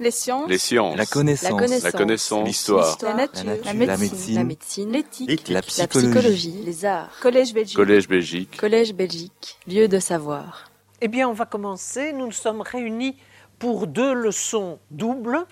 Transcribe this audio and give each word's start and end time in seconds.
Les 0.00 0.10
sciences. 0.10 0.48
Les 0.48 0.56
sciences. 0.56 0.96
La 0.96 1.04
connaissance. 1.04 1.82
La 1.82 1.92
connaissance. 1.92 2.46
L'histoire. 2.46 2.96
La 3.02 3.14
nature. 3.14 3.44
La 3.44 3.72
La 3.74 3.74
nature. 3.74 3.98
médecine. 3.98 4.34
La 4.34 4.44
médecine. 4.44 4.92
L'éthique. 4.92 5.48
La 5.48 5.54
La 5.56 5.62
psychologie. 5.62 6.08
psychologie. 6.10 6.62
Les 6.64 6.84
arts. 6.86 7.10
Collège 7.20 7.52
Belgique. 7.52 7.76
Collège 7.76 8.08
Belgique. 8.08 8.56
Collège 8.56 8.94
Belgique. 8.94 9.58
Lieu 9.68 9.88
de 9.88 9.98
savoir. 9.98 10.70
Eh 11.02 11.08
bien, 11.08 11.28
on 11.28 11.34
va 11.34 11.44
commencer. 11.44 12.14
Nous 12.14 12.24
nous 12.26 12.32
sommes 12.32 12.62
réunis 12.62 13.16
pour 13.58 13.86
deux 13.86 14.14
leçons 14.14 14.78
doubles. 14.90 15.44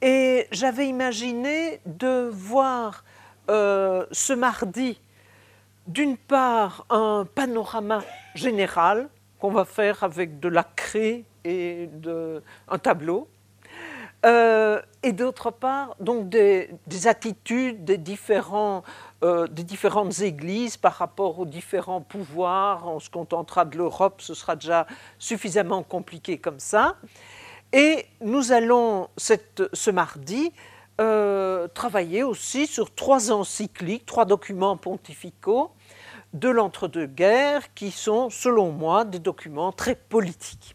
Et 0.00 0.46
j'avais 0.50 0.88
imaginé 0.88 1.80
de 1.84 2.30
voir 2.32 3.04
euh, 3.50 4.06
ce 4.12 4.32
mardi, 4.32 4.98
d'une 5.86 6.16
part, 6.16 6.86
un 6.88 7.26
panorama 7.34 8.02
général 8.34 9.10
qu'on 9.38 9.50
va 9.50 9.66
faire 9.66 10.04
avec 10.04 10.40
de 10.40 10.48
la 10.48 10.62
craie 10.64 11.24
et 11.44 11.88
de, 11.92 12.42
un 12.68 12.78
tableau. 12.78 13.28
Euh, 14.28 14.82
et 15.02 15.12
d'autre 15.12 15.50
part, 15.50 15.96
donc 16.00 16.28
des, 16.28 16.70
des 16.86 17.06
attitudes 17.06 17.84
des, 17.84 17.98
différents, 17.98 18.82
euh, 19.24 19.46
des 19.46 19.64
différentes 19.64 20.20
églises 20.20 20.76
par 20.76 20.94
rapport 20.94 21.38
aux 21.38 21.46
différents 21.46 22.02
pouvoirs. 22.02 22.86
On 22.86 23.00
se 23.00 23.08
contentera 23.08 23.64
de 23.64 23.78
l'Europe, 23.78 24.20
ce 24.20 24.34
sera 24.34 24.54
déjà 24.56 24.86
suffisamment 25.18 25.82
compliqué 25.82 26.36
comme 26.38 26.60
ça. 26.60 26.96
Et 27.72 28.06
nous 28.20 28.52
allons 28.52 29.08
cette- 29.16 29.62
ce 29.72 29.90
mardi 29.90 30.52
euh, 31.00 31.68
travailler 31.68 32.22
aussi 32.24 32.66
sur 32.66 32.92
trois 32.92 33.30
encycliques, 33.30 34.04
trois 34.04 34.24
documents 34.24 34.76
pontificaux 34.76 35.70
de 36.34 36.48
l'entre-deux-guerres 36.48 37.72
qui 37.74 37.92
sont, 37.92 38.30
selon 38.30 38.72
moi, 38.72 39.04
des 39.04 39.20
documents 39.20 39.72
très 39.72 39.94
politiques. 39.94 40.74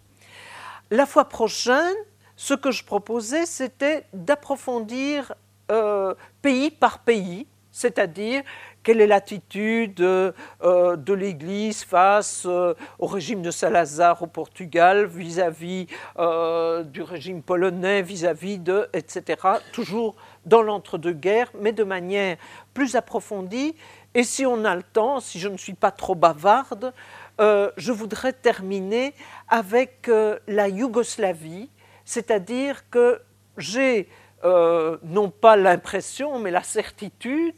La 0.91 1.05
fois 1.05 1.25
prochaine, 1.25 1.95
ce 2.35 2.53
que 2.53 2.71
je 2.71 2.83
proposais, 2.83 3.45
c'était 3.45 4.05
d'approfondir 4.13 5.33
euh, 5.71 6.13
pays 6.41 6.71
par 6.71 6.99
pays, 6.99 7.47
c'est-à-dire 7.71 8.43
quelle 8.83 9.01
est 9.01 9.07
l'attitude 9.07 10.01
euh, 10.01 10.31
de 10.61 11.13
l'Église 11.13 11.83
face 11.83 12.43
euh, 12.45 12.73
au 12.99 13.07
régime 13.07 13.41
de 13.41 13.49
Salazar 13.49 14.21
au 14.21 14.27
Portugal, 14.27 15.05
vis-à-vis 15.05 15.87
euh, 16.19 16.83
du 16.83 17.01
régime 17.01 17.41
polonais, 17.41 18.01
vis-à-vis 18.01 18.59
de, 18.59 18.89
etc., 18.93 19.37
toujours 19.71 20.15
dans 20.45 20.61
l'entre-deux-guerres, 20.61 21.51
mais 21.59 21.71
de 21.71 21.83
manière 21.83 22.37
plus 22.73 22.95
approfondie. 22.95 23.75
Et 24.13 24.23
si 24.23 24.45
on 24.45 24.65
a 24.65 24.75
le 24.75 24.83
temps, 24.83 25.19
si 25.19 25.39
je 25.39 25.47
ne 25.47 25.57
suis 25.57 25.73
pas 25.73 25.91
trop 25.91 26.13
bavarde, 26.13 26.93
euh, 27.41 27.71
je 27.77 27.91
voudrais 27.91 28.33
terminer 28.33 29.13
avec 29.49 30.07
euh, 30.07 30.37
la 30.47 30.67
Yougoslavie, 30.67 31.69
c'est-à-dire 32.05 32.89
que 32.89 33.21
j'ai 33.57 34.09
euh, 34.43 34.97
non 35.03 35.29
pas 35.29 35.55
l'impression, 35.55 36.39
mais 36.39 36.51
la 36.51 36.63
certitude 36.63 37.55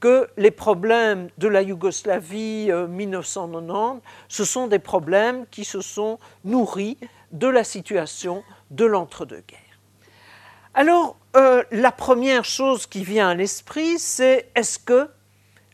que 0.00 0.28
les 0.36 0.50
problèmes 0.50 1.28
de 1.38 1.48
la 1.48 1.62
Yougoslavie 1.62 2.70
euh, 2.70 2.86
1990, 2.86 4.02
ce 4.28 4.44
sont 4.44 4.66
des 4.66 4.78
problèmes 4.78 5.46
qui 5.50 5.64
se 5.64 5.80
sont 5.80 6.18
nourris 6.44 6.98
de 7.32 7.46
la 7.46 7.64
situation 7.64 8.42
de 8.70 8.84
l'entre-deux-guerres. 8.84 9.60
Alors, 10.74 11.16
euh, 11.36 11.62
la 11.70 11.92
première 11.92 12.44
chose 12.44 12.86
qui 12.86 13.04
vient 13.04 13.28
à 13.30 13.34
l'esprit, 13.34 13.98
c'est 13.98 14.50
est-ce 14.56 14.78
que 14.78 15.08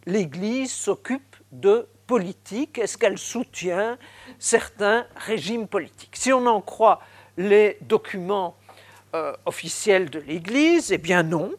l'Église 0.07 0.73
s'occupe 0.73 1.37
de 1.53 1.89
politique? 2.07 2.79
Est-ce 2.79 2.98
qu'elle 2.98 3.19
soutient 3.19 3.97
certains 4.39 5.07
régimes 5.17 5.69
politiques? 5.69 6.17
Si 6.17 6.33
on 6.33 6.47
en 6.47 6.61
croit 6.61 7.01
les 7.41 7.78
documents 7.83 8.56
euh, 9.14 9.33
officiels 9.46 10.10
de 10.10 10.20
l'Église, 10.20 10.92
eh 10.92 10.98
bien 10.98 11.22
non. 11.22 11.52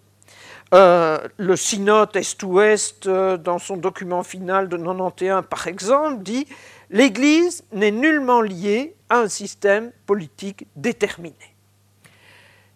Euh, 0.74 1.20
le 1.36 1.58
synode 1.58 2.16
Est-Ouest, 2.16 3.08
euh, 3.08 3.36
dans 3.36 3.60
son 3.60 3.76
document 3.76 4.24
final 4.24 4.70
de 4.70 4.78
91 4.78 5.44
par 5.50 5.68
exemple, 5.68 6.24
dit 6.24 6.48
L'Église 6.90 7.64
n'est 7.74 7.92
nullement 7.92 8.42
liée 8.42 8.96
à 9.10 9.20
un 9.20 9.28
système 9.28 9.92
politique 10.06 10.66
déterminé. 10.76 11.36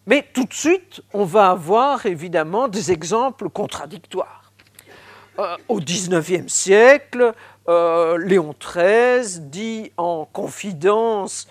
Mais 0.08 0.26
tout 0.34 0.46
de 0.46 0.54
suite, 0.54 1.02
on 1.14 1.26
va 1.26 1.52
avoir 1.52 2.06
évidemment 2.06 2.68
des 2.68 2.92
exemples 2.92 3.50
contradictoires. 3.50 4.52
Au 5.68 5.82
XIXe 5.82 6.48
siècle, 6.48 7.34
Léon 7.68 8.56
XIII 8.58 9.42
dit 9.42 9.92
en 9.98 10.26
confidence 10.32 11.48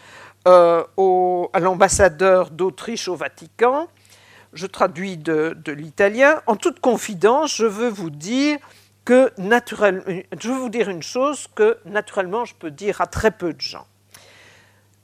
euh, 0.46 0.84
au- 0.96 1.50
à 1.52 1.60
l'ambassadeur 1.60 2.50
d'Autriche 2.50 3.08
au 3.08 3.16
Vatican, 3.16 3.88
je 4.52 4.66
traduis 4.66 5.16
de, 5.16 5.56
l'italien, 5.66 6.40
en 6.46 6.56
toute 6.56 6.80
confidence, 6.80 7.56
je 7.56 7.66
veux 7.66 7.88
vous 7.88 8.10
dire 8.10 8.58
que 9.04 9.32
naturellement, 9.38 10.02
je 10.40 10.48
veux 10.48 10.58
vous 10.58 10.68
dire 10.68 10.88
une 10.88 11.02
chose 11.02 11.46
que 11.54 11.78
naturellement 11.84 12.44
je 12.44 12.54
peux 12.54 12.70
dire 12.70 13.00
à 13.00 13.06
très 13.06 13.30
peu 13.30 13.52
de 13.52 13.60
gens. 13.60 13.86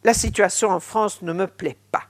La 0.05 0.15
situation 0.15 0.71
en 0.71 0.81
France 0.81 1.21
ne 1.23 1.33
me 1.33 1.47
plaît 1.47 1.77
pas. 1.93 2.05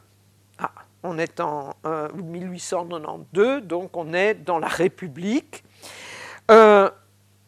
Ah, 0.59 0.71
on 1.03 1.19
est 1.19 1.41
en 1.41 1.75
euh, 1.87 2.09
1892, 2.15 3.63
donc 3.63 3.97
on 3.97 4.13
est 4.13 4.35
dans 4.35 4.59
la 4.59 4.69
République. 4.69 5.65
Euh, 6.51 6.91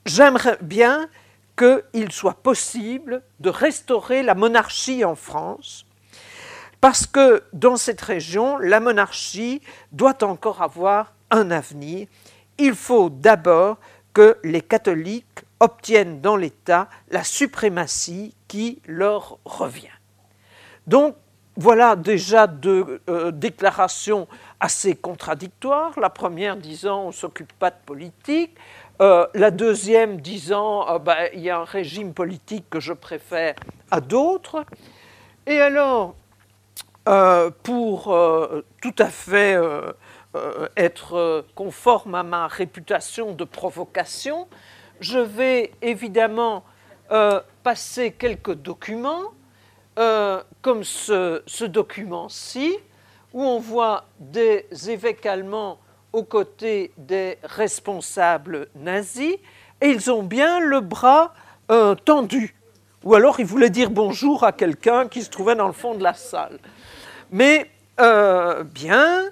J'aimerais 0.04 0.58
bien 0.60 1.08
qu'il 1.56 2.12
soit 2.12 2.42
possible 2.42 3.22
de 3.40 3.50
restaurer 3.50 4.22
la 4.22 4.34
monarchie 4.34 5.04
en 5.04 5.14
France, 5.14 5.86
parce 6.80 7.06
que 7.06 7.44
dans 7.52 7.76
cette 7.76 8.00
région, 8.00 8.58
la 8.58 8.80
monarchie 8.80 9.62
doit 9.92 10.24
encore 10.24 10.62
avoir 10.62 11.12
un 11.30 11.50
avenir. 11.50 12.08
Il 12.58 12.74
faut 12.74 13.08
d'abord 13.08 13.78
que 14.12 14.36
les 14.42 14.60
catholiques 14.60 15.44
obtiennent 15.60 16.20
dans 16.20 16.36
l'État 16.36 16.88
la 17.10 17.24
suprématie 17.24 18.34
qui 18.48 18.82
leur 18.86 19.38
revient. 19.44 19.86
Donc, 20.86 21.14
voilà 21.56 21.96
déjà 21.96 22.46
deux 22.46 23.00
euh, 23.08 23.30
déclarations 23.30 24.26
assez 24.58 24.96
contradictoires. 24.96 25.98
La 26.00 26.10
première 26.10 26.56
disant 26.56 27.04
on 27.04 27.06
ne 27.08 27.12
s'occupe 27.12 27.52
pas 27.54 27.70
de 27.70 27.76
politique. 27.84 28.56
Euh, 29.00 29.26
la 29.34 29.50
deuxième 29.50 30.20
disant 30.20 30.84
ah 30.86 30.98
ben, 30.98 31.28
il 31.32 31.40
y 31.40 31.50
a 31.50 31.58
un 31.58 31.64
régime 31.64 32.12
politique 32.12 32.68
que 32.68 32.78
je 32.78 32.92
préfère 32.92 33.54
à 33.90 34.00
d'autres. 34.00 34.64
Et 35.46 35.60
alors, 35.60 36.14
euh, 37.08 37.50
pour 37.62 38.12
euh, 38.12 38.64
tout 38.80 38.94
à 38.98 39.06
fait 39.06 39.58
être 40.76 41.44
conforme 41.54 42.14
à 42.14 42.22
ma 42.22 42.46
réputation 42.46 43.32
de 43.32 43.44
provocation, 43.44 44.48
je 45.00 45.18
vais 45.18 45.72
évidemment 45.82 46.64
passer 47.62 48.12
quelques 48.12 48.54
documents, 48.54 49.34
comme 50.62 50.84
ce, 50.84 51.42
ce 51.46 51.64
document-ci, 51.66 52.78
où 53.34 53.42
on 53.42 53.58
voit 53.58 54.06
des 54.18 54.66
évêques 54.88 55.26
allemands 55.26 55.78
aux 56.12 56.24
côtés 56.24 56.92
des 56.96 57.38
responsables 57.42 58.68
nazis, 58.74 59.36
et 59.80 59.88
ils 59.88 60.10
ont 60.10 60.22
bien 60.22 60.60
le 60.60 60.80
bras 60.80 61.34
euh, 61.70 61.94
tendu. 61.94 62.54
Ou 63.02 63.14
alors 63.14 63.40
ils 63.40 63.46
voulaient 63.46 63.70
dire 63.70 63.90
bonjour 63.90 64.44
à 64.44 64.52
quelqu'un 64.52 65.08
qui 65.08 65.22
se 65.22 65.30
trouvait 65.30 65.56
dans 65.56 65.66
le 65.66 65.72
fond 65.72 65.94
de 65.94 66.02
la 66.02 66.14
salle. 66.14 66.58
Mais 67.30 67.68
euh, 68.00 68.62
bien, 68.62 69.24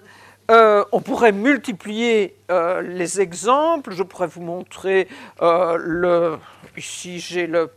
euh, 0.50 0.84
on 0.90 1.00
pourrait 1.00 1.32
multiplier 1.32 2.36
les 2.82 3.20
exemples. 3.20 3.92
Je 3.92 4.02
pourrais 4.02 4.26
vous 4.26 4.42
montrer 4.42 5.06
le. 5.40 6.36
Ici, 6.76 7.20
j'ai 7.20 7.46
le 7.46 7.70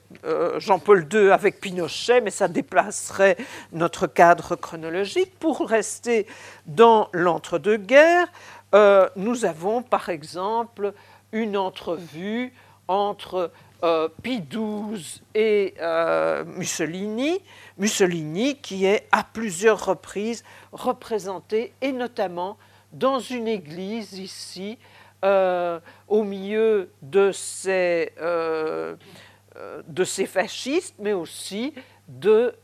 Jean-Paul 0.58 1.08
II 1.12 1.30
avec 1.32 1.60
Pinochet, 1.60 2.22
mais 2.22 2.32
ça 2.32 2.48
déplacerait 2.48 3.38
notre 3.72 4.08
cadre 4.08 4.56
chronologique. 4.56 5.38
Pour 5.40 5.68
rester 5.68 6.26
dans 6.66 7.10
l'entre-deux-guerres, 7.12 8.28
euh, 8.74 9.10
nous 9.16 9.46
avons 9.46 9.82
par 9.82 10.10
exemple 10.10 10.94
une 11.32 11.58
entrevue 11.58 12.54
entre 12.88 13.52
euh, 13.84 14.08
Pie 14.22 14.42
XII 14.42 15.22
et 15.36 15.74
euh, 15.82 16.46
Mussolini. 16.46 17.42
Mussolini 17.78 18.56
qui 18.56 18.86
est 18.86 19.08
à 19.12 19.24
plusieurs 19.24 19.86
reprises 19.86 20.44
représenté, 20.72 21.74
et 21.82 21.92
notamment 21.92 22.58
dans 22.94 23.20
une 23.20 23.48
église 23.48 24.14
ici, 24.14 24.78
euh, 25.26 25.80
au 26.08 26.24
milieu 26.24 26.92
de 27.02 27.32
ces, 27.34 28.14
de 28.22 30.04
ces 30.04 30.26
fascistes, 30.28 30.96
mais 31.00 31.14
aussi 31.14 31.74
de 32.08 32.56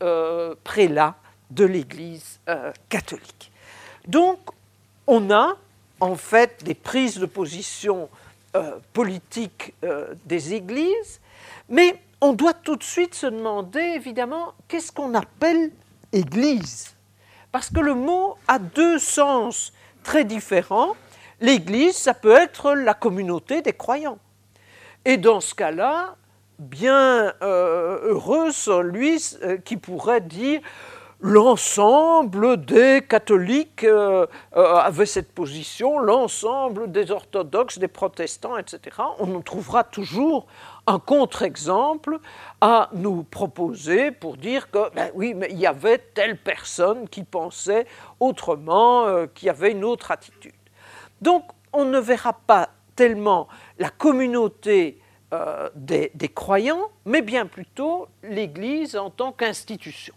prélats 0.62 1.16
de 1.50 1.64
l'Église 1.64 2.40
catholique. 2.88 3.50
Donc, 4.06 4.38
on 5.06 5.30
a 5.30 5.56
en 6.00 6.16
fait 6.16 6.64
des 6.64 6.74
prises 6.74 7.18
de 7.18 7.26
position 7.26 8.08
euh, 8.56 8.72
politiques 8.92 9.74
euh, 9.84 10.14
des 10.24 10.54
églises, 10.54 11.20
mais 11.68 12.00
on 12.20 12.32
doit 12.32 12.54
tout 12.54 12.76
de 12.76 12.82
suite 12.82 13.14
se 13.14 13.26
demander, 13.26 13.80
évidemment, 13.80 14.54
qu'est-ce 14.68 14.92
qu'on 14.92 15.14
appelle 15.14 15.70
Église? 16.12 16.94
Parce 17.52 17.70
que 17.70 17.80
le 17.80 17.94
mot 17.94 18.36
a 18.48 18.58
deux 18.58 18.98
sens 18.98 19.72
très 20.02 20.24
différents. 20.24 20.94
L'Église, 21.40 21.96
ça 21.96 22.14
peut 22.14 22.36
être 22.36 22.74
la 22.74 22.94
communauté 22.94 23.62
des 23.62 23.72
croyants. 23.72 24.18
Et 25.04 25.16
dans 25.16 25.40
ce 25.40 25.54
cas-là, 25.54 26.16
bien 26.58 27.32
euh, 27.42 27.98
heureux 28.02 28.52
celui 28.52 29.36
euh, 29.42 29.56
qui 29.56 29.76
pourrait 29.76 30.20
dire 30.20 30.60
l'ensemble 31.20 32.64
des 32.64 33.02
catholiques 33.06 33.84
euh, 33.84 34.26
avait 34.52 35.06
cette 35.06 35.32
position, 35.32 35.98
l'ensemble 35.98 36.90
des 36.90 37.10
orthodoxes, 37.10 37.78
des 37.78 37.88
protestants, 37.88 38.56
etc. 38.56 38.96
On 39.18 39.34
en 39.34 39.40
trouvera 39.40 39.84
toujours 39.84 40.46
un 40.86 40.98
contre-exemple 40.98 42.18
à 42.60 42.88
nous 42.94 43.22
proposer 43.22 44.10
pour 44.10 44.36
dire 44.36 44.70
que, 44.70 44.92
ben 44.94 45.10
oui, 45.14 45.34
mais 45.34 45.48
il 45.50 45.58
y 45.58 45.66
avait 45.66 45.98
telle 45.98 46.36
personne 46.38 47.08
qui 47.08 47.22
pensait 47.22 47.86
autrement, 48.18 49.26
qui 49.34 49.48
avait 49.48 49.72
une 49.72 49.84
autre 49.84 50.10
attitude. 50.10 50.54
Donc, 51.20 51.44
on 51.72 51.84
ne 51.84 51.98
verra 51.98 52.32
pas 52.32 52.70
tellement 52.96 53.48
la 53.78 53.90
communauté 53.90 55.00
euh, 55.32 55.70
des, 55.74 56.10
croyants, 56.34 56.90
mais 57.04 57.22
bien 57.22 57.46
plutôt 57.46 58.08
l'Église 58.22 58.96
en 58.96 59.10
tant 59.10 59.32
qu'institution. 59.32 60.14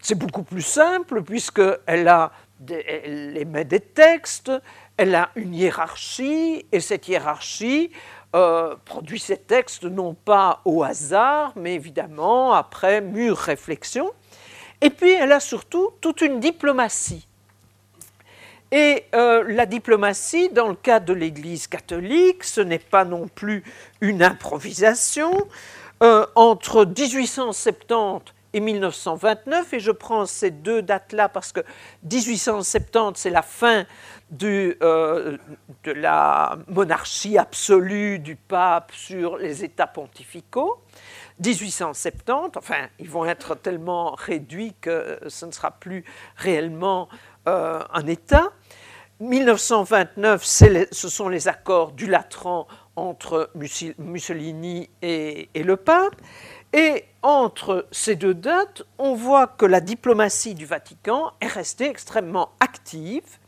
C'est 0.00 0.14
beaucoup 0.14 0.42
plus 0.42 0.62
simple 0.62 1.22
puisqu'elle 1.22 2.08
a 2.08 2.32
émet 2.68 3.64
des 3.64 3.80
textes, 3.80 4.52
elle 4.96 5.14
a 5.14 5.30
une 5.34 5.54
hiérarchie, 5.54 6.66
et 6.72 6.80
cette 6.80 7.08
hiérarchie 7.08 7.90
euh, 8.36 8.76
produit 8.84 9.18
ces 9.18 9.38
textes 9.38 9.84
non 9.84 10.14
pas 10.14 10.60
au 10.64 10.82
hasard, 10.82 11.52
mais 11.56 11.74
évidemment 11.74 12.52
après 12.52 13.00
mûre 13.00 13.36
réflexion. 13.36 14.10
Et 14.80 14.90
puis 14.90 15.10
elle 15.10 15.32
a 15.32 15.40
surtout 15.40 15.90
toute 16.00 16.20
une 16.20 16.40
diplomatie. 16.40 17.26
Et 18.72 19.06
euh, 19.14 19.44
la 19.48 19.66
diplomatie, 19.66 20.48
dans 20.50 20.68
le 20.68 20.76
cas 20.76 21.00
de 21.00 21.12
l'Église 21.12 21.66
catholique, 21.66 22.44
ce 22.44 22.60
n'est 22.60 22.78
pas 22.78 23.04
non 23.04 23.26
plus 23.26 23.64
une 24.00 24.22
improvisation. 24.22 25.32
Euh, 26.02 26.24
entre 26.34 26.86
1870 26.86 28.32
et 28.52 28.60
1929, 28.60 29.74
et 29.74 29.80
je 29.80 29.90
prends 29.90 30.26
ces 30.26 30.50
deux 30.50 30.82
dates-là 30.82 31.28
parce 31.28 31.52
que 31.52 31.60
1870, 32.04 33.20
c'est 33.20 33.30
la 33.30 33.42
fin 33.42 33.84
euh, 34.42 35.36
de 35.84 35.92
la 35.92 36.58
monarchie 36.68 37.38
absolue 37.38 38.18
du 38.18 38.36
pape 38.36 38.92
sur 38.92 39.36
les 39.36 39.64
États 39.64 39.86
pontificaux. 39.86 40.80
1870, 41.44 42.56
enfin, 42.56 42.88
ils 42.98 43.08
vont 43.08 43.24
être 43.24 43.54
tellement 43.54 44.12
réduits 44.12 44.74
que 44.80 45.18
ce 45.28 45.46
ne 45.46 45.52
sera 45.52 45.70
plus 45.70 46.04
réellement 46.36 47.08
un 47.46 48.06
État. 48.06 48.52
1929, 49.20 50.42
ce 50.42 51.08
sont 51.08 51.28
les 51.28 51.46
accords 51.46 51.92
du 51.92 52.06
Latran 52.06 52.66
entre 52.96 53.50
Mussolini 53.98 54.88
et, 55.02 55.48
le 55.54 55.76
pape. 55.76 56.16
Et 56.72 57.04
entre 57.22 57.86
ces 57.90 58.16
deux 58.16 58.34
dates, 58.34 58.82
on 58.98 59.14
voit 59.14 59.46
que 59.46 59.66
la 59.66 59.80
diplomatie 59.80 60.54
du 60.54 60.66
Vatican 60.66 61.32
est 61.40 61.48
restée 61.48 61.88
extrêmement 61.88 62.50
active. 62.60 63.38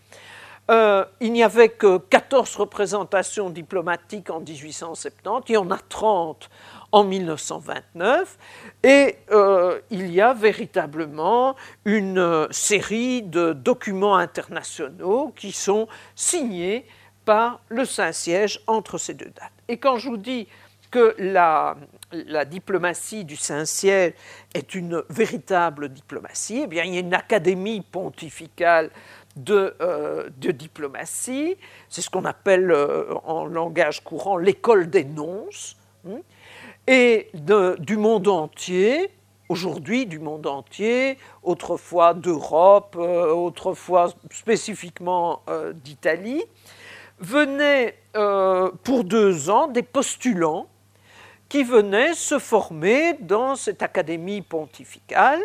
Euh, 0.71 1.05
il 1.21 1.33
n'y 1.33 1.43
avait 1.43 1.71
que 1.71 1.99
14 1.99 2.57
représentations 2.57 3.51
diplomatiques 3.51 4.31
en 4.31 4.41
1870, 4.41 5.49
il 5.49 5.53
y 5.55 5.57
en 5.57 5.71
a 5.71 5.79
30 5.79 6.49
en 6.93 7.05
1929, 7.05 8.39
et 8.85 9.17
euh, 9.33 9.81
il 9.91 10.13
y 10.13 10.21
a 10.21 10.35
véritablement 10.35 11.57
une 11.85 12.19
euh, 12.19 12.47
série 12.51 13.23
de 13.23 13.53
documents 13.53 14.17
internationaux 14.17 15.33
qui 15.35 15.51
sont 15.53 15.89
signés 16.15 16.87
par 17.25 17.61
le 17.69 17.85
Saint-Siège 17.85 18.61
entre 18.67 18.99
ces 18.99 19.15
deux 19.15 19.31
dates. 19.31 19.53
Et 19.69 19.79
quand 19.79 19.97
je 19.97 20.09
vous 20.09 20.17
dis 20.17 20.47
que 20.93 21.17
la, 21.19 21.75
diplomatie 22.45 23.25
du 23.25 23.35
Saint-Siège 23.35 24.13
est 24.55 24.77
une 24.77 25.03
véritable 25.11 25.89
diplomatie, 25.89 26.61
eh 26.65 26.67
bien, 26.69 26.85
il 26.85 26.95
y 26.95 26.99
a 26.99 27.01
une 27.01 27.15
académie 27.15 27.81
pontificale 27.81 28.91
de, 29.35 29.75
euh, 29.81 30.29
diplomatie, 30.39 31.57
c'est 31.89 32.03
ce 32.03 32.11
qu'on 32.11 32.25
appelle 32.25 32.73
en 33.25 33.47
langage 33.47 34.05
courant 34.05 34.37
l'école 34.37 34.89
des 34.91 35.05
nonces. 35.05 35.77
Hein 36.07 36.21
et 36.87 37.31
du 37.79 37.97
monde 37.97 38.29
entier, 38.29 39.11
aujourd'hui 39.49 40.07
du 40.07 40.19
monde 40.19 40.47
entier, 40.47 41.19
autrefois 41.43 42.15
d'Europe, 42.15 42.97
euh, 42.99 43.33
autrefois 43.33 44.09
spécifiquement 44.31 45.43
euh, 45.49 45.73
d'Italie, 45.73 46.43
venaient 47.21 47.97
euh, 48.17 48.71
pour 48.83 49.05
deux 49.05 49.49
ans 49.51 49.69
des 49.69 49.83
postulants 49.83 50.67
qui 51.53 51.65
venaient 51.65 52.15
se 52.15 52.39
former 52.39 53.13
dans 53.21 53.57
cette 53.57 53.83
académie 53.83 54.41
pontificale. 54.41 55.39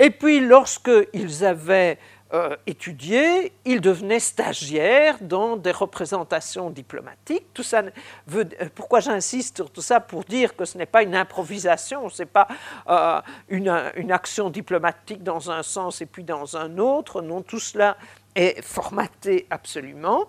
Et 0.00 0.10
puis 0.10 0.40
lorsqu'ils 0.40 1.44
avaient 1.44 1.96
euh, 2.34 2.56
étudier, 2.66 3.52
il 3.64 3.80
devenait 3.80 4.18
stagiaire 4.18 5.16
dans 5.20 5.56
des 5.56 5.70
représentations 5.70 6.70
diplomatiques. 6.70 7.54
Tout 7.54 7.62
ça 7.62 7.84
euh, 8.34 8.44
pourquoi 8.74 8.98
j'insiste 8.98 9.58
sur 9.58 9.70
tout 9.70 9.80
ça 9.80 10.00
Pour 10.00 10.24
dire 10.24 10.56
que 10.56 10.64
ce 10.64 10.76
n'est 10.76 10.86
pas 10.86 11.04
une 11.04 11.14
improvisation, 11.14 12.08
ce 12.08 12.22
n'est 12.22 12.26
pas 12.26 12.48
euh, 12.88 13.20
une, 13.48 14.10
action 14.10 14.50
diplomatique 14.50 15.22
dans 15.22 15.52
un 15.52 15.62
sens 15.62 16.02
et 16.02 16.06
puis 16.06 16.24
dans 16.24 16.56
un 16.56 16.78
autre. 16.78 17.22
Non, 17.22 17.42
tout 17.42 17.60
cela 17.60 17.96
est 18.34 18.60
formaté 18.60 19.46
absolument. 19.50 20.24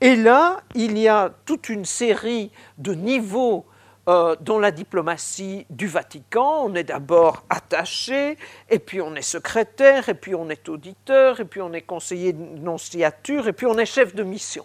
Et 0.00 0.16
là, 0.16 0.62
il 0.74 0.96
y 0.96 1.06
a 1.06 1.34
toute 1.44 1.68
une 1.68 1.84
série 1.84 2.50
de 2.78 2.94
niveaux 2.94 3.66
euh, 4.08 4.36
dans 4.40 4.58
la 4.58 4.70
diplomatie 4.70 5.66
du 5.68 5.86
Vatican, 5.86 6.62
on 6.64 6.74
est 6.74 6.84
d'abord 6.84 7.44
attaché, 7.50 8.38
et 8.70 8.78
puis 8.78 9.02
on 9.02 9.14
est 9.14 9.20
secrétaire, 9.22 10.08
et 10.08 10.14
puis 10.14 10.34
on 10.34 10.48
est 10.48 10.66
auditeur, 10.70 11.40
et 11.40 11.44
puis 11.44 11.60
on 11.60 11.74
est 11.74 11.82
conseiller 11.82 12.32
de 12.32 12.58
nonciature, 12.58 13.48
et 13.48 13.52
puis 13.52 13.66
on 13.66 13.76
est 13.76 13.84
chef 13.84 14.14
de 14.14 14.22
mission. 14.22 14.64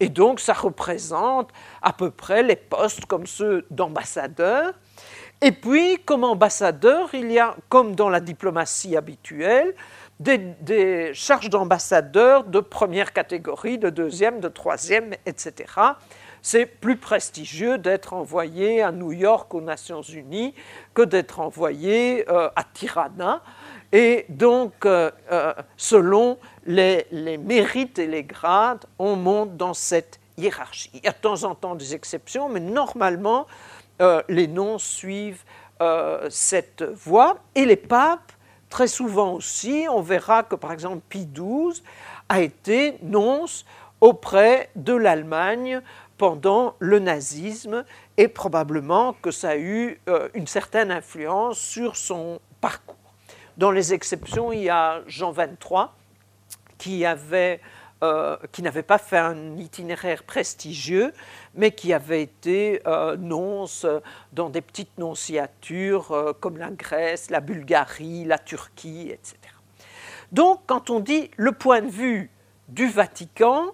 Et 0.00 0.08
donc 0.08 0.40
ça 0.40 0.54
représente 0.54 1.50
à 1.82 1.92
peu 1.92 2.10
près 2.10 2.42
les 2.42 2.56
postes 2.56 3.04
comme 3.04 3.26
ceux 3.26 3.66
d'ambassadeur. 3.70 4.72
Et 5.42 5.52
puis, 5.52 5.98
comme 6.06 6.24
ambassadeur, 6.24 7.10
il 7.14 7.30
y 7.30 7.38
a, 7.38 7.56
comme 7.68 7.94
dans 7.94 8.08
la 8.08 8.20
diplomatie 8.20 8.96
habituelle, 8.96 9.74
des, 10.18 10.38
des 10.38 11.12
charges 11.14 11.50
d'ambassadeur 11.50 12.44
de 12.44 12.60
première 12.60 13.12
catégorie, 13.12 13.76
de 13.76 13.90
deuxième, 13.90 14.40
de 14.40 14.48
troisième, 14.48 15.12
etc 15.26 15.64
c'est 16.42 16.66
plus 16.66 16.96
prestigieux 16.96 17.78
d'être 17.78 18.12
envoyé 18.12 18.82
à 18.82 18.90
New 18.90 19.12
York 19.12 19.54
aux 19.54 19.60
Nations 19.60 20.02
Unies 20.02 20.54
que 20.92 21.02
d'être 21.02 21.38
envoyé 21.38 22.28
euh, 22.28 22.50
à 22.56 22.64
Tirana. 22.64 23.42
Et 23.92 24.26
donc, 24.28 24.84
euh, 24.84 25.10
euh, 25.30 25.54
selon 25.76 26.38
les, 26.66 27.06
mérites 27.38 27.98
et 28.00 28.08
les 28.08 28.24
grades, 28.24 28.84
on 28.98 29.14
monte 29.14 29.56
dans 29.56 29.74
cette 29.74 30.18
hiérarchie. 30.36 30.90
Il 30.94 31.04
y 31.04 31.08
a 31.08 31.12
de 31.12 31.18
temps 31.18 31.44
en 31.44 31.54
temps 31.54 31.76
des 31.76 31.94
exceptions, 31.94 32.48
mais 32.48 32.60
normalement, 32.60 33.46
les 34.28 34.48
noms 34.48 34.78
suivent 34.78 35.44
cette 36.28 36.82
voie. 36.82 37.36
Et 37.54 37.64
les 37.64 37.76
papes, 37.76 38.32
très 38.68 38.88
souvent 38.88 39.34
aussi, 39.34 39.86
on 39.88 40.00
verra 40.00 40.42
que 40.42 40.56
par 40.56 40.72
exemple 40.72 41.02
Pie 41.08 41.28
XII 41.32 41.84
a 42.28 42.40
été 42.40 42.98
nonce 43.00 43.64
auprès 44.00 44.70
de 44.74 44.92
l'Allemagne 44.92 45.80
pendant 46.22 46.76
le 46.78 47.00
nazisme 47.00 47.84
et 48.16 48.28
probablement 48.28 49.12
que 49.12 49.32
ça 49.32 49.48
a 49.50 49.56
eu 49.56 49.98
euh, 50.08 50.28
une 50.34 50.46
certaine 50.46 50.92
influence 50.92 51.58
sur 51.58 51.96
son 51.96 52.38
parcours. 52.60 52.94
Dans 53.56 53.72
les 53.72 53.92
exceptions, 53.92 54.52
il 54.52 54.62
y 54.62 54.70
a 54.70 55.02
Jean 55.08 55.32
23 55.32 55.96
qui 56.78 57.04
avait 57.04 57.60
euh, 58.04 58.36
qui 58.52 58.62
n'avait 58.62 58.84
pas 58.84 58.98
fait 58.98 59.18
un 59.18 59.56
itinéraire 59.56 60.22
prestigieux, 60.22 61.12
mais 61.56 61.72
qui 61.72 61.92
avait 61.92 62.22
été 62.22 62.80
euh, 62.86 63.16
nonce 63.16 63.84
dans 64.32 64.48
des 64.48 64.60
petites 64.60 64.96
nonciatures 64.98 66.36
comme 66.38 66.56
la 66.56 66.70
Grèce, 66.70 67.30
la 67.30 67.40
Bulgarie, 67.40 68.24
la 68.26 68.38
Turquie, 68.38 69.10
etc. 69.10 69.38
Donc, 70.30 70.60
quand 70.68 70.88
on 70.88 71.00
dit 71.00 71.32
le 71.36 71.50
point 71.50 71.82
de 71.82 71.90
vue 71.90 72.30
du 72.68 72.86
Vatican, 72.86 73.72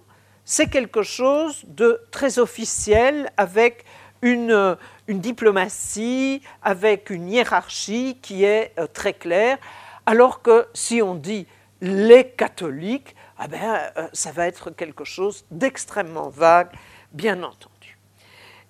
c'est 0.51 0.69
quelque 0.69 1.03
chose 1.03 1.63
de 1.67 2.01
très 2.11 2.39
officiel 2.39 3.31
avec 3.37 3.85
une, 4.23 4.79
diplomatie, 5.07 6.41
avec 6.63 7.11
une 7.11 7.29
hiérarchie 7.29 8.17
qui 8.23 8.45
est 8.45 8.73
euh, 8.79 8.87
très 8.87 9.13
claire, 9.13 9.59
alors 10.07 10.41
que 10.41 10.67
si 10.73 11.03
on 11.03 11.15
dit 11.15 11.47
les 11.83 12.31
catholiques, 12.31 13.15
ah 13.37 13.47
ben, 13.47 13.79
euh, 13.99 14.09
ça 14.15 14.33
va 14.33 14.47
être 14.47 14.71
quelque 14.71 15.05
chose 15.05 15.45
d'extrêmement 15.51 16.31
vague, 16.31 16.71
bien 17.13 17.43
entendu. 17.43 17.99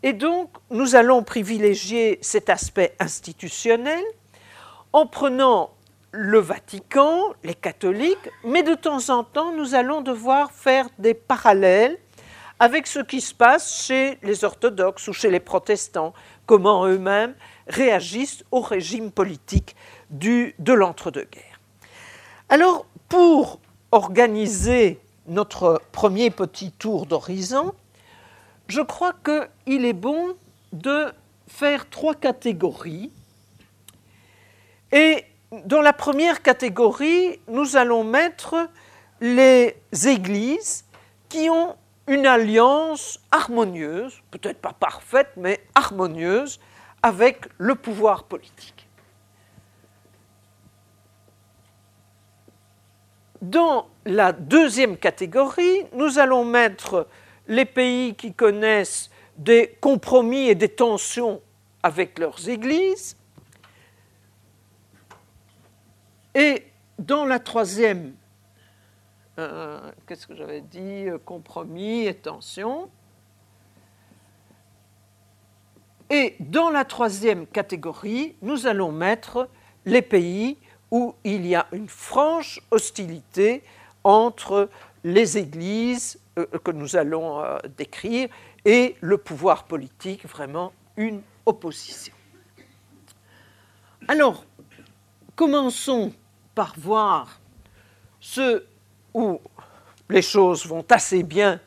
Et 0.02 0.12
donc, 0.12 0.50
nous 0.70 0.96
allons 0.96 1.22
privilégier 1.22 2.18
cet 2.22 2.50
aspect 2.50 2.96
institutionnel 2.98 4.02
en 4.92 5.06
prenant 5.06 5.70
le 6.10 6.38
Vatican, 6.38 7.20
les 7.44 7.54
catholiques, 7.54 8.30
mais 8.44 8.62
de 8.62 8.74
temps 8.74 9.10
en 9.10 9.24
temps, 9.24 9.52
nous 9.52 9.74
allons 9.74 10.00
devoir 10.00 10.52
faire 10.52 10.88
des 10.98 11.14
parallèles 11.14 11.98
avec 12.58 12.86
ce 12.86 12.98
qui 13.00 13.20
se 13.20 13.34
passe 13.34 13.84
chez 13.84 14.18
les 14.22 14.44
orthodoxes 14.44 15.06
ou 15.08 15.12
chez 15.12 15.30
les 15.30 15.40
protestants, 15.40 16.12
comment 16.46 16.86
eux-mêmes 16.86 17.34
réagissent 17.68 18.44
au 18.50 18.60
régime 18.60 19.12
politique 19.12 19.76
du, 20.10 20.54
de 20.58 20.72
l'entre-deux-guerres. 20.72 21.60
Alors, 22.48 22.86
pour 23.08 23.60
organiser 23.92 24.98
notre 25.26 25.80
premier 25.92 26.30
petit 26.30 26.72
tour 26.72 27.06
d'horizon, 27.06 27.74
je 28.66 28.80
crois 28.80 29.12
qu'il 29.12 29.84
est 29.84 29.92
bon 29.92 30.34
de 30.72 31.12
faire 31.46 31.88
trois 31.88 32.14
catégories. 32.14 33.10
Et 34.92 35.24
dans 35.52 35.80
la 35.80 35.92
première 35.92 36.42
catégorie, 36.42 37.40
nous 37.48 37.76
allons 37.76 38.04
mettre 38.04 38.68
les 39.20 39.76
églises 40.06 40.84
qui 41.28 41.48
ont 41.50 41.76
une 42.06 42.26
alliance 42.26 43.20
harmonieuse, 43.30 44.20
peut-être 44.30 44.58
pas 44.58 44.72
parfaite, 44.72 45.28
mais 45.36 45.60
harmonieuse, 45.74 46.58
avec 47.02 47.46
le 47.58 47.74
pouvoir 47.74 48.24
politique. 48.24 48.88
Dans 53.40 53.86
la 54.04 54.32
deuxième 54.32 54.96
catégorie, 54.96 55.84
nous 55.92 56.18
allons 56.18 56.44
mettre 56.44 57.06
les 57.46 57.64
pays 57.64 58.14
qui 58.14 58.34
connaissent 58.34 59.10
des 59.36 59.76
compromis 59.80 60.48
et 60.48 60.54
des 60.54 60.68
tensions 60.68 61.40
avec 61.82 62.18
leurs 62.18 62.48
églises. 62.48 63.16
Et 66.38 66.62
dans 67.00 67.24
la 67.24 67.40
troisième, 67.40 68.14
euh, 69.40 69.90
qu'est-ce 70.06 70.24
que 70.24 70.36
j'avais 70.36 70.60
dit, 70.60 71.06
compromis 71.24 72.06
et 72.06 72.14
tensions. 72.14 72.88
Et 76.08 76.36
dans 76.38 76.70
la 76.70 76.84
troisième 76.84 77.44
catégorie, 77.44 78.36
nous 78.40 78.68
allons 78.68 78.92
mettre 78.92 79.48
les 79.84 80.00
pays 80.00 80.58
où 80.92 81.16
il 81.24 81.44
y 81.44 81.56
a 81.56 81.66
une 81.72 81.88
franche 81.88 82.60
hostilité 82.70 83.64
entre 84.04 84.70
les 85.02 85.38
églises 85.38 86.20
euh, 86.38 86.46
que 86.62 86.70
nous 86.70 86.94
allons 86.94 87.42
euh, 87.42 87.58
décrire 87.76 88.28
et 88.64 88.94
le 89.00 89.18
pouvoir 89.18 89.64
politique, 89.64 90.24
vraiment 90.24 90.72
une 90.96 91.20
opposition. 91.46 92.14
Alors, 94.06 94.44
commençons 95.34 96.12
par 96.58 96.74
voir 96.76 97.38
ce 98.18 98.64
où 99.14 99.40
les 100.10 100.22
choses 100.22 100.66
vont 100.66 100.84
assez 100.90 101.22
bien 101.22 101.60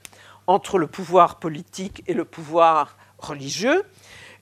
entre 0.48 0.78
le 0.78 0.88
pouvoir 0.88 1.40
politique 1.40 2.04
et 2.08 2.14
le 2.14 2.26
pouvoir 2.26 2.98
religieux, 3.18 3.86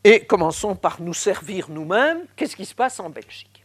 et 0.03 0.25
commençons 0.25 0.75
par 0.75 1.01
nous 1.03 1.13
servir 1.13 1.69
nous-mêmes. 1.69 2.25
Qu'est-ce 2.35 2.55
qui 2.55 2.65
se 2.65 2.73
passe 2.73 2.99
en 2.99 3.11
Belgique? 3.11 3.63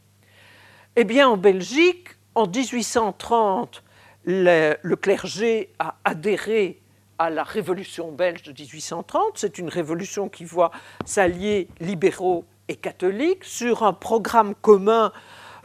Eh 0.94 1.04
bien, 1.04 1.26
en 1.26 1.38
Belgique, 1.38 2.08
en 2.34 2.46
1830, 2.46 3.82
le, 4.26 4.76
le 4.82 4.96
clergé 4.96 5.72
a 5.78 5.96
adhéré 6.04 6.82
à 7.18 7.30
la 7.30 7.44
révolution 7.44 8.12
belge 8.12 8.42
de 8.42 8.52
1830. 8.52 9.38
C'est 9.38 9.56
une 9.56 9.70
révolution 9.70 10.28
qui 10.28 10.44
voit 10.44 10.70
s'allier 11.06 11.66
libéraux 11.80 12.44
et 12.68 12.76
catholiques 12.76 13.44
sur 13.44 13.84
un 13.84 13.94
programme 13.94 14.54
commun 14.56 15.12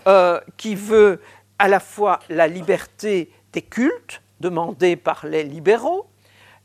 euh, 0.07 0.39
qui 0.57 0.75
veut 0.75 1.21
à 1.57 1.67
la 1.67 1.79
fois 1.79 2.19
la 2.29 2.47
liberté 2.47 3.31
des 3.51 3.61
cultes, 3.61 4.21
demandée 4.39 4.95
par 4.95 5.25
les 5.25 5.43
libéraux, 5.43 6.07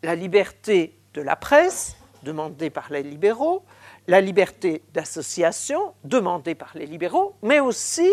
la 0.03 0.15
liberté 0.15 0.97
de 1.15 1.23
la 1.23 1.37
presse, 1.37 1.97
demandée 2.23 2.71
par 2.71 2.91
les 2.91 3.03
libéraux, 3.03 3.65
la 4.07 4.21
liberté 4.21 4.83
d'association, 4.93 5.95
demandée 6.05 6.55
par 6.55 6.73
les 6.75 6.87
libéraux, 6.87 7.35
mais 7.43 7.61
aussi 7.61 8.11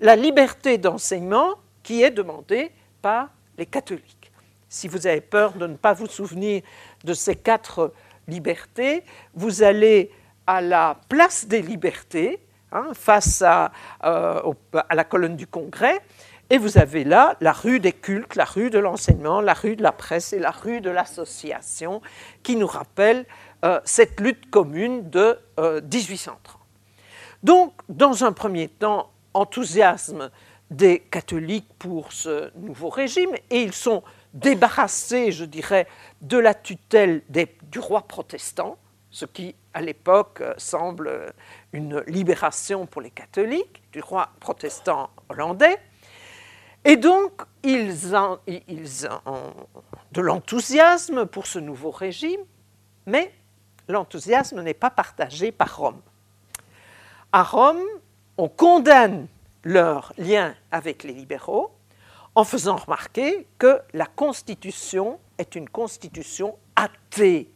la 0.00 0.16
liberté 0.16 0.78
d'enseignement, 0.78 1.54
qui 1.82 2.02
est 2.02 2.10
demandée 2.10 2.72
par 3.00 3.30
les 3.58 3.66
catholiques. 3.66 4.32
Si 4.68 4.88
vous 4.88 5.06
avez 5.06 5.20
peur 5.20 5.52
de 5.52 5.66
ne 5.66 5.76
pas 5.76 5.92
vous 5.92 6.06
souvenir 6.06 6.62
de 7.04 7.14
ces 7.14 7.36
quatre 7.36 7.92
libertés, 8.26 9.04
vous 9.34 9.62
allez 9.62 10.10
à 10.46 10.60
la 10.60 10.98
place 11.08 11.46
des 11.46 11.62
libertés, 11.62 12.40
hein, 12.72 12.88
face 12.94 13.42
à, 13.42 13.72
euh, 14.04 14.40
à 14.88 14.94
la 14.94 15.04
colonne 15.04 15.36
du 15.36 15.46
Congrès, 15.46 16.00
et 16.48 16.58
vous 16.58 16.78
avez 16.78 17.04
là 17.04 17.36
la 17.40 17.52
rue 17.52 17.80
des 17.80 17.92
cultes, 17.92 18.36
la 18.36 18.44
rue 18.44 18.70
de 18.70 18.78
l'enseignement, 18.78 19.40
la 19.40 19.54
rue 19.54 19.76
de 19.76 19.82
la 19.82 19.92
presse 19.92 20.32
et 20.32 20.38
la 20.38 20.52
rue 20.52 20.80
de 20.80 20.90
l'association, 20.90 22.00
qui 22.42 22.56
nous 22.56 22.66
rappellent 22.66 23.26
euh, 23.64 23.80
cette 23.84 24.20
lutte 24.20 24.50
commune 24.50 25.10
de 25.10 25.38
1830. 25.58 26.38
Euh, 26.38 26.58
Donc, 27.42 27.72
dans 27.88 28.24
un 28.24 28.32
premier 28.32 28.68
temps, 28.68 29.10
enthousiasme 29.34 30.30
des 30.70 31.00
catholiques 31.00 31.70
pour 31.78 32.12
ce 32.12 32.50
nouveau 32.56 32.90
régime, 32.90 33.30
et 33.50 33.62
ils 33.62 33.72
sont 33.72 34.02
débarrassés, 34.34 35.32
je 35.32 35.44
dirais, 35.44 35.86
de 36.20 36.38
la 36.38 36.54
tutelle 36.54 37.22
du 37.28 37.78
roi 37.78 38.02
protestant, 38.02 38.76
ce 39.10 39.24
qui, 39.24 39.54
à 39.74 39.80
l'époque, 39.80 40.42
semble 40.58 41.32
une 41.76 42.02
libération 42.06 42.86
pour 42.86 43.02
les 43.02 43.10
catholiques, 43.10 43.82
du 43.92 44.00
roi 44.00 44.30
protestant 44.40 45.10
hollandais. 45.28 45.78
Et 46.84 46.96
donc, 46.96 47.42
ils 47.62 48.16
ont, 48.16 48.38
ils 48.46 49.08
ont 49.26 49.52
de 50.12 50.20
l'enthousiasme 50.22 51.26
pour 51.26 51.46
ce 51.46 51.58
nouveau 51.58 51.90
régime, 51.90 52.40
mais 53.04 53.32
l'enthousiasme 53.88 54.62
n'est 54.62 54.74
pas 54.74 54.90
partagé 54.90 55.52
par 55.52 55.76
Rome. 55.76 56.00
À 57.32 57.42
Rome, 57.42 57.84
on 58.38 58.48
condamne 58.48 59.26
leur 59.62 60.12
lien 60.16 60.54
avec 60.70 61.02
les 61.04 61.12
libéraux 61.12 61.72
en 62.34 62.44
faisant 62.44 62.76
remarquer 62.76 63.46
que 63.58 63.80
la 63.92 64.06
Constitution 64.06 65.18
est 65.38 65.54
une 65.54 65.68
Constitution 65.68 66.56
athée, 66.74 67.50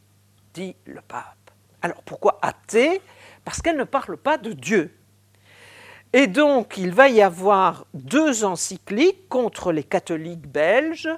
dit 0.53 0.77
le 0.85 1.01
pape. 1.01 1.37
Alors 1.81 2.03
pourquoi 2.03 2.39
athée? 2.43 3.01
Parce 3.45 3.63
qu'elle 3.63 3.77
ne 3.77 3.85
parle 3.85 4.17
pas 4.17 4.39
de 4.39 4.53
Dieu. 4.53 4.95
Et 6.13 6.27
donc 6.27 6.77
il 6.77 6.93
va 6.93 7.09
y 7.09 7.23
avoir 7.23 7.87
deux 7.95 8.45
encycliques 8.45 9.29
contre 9.29 9.71
les 9.73 9.85
catholiques 9.85 10.49
belges 10.49 11.09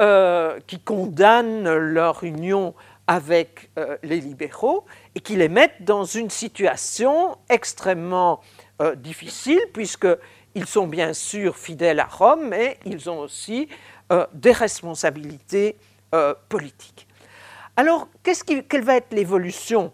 euh, 0.00 0.60
qui 0.68 0.78
condamnent 0.78 1.76
leur 1.76 2.22
union 2.22 2.72
avec 3.08 3.70
euh, 3.78 3.96
les 4.04 4.20
libéraux 4.20 4.84
et 5.16 5.20
qui 5.20 5.34
les 5.34 5.48
mettent 5.48 5.82
dans 5.82 6.04
une 6.04 6.30
situation 6.30 7.36
extrêmement 7.48 8.40
euh, 8.80 8.94
difficile, 8.94 9.60
puisqu'ils 9.72 10.66
sont 10.66 10.86
bien 10.86 11.14
sûr 11.14 11.56
fidèles 11.56 11.98
à 11.98 12.04
Rome, 12.04 12.48
mais 12.48 12.78
ils 12.84 13.10
ont 13.10 13.18
aussi 13.18 13.68
des 14.32 14.52
responsabilités 14.52 15.76
politiques. 16.48 17.06
Alors, 17.76 18.08
quelle 18.22 18.82
va 18.82 18.96
être 18.96 19.12
l'évolution 19.12 19.92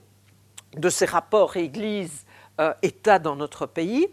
de 0.77 0.89
ces 0.89 1.07
rapports 1.07 1.57
Église-État 1.57 3.19
dans 3.19 3.37
notre 3.37 3.67
pays 3.67 4.09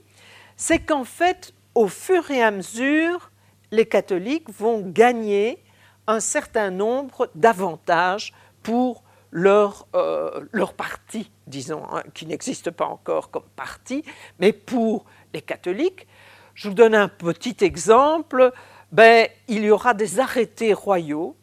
C'est 0.58 0.80
qu'en 0.80 1.04
fait, 1.04 1.54
au 1.76 1.88
fur 1.88 2.30
et 2.32 2.42
à 2.42 2.52
mesure, 2.52 3.32
les 3.72 3.86
catholiques 3.86 4.50
vont 4.50 4.82
gagner 4.82 5.64
un 6.08 6.20
certain 6.20 6.72
nombre 6.72 7.30
d'avantages 7.36 8.34
pour 8.64 9.04
leur, 9.32 9.88
euh, 9.96 10.46
leur 10.52 10.74
parti, 10.74 11.32
disons, 11.48 11.84
hein, 11.92 12.04
qui 12.14 12.26
n'existe 12.26 12.70
pas 12.72 12.86
encore 12.86 13.32
comme 13.32 13.48
parti, 13.56 14.04
mais 14.40 14.52
pour 14.52 15.06
les 15.34 15.42
catholiques. 15.42 16.08
Je 16.54 16.68
vous 16.68 16.74
donne 16.74 16.96
un 16.96 17.08
petit 17.08 17.56
exemple. 17.62 18.52
Ben, 18.92 19.28
il 19.48 19.64
y 19.64 19.72
aura 19.72 19.94
des 19.94 20.20
arrêtés 20.20 20.74
royaux 20.74 21.38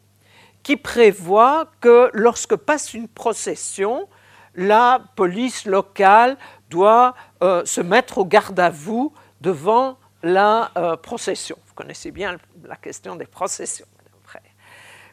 qui 0.61 0.77
prévoient 0.77 1.71
que 1.81 2.11
lorsque 2.13 2.55
passe 2.55 2.93
une 2.93 3.07
procession, 3.07 4.07
la 4.55 5.01
police 5.15 5.65
locale 5.65 6.37
doit 6.69 7.15
euh, 7.43 7.63
se 7.65 7.81
mettre 7.81 8.19
au 8.19 8.25
garde 8.25 8.59
à 8.59 8.69
vous 8.69 9.13
devant 9.41 9.97
la 10.23 10.71
euh, 10.77 10.97
procession. 10.97 11.57
Vous 11.67 11.73
connaissez 11.73 12.11
bien 12.11 12.37
la 12.63 12.75
question 12.75 13.15
des 13.15 13.25
processions. 13.25 13.85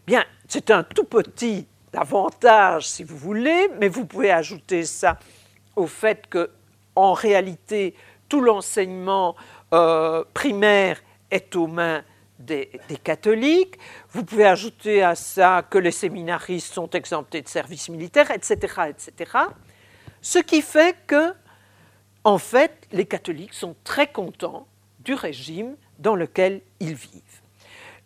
Bien, 0.07 0.25
c'est 0.47 0.71
un 0.71 0.85
tout 0.85 1.03
petit 1.03 1.67
davantage 1.93 2.89
si 2.89 3.03
vous 3.03 3.17
voulez, 3.17 3.69
mais 3.81 3.89
vous 3.89 4.07
pouvez 4.07 4.31
ajouter 4.31 4.85
ça 4.85 5.19
au 5.75 5.89
fait 5.89 6.29
que, 6.29 6.51
en 6.95 7.13
réalité, 7.13 7.97
tout 8.29 8.41
l'enseignement 8.41 9.35
euh, 9.75 10.23
primaire 10.33 11.03
est 11.33 11.57
aux 11.57 11.67
mains 11.67 12.05
des, 12.39 12.71
catholiques. 13.03 13.79
Vous 14.11 14.25
pouvez 14.25 14.47
ajouter 14.47 15.03
à 15.03 15.15
ça 15.15 15.65
que 15.69 15.79
les 15.79 15.91
séminaristes 15.91 16.73
sont 16.73 16.91
exemptés 16.91 17.43
de 17.43 17.49
service 17.49 17.89
militaire, 17.89 18.31
etc., 18.31 18.57
etc. 18.89 19.39
Ce 20.21 20.39
qui 20.39 20.63
fait 20.63 20.97
que, 21.07 21.33
en 22.25 22.39
fait, 22.39 22.87
les 22.93 23.07
catholiques 23.07 23.55
sont 23.55 23.77
très 23.85 24.09
contents 24.09 24.67
du 25.01 25.15
régime 25.15 25.77
dans 25.99 26.17
lequel 26.17 26.61
ils 26.81 26.95
vivent. 26.95 27.23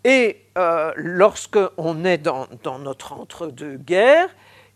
Et 0.04 0.44
euh, 0.56 0.92
lorsque 0.96 1.58
on 1.76 2.04
est 2.04 2.18
dans, 2.18 2.46
notre 2.78 3.12
entre-deux-guerres, 3.12 4.28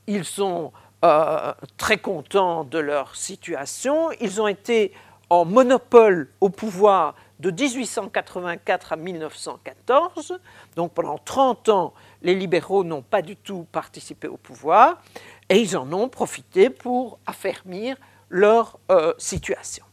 ils 0.06 0.24
sont 0.24 0.72
euh, 1.04 1.52
très 1.76 1.98
contents 1.98 2.64
de 2.64 2.78
leur 2.78 3.16
situation. 3.16 4.10
Ils 4.20 4.40
ont 4.40 4.48
été 4.48 4.92
en 5.30 5.44
monopole 5.44 6.30
au 6.40 6.50
pouvoir 6.50 7.14
de 7.44 7.50
1884 7.50 8.94
à 8.94 8.96
1914. 8.96 10.38
Donc 10.76 10.92
pendant 10.92 11.18
30 11.18 11.68
ans, 11.68 11.94
les 12.22 12.34
libéraux 12.34 12.84
n'ont 12.84 13.02
pas 13.02 13.20
du 13.20 13.36
tout 13.36 13.66
participé 13.70 14.28
au 14.28 14.38
pouvoir 14.38 15.02
et 15.50 15.58
ils 15.58 15.76
en 15.76 15.92
ont 15.92 16.08
profité 16.08 16.70
pour 16.70 17.18
affermir 17.26 17.96
leur 18.30 18.78
euh, 18.90 19.12
situation. 19.18 19.84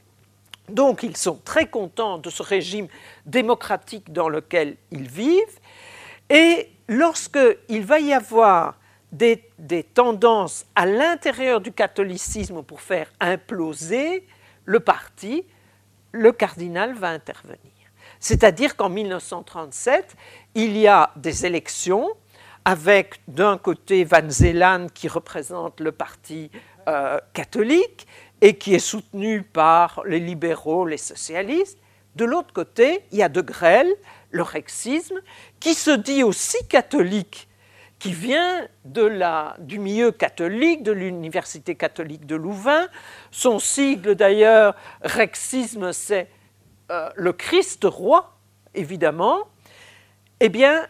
Donc 0.70 1.04
ils 1.04 1.18
sont 1.18 1.40
très 1.44 1.68
contents 1.68 2.18
de 2.18 2.30
ce 2.30 2.42
régime 2.42 2.88
démocratique 3.26 4.14
dans 4.14 4.30
lequel 4.30 4.78
ils 4.92 5.10
vivent. 5.10 5.60
Et 6.30 6.70
lorsqu'il 6.88 7.86
va 7.86 8.00
y 8.00 8.14
avoir 8.14 8.78
des, 9.12 9.44
tendances 9.94 10.66
à 10.74 10.86
l'intérieur 10.86 11.60
du 11.60 11.74
catholicisme 11.74 12.64
pour 12.64 12.80
faire 12.80 13.12
imploser 13.20 14.26
le 14.64 14.80
parti, 14.80 15.44
le 16.12 16.32
cardinal 16.32 16.94
va 16.94 17.10
intervenir. 17.10 17.60
C'est-à-dire 18.20 18.76
qu'en 18.76 18.90
1937, 18.90 20.16
il 20.56 20.78
y 20.78 20.88
a 20.88 21.12
des 21.16 21.46
élections 21.46 22.10
avec 22.66 23.22
d'un 23.28 23.58
côté 23.58 24.04
Van 24.04 24.30
Zeeland 24.30 24.88
qui 24.94 25.08
représente 25.08 25.80
le 25.80 25.92
parti 25.92 26.52
euh, 26.88 27.20
catholique 27.34 28.08
et 28.42 28.58
qui 28.58 28.76
est 28.76 28.80
soutenu 28.80 29.42
par 29.42 30.04
les 30.06 30.20
libéraux, 30.20 30.86
les 30.86 30.98
socialistes. 30.98 31.80
De 32.16 32.26
l'autre 32.26 32.54
côté, 32.54 33.04
il 33.12 33.20
y 33.20 33.24
a 33.24 33.30
De 33.30 33.42
Grelle, 33.42 33.92
le 34.32 34.44
rexisme, 34.44 35.20
qui 35.60 35.74
se 35.74 35.92
dit 35.92 36.24
aussi 36.24 36.58
catholique, 36.68 37.48
qui 38.02 38.14
vient 38.14 38.68
de 38.84 39.04
la, 39.04 39.56
du 39.60 39.78
milieu 39.78 40.12
catholique, 40.12 40.82
de 40.82 40.92
l'Université 40.92 41.76
catholique 41.76 42.26
de 42.26 42.36
Louvain. 42.36 42.88
Son 43.30 43.60
sigle 43.60 44.16
d'ailleurs, 44.16 44.74
rexisme, 45.04 45.94
c'est 45.94 46.28
euh, 46.90 47.12
le 47.16 47.32
Christ 47.32 47.84
roi, 47.84 48.36
évidemment. 48.74 49.42
Eh 50.40 50.50
bien, 50.50 50.88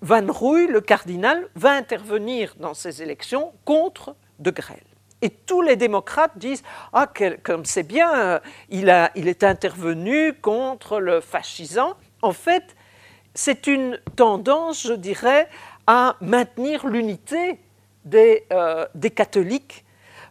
Van 0.00 0.24
Rouy, 0.32 0.68
le 0.68 0.80
cardinal, 0.80 1.48
va 1.56 1.72
intervenir 1.72 2.54
dans 2.60 2.72
ces 2.72 3.02
élections 3.02 3.52
contre 3.64 4.14
De 4.38 4.52
Grelle. 4.52 4.78
Et 5.22 5.30
tous 5.30 5.60
les 5.60 5.74
démocrates 5.74 6.38
disent 6.38 6.62
Ah, 6.92 7.12
comme 7.42 7.64
c'est 7.64 7.82
bien, 7.82 8.14
euh, 8.14 8.38
il, 8.68 8.90
a, 8.90 9.10
il 9.16 9.26
est 9.26 9.42
intervenu 9.42 10.34
contre 10.34 11.00
le 11.00 11.20
fascisant. 11.20 11.94
En 12.22 12.32
fait, 12.32 12.76
c'est 13.34 13.66
une 13.66 14.00
tendance, 14.14 14.86
je 14.86 14.92
dirais, 14.92 15.48
à 15.88 16.14
maintenir 16.20 16.86
l'unité 16.86 17.58
des, 18.04 18.46
euh, 18.52 18.86
des, 18.94 19.10
catholiques. 19.10 19.84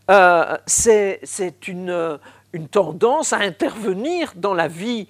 Euh, 0.09 0.55
c'est 0.65 1.19
une, 1.67 2.19
une, 2.53 2.69
tendance 2.69 3.33
à 3.33 3.39
intervenir 3.39 4.31
dans 4.37 4.53
la 4.53 4.69
vie 4.69 5.09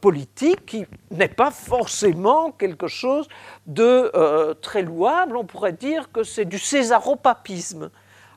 politique 0.00 0.66
qui 0.66 0.84
n'est 1.10 1.28
pas 1.28 1.50
forcément 1.50 2.50
quelque 2.50 2.88
chose 2.88 3.28
de 3.66 4.52
très 4.60 4.82
louable. 4.82 5.36
On 5.36 5.44
pourrait 5.44 5.72
dire 5.72 6.10
que 6.12 6.24
c'est 6.24 6.44
du 6.44 6.58
césaropapisme. 6.58 7.90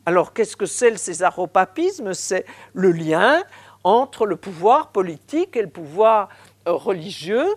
Alors 0.06 0.34
qu'est-ce 0.34 0.56
que 0.56 0.68
c'est 0.68 0.92
le 0.92 0.98
césaropapisme? 0.98 2.14
C'est 2.14 2.46
le 2.74 2.92
lien 2.92 3.44
entre 3.84 4.26
le 4.26 4.36
pouvoir 4.36 4.90
politique 4.90 5.56
et 5.56 5.62
le 5.62 5.70
pouvoir 5.70 6.30
euh, 6.68 6.74
religieux. 6.74 7.48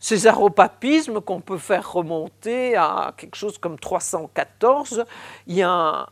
Césaropapisme 0.00 1.20
qu'on 1.20 1.42
peut 1.42 1.58
faire 1.58 1.92
remonter 1.92 2.74
à 2.74 3.12
quelque 3.16 3.36
chose 3.36 3.58
comme 3.58 3.78
314. 3.78 5.04
Il 5.46 5.56
y 5.56 5.62
a 5.62 6.08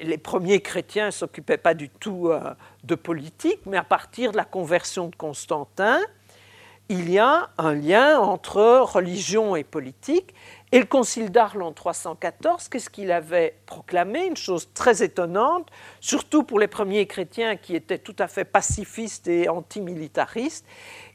les 0.00 0.18
premiers 0.18 0.60
chrétiens 0.60 1.06
ne 1.06 1.10
s'occupaient 1.10 1.56
pas 1.56 1.74
du 1.74 1.88
tout 1.88 2.28
euh, 2.28 2.54
de 2.84 2.94
politique, 2.94 3.60
mais 3.66 3.76
à 3.76 3.82
partir 3.82 4.32
de 4.32 4.36
la 4.36 4.44
conversion 4.44 5.08
de 5.08 5.16
Constantin, 5.16 6.00
il 6.88 7.10
y 7.10 7.18
a 7.18 7.48
un 7.58 7.74
lien 7.74 8.18
entre 8.20 8.80
religion 8.80 9.56
et 9.56 9.64
politique. 9.64 10.34
Et 10.72 10.78
le 10.78 10.84
Concile 10.84 11.30
d'Arles 11.30 11.62
en 11.62 11.72
314, 11.72 12.68
qu'est-ce 12.68 12.90
qu'il 12.90 13.12
avait 13.12 13.56
proclamé? 13.66 14.26
Une 14.26 14.36
chose 14.36 14.68
très 14.74 15.02
étonnante, 15.02 15.68
surtout 16.00 16.44
pour 16.44 16.60
les 16.60 16.66
premiers 16.66 17.06
chrétiens 17.06 17.56
qui 17.56 17.76
étaient 17.76 17.98
tout 17.98 18.16
à 18.18 18.28
fait 18.28 18.44
pacifistes 18.44 19.28
et 19.28 19.48
antimilitaristes. 19.48 20.66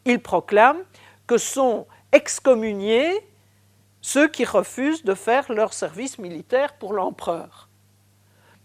Il 0.05 0.19
proclame 0.19 0.77
que 1.27 1.37
sont 1.37 1.85
excommuniés 2.11 3.25
ceux 4.01 4.27
qui 4.27 4.45
refusent 4.45 5.03
de 5.03 5.13
faire 5.13 5.51
leur 5.51 5.73
service 5.73 6.17
militaire 6.17 6.73
pour 6.73 6.93
l'empereur. 6.93 7.67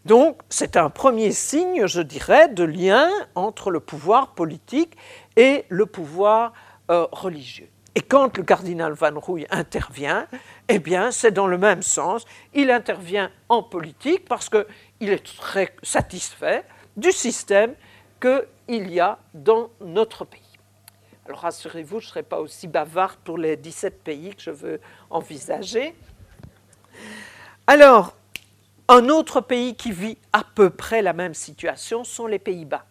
Donc 0.05 0.41
c'est 0.49 0.77
un 0.77 0.91
premier 0.91 1.33
signe, 1.33 1.87
je 1.87 2.01
dirais, 2.01 2.49
de 2.49 2.65
lien 2.65 3.09
entre 3.35 3.71
le 3.71 3.81
pouvoir 3.81 4.35
politique 4.35 4.97
et 5.37 5.65
le 5.69 5.87
pouvoir 5.87 6.53
euh, 6.91 7.07
religieux. 7.13 7.69
Et 7.95 8.01
quand 8.01 8.37
le 8.37 8.43
cardinal 8.43 8.95
Van 8.95 9.19
Rouy 9.19 9.47
intervient, 9.51 10.27
eh 10.69 10.79
bien, 10.79 11.11
c'est 11.11 11.31
dans 11.31 11.47
le 11.47 11.59
même 11.59 11.83
sens. 11.83 12.25
Il 12.55 12.71
intervient 12.71 13.31
en 13.49 13.63
politique 13.63 14.25
parce 14.27 14.49
qu'il 14.49 15.11
est 15.11 15.37
très 15.37 15.75
satisfait 15.83 16.65
du 16.97 17.13
système 17.13 17.75
qu'il 18.21 18.91
y 18.91 18.99
a 18.99 19.19
dans 19.35 19.71
notre 19.81 20.25
pays. 20.25 20.42
Alors 21.27 21.41
rassurez-vous, 21.41 22.01
je 22.01 22.07
ne 22.07 22.11
serai 22.11 22.23
pas 22.23 22.41
aussi 22.41 22.67
bavarde 22.67 23.19
pour 23.25 23.39
les 23.39 23.57
17 23.57 24.03
pays 24.03 24.35
que 24.35 24.43
je 24.43 24.51
veux 24.51 24.81
envisager. 25.09 25.95
Alors, 27.67 28.15
un 28.89 29.09
autre 29.09 29.41
pays 29.41 29.77
qui 29.77 29.93
vit 29.93 30.19
à 30.33 30.43
peu 30.43 30.69
près 30.71 31.01
la 31.01 31.13
même 31.13 31.35
situation 31.35 32.03
sont 32.03 32.27
les 32.27 32.41
Pays-Bas. 32.41 32.85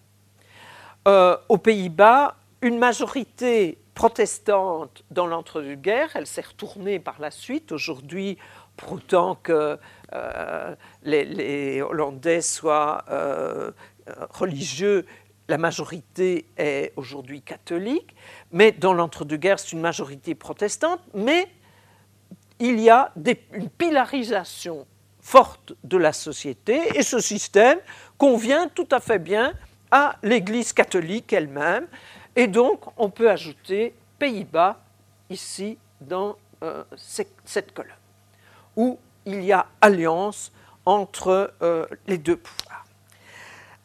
Euh, 1.08 1.38
aux 1.50 1.58
Pays-Bas, 1.58 2.38
une 2.62 2.78
majorité 2.78 3.78
protestante 3.94 5.04
dans 5.12 5.28
l'entre-deux-guerres. 5.28 6.12
Elle 6.16 6.28
s'est 6.28 6.42
retournée 6.42 7.00
par 7.00 7.20
la 7.20 7.32
suite. 7.32 7.72
Aujourd'hui, 7.72 8.38
pour 8.78 8.94
autant 8.94 9.36
que 9.36 9.78
euh, 10.14 10.76
les, 11.04 11.82
Hollandais 11.82 12.42
soient 12.42 13.04
euh, 13.10 13.72
religieux, 14.30 15.06
la 15.48 15.58
majorité 15.58 16.46
est 16.58 16.94
aujourd'hui 16.96 17.42
catholique. 17.42 18.16
Mais 18.52 18.72
dans 18.72 18.94
l'entre-deux-guerres, 18.94 19.60
c'est 19.60 19.74
une 19.74 19.82
majorité 19.82 20.36
protestante. 20.36 21.02
Mais 21.14 21.48
il 22.60 22.80
y 22.80 22.90
a 22.90 23.12
une 23.54 23.70
pilarisation 23.70 24.86
forte 25.20 25.74
de 25.84 25.98
la 25.98 26.14
société 26.14 26.98
et 26.98 27.04
ce 27.04 27.20
système 27.20 27.80
convient 28.18 28.68
tout 28.68 28.88
à 28.92 29.00
fait 29.00 29.20
bien 29.20 29.54
à 29.92 30.16
l'Église 30.24 30.74
catholique 30.74 31.34
elle-même. 31.34 31.88
Et 32.36 32.48
donc, 32.48 32.82
on 32.98 33.10
peut 33.10 33.30
ajouter 33.30 33.94
Pays-Bas 34.18 34.80
ici 35.30 35.78
dans 36.00 36.38
euh, 36.64 36.84
cette 36.96 37.74
colonne, 37.74 37.92
où 38.76 39.00
il 39.26 39.44
y 39.44 39.52
a 39.52 39.68
alliance 39.82 40.52
entre 40.86 41.54
euh, 41.62 41.86
les 42.08 42.18
deux 42.18 42.38
pouvoirs. 42.38 42.86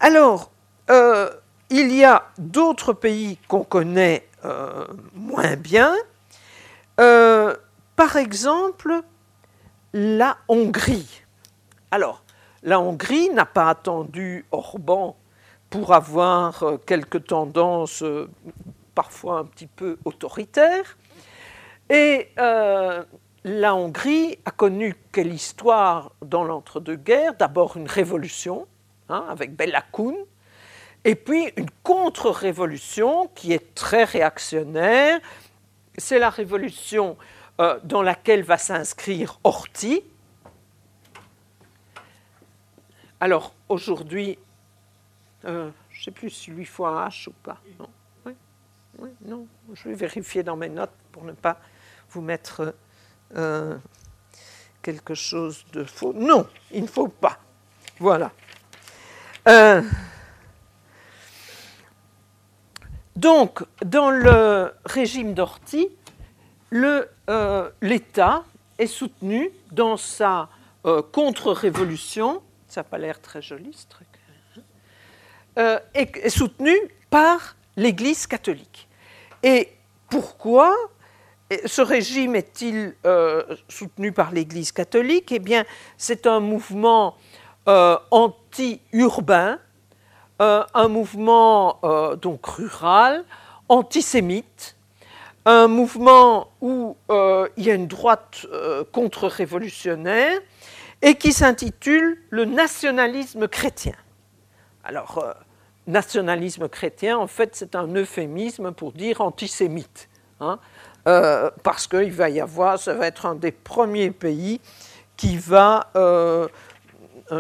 Alors, 0.00 0.50
euh, 0.90 1.30
il 1.70 1.94
y 1.94 2.04
a 2.04 2.28
d'autres 2.38 2.92
pays 2.92 3.38
qu'on 3.48 3.64
connaît 3.64 4.28
moins 5.14 5.56
bien. 5.56 5.94
par 6.96 8.16
exemple, 8.16 9.02
la 9.92 10.36
Hongrie. 10.48 11.22
Alors, 11.90 12.22
la 12.62 12.80
Hongrie 12.80 13.30
n'a 13.30 13.46
pas 13.46 13.70
attendu 13.70 14.44
Orban 14.50 15.16
pour 15.70 15.94
avoir 15.94 16.62
euh, 16.62 16.76
quelques 16.84 17.24
tendances 17.24 18.02
euh, 18.02 18.28
parfois 18.94 19.38
un 19.38 19.44
petit 19.44 19.66
peu 19.66 19.98
autoritaires. 20.04 20.96
Et 21.88 22.28
euh, 22.38 23.04
la 23.44 23.74
Hongrie 23.74 24.38
a 24.44 24.50
connu 24.50 24.96
quelle 25.12 25.32
histoire 25.32 26.10
dans 26.22 26.44
l'entre-deux-guerres? 26.44 27.34
D'abord 27.38 27.76
une 27.76 27.88
révolution 27.88 28.66
hein, 29.08 29.24
avec 29.28 29.54
Bella 29.54 29.82
Kun, 29.92 30.14
et 31.06 31.14
puis 31.14 31.52
une 31.56 31.70
contre-révolution 31.84 33.28
qui 33.28 33.52
est 33.52 33.74
très 33.74 34.04
réactionnaire. 34.04 35.20
C'est 35.96 36.18
la 36.18 36.30
révolution 36.30 37.16
dans 37.84 38.02
laquelle 38.02 38.42
va 38.42 38.58
s'inscrire 38.58 39.38
Horthy. 39.44 40.02
Alors 43.20 43.54
aujourd'hui, 43.68 44.36
euh, 45.46 45.70
je 45.90 46.00
ne 46.00 46.04
sais 46.04 46.10
plus 46.10 46.28
s'il 46.28 46.54
lui 46.54 46.66
faut 46.66 46.84
un 46.84 47.08
H 47.08 47.28
ou 47.28 47.32
pas. 47.42 47.58
Non. 47.78 47.88
Oui, 48.98 49.10
non. 49.24 49.46
Je 49.74 49.88
vais 49.88 49.94
vérifier 49.94 50.42
dans 50.42 50.56
mes 50.56 50.68
notes 50.68 50.94
pour 51.12 51.22
ne 51.24 51.32
pas 51.32 51.60
vous 52.10 52.20
mettre 52.20 52.74
euh, 53.36 53.76
quelque 54.82 55.14
chose 55.14 55.64
de 55.72 55.84
faux. 55.84 56.12
Non, 56.14 56.46
il 56.72 56.82
ne 56.82 56.88
faut 56.88 57.08
pas. 57.08 57.38
Voilà. 57.98 58.32
Euh, 59.48 59.82
Donc, 63.16 63.62
dans 63.82 64.10
le 64.10 64.72
régime 64.84 65.32
d'Orty, 65.32 65.88
euh, 66.74 67.70
l'État 67.80 68.44
est 68.78 68.86
soutenu 68.86 69.50
dans 69.72 69.96
sa 69.96 70.50
euh, 70.84 71.00
contre-révolution, 71.00 72.42
ça 72.68 72.80
n'a 72.80 72.84
pas 72.84 72.98
l'air 72.98 73.22
très 73.22 73.40
joli 73.40 73.72
ce 73.72 73.86
truc, 73.86 74.06
hein, 74.58 74.60
euh, 75.58 75.78
est, 75.94 76.28
soutenu 76.28 76.74
par 77.08 77.56
l'Église 77.76 78.26
catholique. 78.26 78.86
Et 79.42 79.72
pourquoi 80.10 80.76
ce 81.64 81.80
régime 81.80 82.36
est-il 82.36 82.94
soutenu 83.68 84.12
par 84.12 84.30
l'Église 84.32 84.72
catholique? 84.72 85.32
Eh 85.32 85.38
bien, 85.38 85.64
c'est 85.96 86.26
un 86.26 86.40
mouvement 86.40 87.16
anti-urbain, 87.66 89.58
un 90.38 90.88
mouvement 90.88 91.80
donc 92.20 92.46
rural, 92.46 93.24
antisémite, 93.68 94.76
un 95.46 95.68
mouvement 95.68 96.50
où 96.60 96.96
euh, 97.08 97.48
il 97.56 97.64
y 97.64 97.70
a 97.70 97.74
une 97.74 97.86
droite 97.86 98.46
euh, 98.52 98.82
contre-révolutionnaire 98.92 100.40
et 101.02 101.14
qui 101.14 101.32
s'intitule 101.32 102.18
le 102.30 102.44
nationalisme 102.44 103.46
chrétien. 103.46 103.94
Alors, 104.82 105.18
euh, 105.18 105.32
nationalisme 105.86 106.68
chrétien, 106.68 107.16
en 107.16 107.28
fait, 107.28 107.54
c'est 107.54 107.76
un 107.76 107.86
euphémisme 107.94 108.72
pour 108.72 108.92
dire 108.92 109.20
antisémite. 109.20 110.08
Hein, 110.40 110.58
parce 111.62 111.86
qu'il 111.86 112.12
va 112.12 112.28
y 112.28 112.40
avoir, 112.40 112.78
ça 112.78 112.92
va 112.92 113.06
être 113.06 113.24
un 113.24 113.36
des 113.36 113.52
premiers 113.52 114.10
pays 114.10 114.60
qui 115.16 115.38
va 115.38 115.90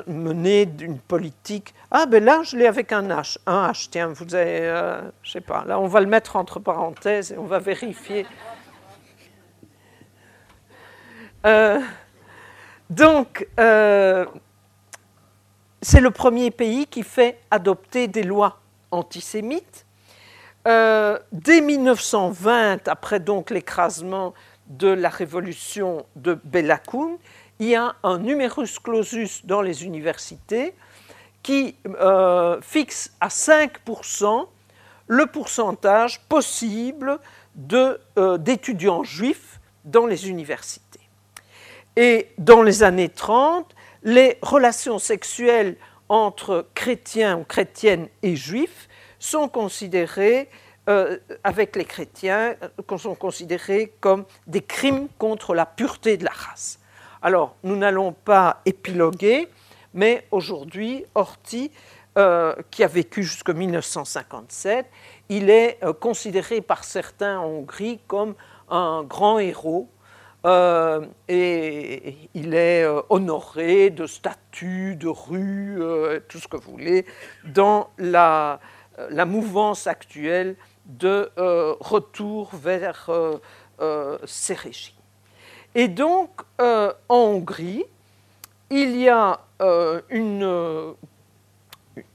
mener 0.06 0.68
une 0.80 0.98
politique 0.98 1.74
ah, 1.90 2.06
ben 2.06 2.22
là, 2.22 2.42
je 2.42 2.56
l'ai 2.56 2.66
avec 2.66 2.92
un 2.92 3.08
H. 3.08 3.38
Un 3.46 3.70
H, 3.70 3.88
tiens, 3.90 4.08
vous 4.08 4.34
avez, 4.34 4.60
euh, 4.60 5.00
je 5.22 5.30
sais 5.30 5.40
pas, 5.40 5.64
là, 5.64 5.78
on 5.78 5.86
va 5.86 6.00
le 6.00 6.06
mettre 6.06 6.36
entre 6.36 6.58
parenthèses 6.58 7.32
et 7.32 7.38
on 7.38 7.46
va 7.46 7.58
vérifier. 7.58 8.26
Euh, 11.46 11.80
donc, 12.90 13.46
euh, 13.60 14.26
c'est 15.80 16.00
le 16.00 16.10
premier 16.10 16.50
pays 16.50 16.86
qui 16.86 17.04
fait 17.04 17.38
adopter 17.50 18.08
des 18.08 18.24
lois 18.24 18.60
antisémites. 18.90 19.86
dès 20.66 21.60
1920, 21.60 22.88
après 22.88 23.20
donc 23.20 23.50
l'écrasement 23.50 24.34
de 24.66 24.88
la 24.88 25.08
révolution 25.08 26.04
de 26.16 26.36
Bella 26.42 26.78
il 27.58 27.68
y 27.68 27.74
a 27.74 27.94
un 28.02 28.18
numerus 28.18 28.78
clausus 28.78 29.44
dans 29.44 29.62
les 29.62 29.84
universités 29.84 30.74
qui 31.42 31.76
euh, 31.86 32.60
fixe 32.60 33.12
à 33.20 33.28
5% 33.28 34.46
le 35.08 35.26
pourcentage 35.26 36.20
possible 36.28 37.18
euh, 37.72 38.38
d'étudiants 38.38 39.04
juifs 39.04 39.60
dans 39.84 40.06
les 40.06 40.28
universités. 40.28 41.00
Et 41.96 42.28
dans 42.38 42.62
les 42.62 42.82
années 42.82 43.08
30, 43.08 43.74
les 44.02 44.38
relations 44.42 44.98
sexuelles 44.98 45.76
entre 46.08 46.66
chrétiens 46.74 47.38
ou 47.38 47.44
chrétiennes 47.44 48.08
et 48.22 48.36
juifs 48.36 48.88
sont 49.18 49.48
considérées 49.48 50.48
euh, 50.88 51.18
avec 51.42 51.74
les 51.74 51.84
chrétiens 51.84 52.54
sont 52.96 53.16
considérées 53.16 53.92
comme 54.00 54.24
des 54.46 54.62
crimes 54.62 55.08
contre 55.18 55.54
la 55.54 55.66
pureté 55.66 56.16
de 56.16 56.24
la 56.24 56.30
race. 56.30 56.78
Alors, 57.26 57.56
nous 57.64 57.74
n'allons 57.74 58.12
pas 58.12 58.60
épiloguer, 58.66 59.48
mais 59.94 60.28
aujourd'hui, 60.30 61.04
Horthy, 61.16 61.72
euh, 62.16 62.54
qui 62.70 62.84
a 62.84 62.86
vécu 62.86 63.24
jusqu'en 63.24 63.54
1957, 63.54 64.86
il 65.28 65.50
est 65.50 65.76
euh, 65.82 65.92
considéré 65.92 66.60
par 66.60 66.84
certains 66.84 67.40
en 67.40 67.46
Hongrie 67.46 67.98
comme 68.06 68.36
un 68.70 69.02
grand 69.02 69.40
héros. 69.40 69.88
Euh, 70.44 71.04
et 71.26 72.14
il 72.34 72.54
est 72.54 72.86
honoré 73.08 73.90
de 73.90 74.06
statues, 74.06 74.94
de 74.94 75.08
rues, 75.08 75.80
tout 76.28 76.38
ce 76.38 76.46
que 76.46 76.56
vous 76.56 76.70
voulez, 76.70 77.06
dans 77.44 77.90
la, 77.98 78.60
la 79.10 79.24
mouvance 79.24 79.88
actuelle 79.88 80.54
de 80.84 81.32
retour 81.80 82.54
vers 82.54 83.10
ces 84.26 84.54
régimes. 84.54 84.95
Et 85.78 85.88
donc, 85.88 86.30
en 86.58 86.94
Hongrie, 87.10 87.84
il 88.70 88.96
y 88.96 89.08
a 89.08 89.40
euh, 89.60 90.00
une, 90.10 90.94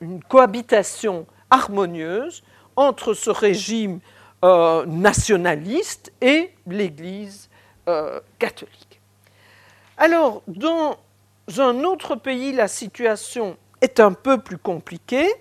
une, 0.01 0.23
cohabitation 0.23 1.25
harmonieuse 1.49 2.43
entre 2.75 3.13
ce 3.13 3.29
régime 3.29 3.99
euh, 4.43 4.85
nationaliste 4.85 6.11
et 6.21 6.51
l'Église 6.67 7.49
euh, 7.87 8.19
catholique. 8.39 8.99
Alors, 9.97 10.41
dans 10.47 10.97
un 11.57 11.83
autre 11.83 12.15
pays, 12.15 12.51
la 12.53 12.67
situation 12.67 13.57
est 13.81 13.99
un 13.99 14.13
peu 14.13 14.39
plus 14.39 14.57
compliquée, 14.57 15.31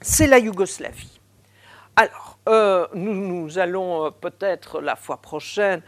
c'est 0.00 0.26
la 0.26 0.38
Yougoslavie. 0.38 1.20
Alors, 1.96 2.31
nous, 2.46 3.14
nous, 3.14 3.58
allons 3.58 4.12
peut-être 4.20 4.80
la 4.80 4.96
fois 4.96 5.18
prochaine 5.18 5.82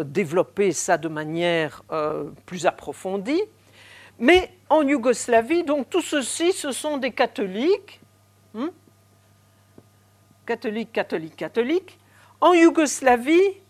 développer 0.00 0.72
ça 0.72 0.98
de 0.98 1.08
manière 1.08 1.82
plus 2.46 2.66
approfondie. 2.66 3.42
Mais 4.18 4.50
en 4.70 4.82
Yougoslavie, 4.82 5.64
donc 5.64 5.90
tout 5.90 6.02
ceci, 6.02 6.52
ce 6.52 6.70
sont 6.72 6.98
des 6.98 7.10
catholiques, 7.10 8.00
hmm? 8.54 8.68
catholiques, 10.46 10.92
catholiques, 10.92 11.36
catholiques. 11.36 11.98
En 12.40 12.52
Yougoslavie, 12.52 13.60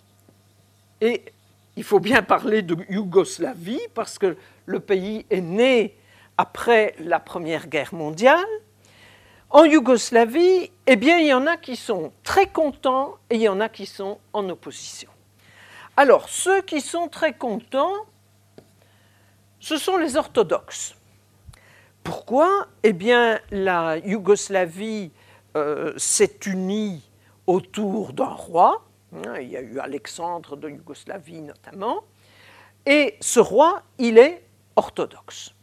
et 1.01 1.25
il 1.77 1.85
faut 1.85 2.01
bien 2.01 2.23
parler 2.23 2.63
de 2.63 2.77
Yougoslavie 2.89 3.81
parce 3.95 4.19
que 4.19 4.37
le 4.67 4.81
pays 4.81 5.27
est 5.31 5.41
né 5.41 5.97
après 6.37 6.95
la 6.99 7.21
Première 7.21 7.69
Guerre 7.69 7.95
mondiale. 7.95 8.45
En 9.55 9.63
Yougoslavie, 9.67 10.73
eh 10.85 10.97
bien, 10.97 11.19
il 11.19 11.29
y 11.29 11.33
en 11.33 11.47
a 11.47 11.57
qui 11.57 11.77
sont 11.77 12.13
très 12.25 12.49
contents 12.49 13.19
et 13.31 13.37
il 13.37 13.43
y 13.43 13.49
en 13.49 13.61
a 13.61 13.69
qui 13.69 13.87
sont 13.87 14.19
en 14.33 14.49
opposition. 14.49 15.09
Alors, 15.97 16.29
ceux 16.29 16.61
qui 16.63 16.81
sont 16.81 17.07
très 17.07 17.35
contents, 17.35 17.95
ce 19.61 19.77
sont 19.77 19.97
les 19.97 20.17
orthodoxes. 20.17 20.97
Pourquoi? 22.03 22.67
Eh 22.83 22.93
bien, 22.93 23.39
la 23.53 23.99
Yougoslavie 23.99 25.13
euh, 25.57 25.95
s'est 25.97 26.41
unie 26.47 27.09
autour 27.47 28.13
d'un 28.13 28.25
roi. 28.25 28.83
Hein, 29.15 29.39
il 29.41 29.51
y 29.51 29.57
a 29.57 29.61
eu 29.61 29.79
Alexandre 29.79 30.57
de 30.57 30.69
Yougoslavie 30.69 31.43
notamment. 31.43 32.03
Et 32.87 33.17
ce 33.21 33.39
roi, 33.39 33.85
il 33.99 34.19
est 34.19 34.45
orthodoxe. 34.75 35.55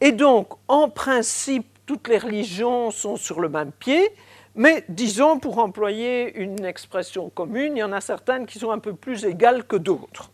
Et 0.00 0.12
donc, 0.12 0.52
en 0.68 0.88
principe, 0.88 1.71
toutes 1.86 2.08
les 2.08 2.18
religions 2.18 2.90
sont 2.90 3.16
sur 3.16 3.40
le 3.40 3.48
même 3.48 3.72
pied, 3.72 4.10
mais 4.54 4.84
disons, 4.88 5.38
pour 5.38 5.58
employer 5.58 6.34
une 6.36 6.64
expression 6.64 7.30
commune, 7.30 7.76
il 7.76 7.80
y 7.80 7.82
en 7.82 7.92
a 7.92 8.00
certaines 8.00 8.46
qui 8.46 8.58
sont 8.58 8.70
un 8.70 8.78
peu 8.78 8.94
plus 8.94 9.24
égales 9.24 9.64
que 9.64 9.76
d'autres. 9.76 10.30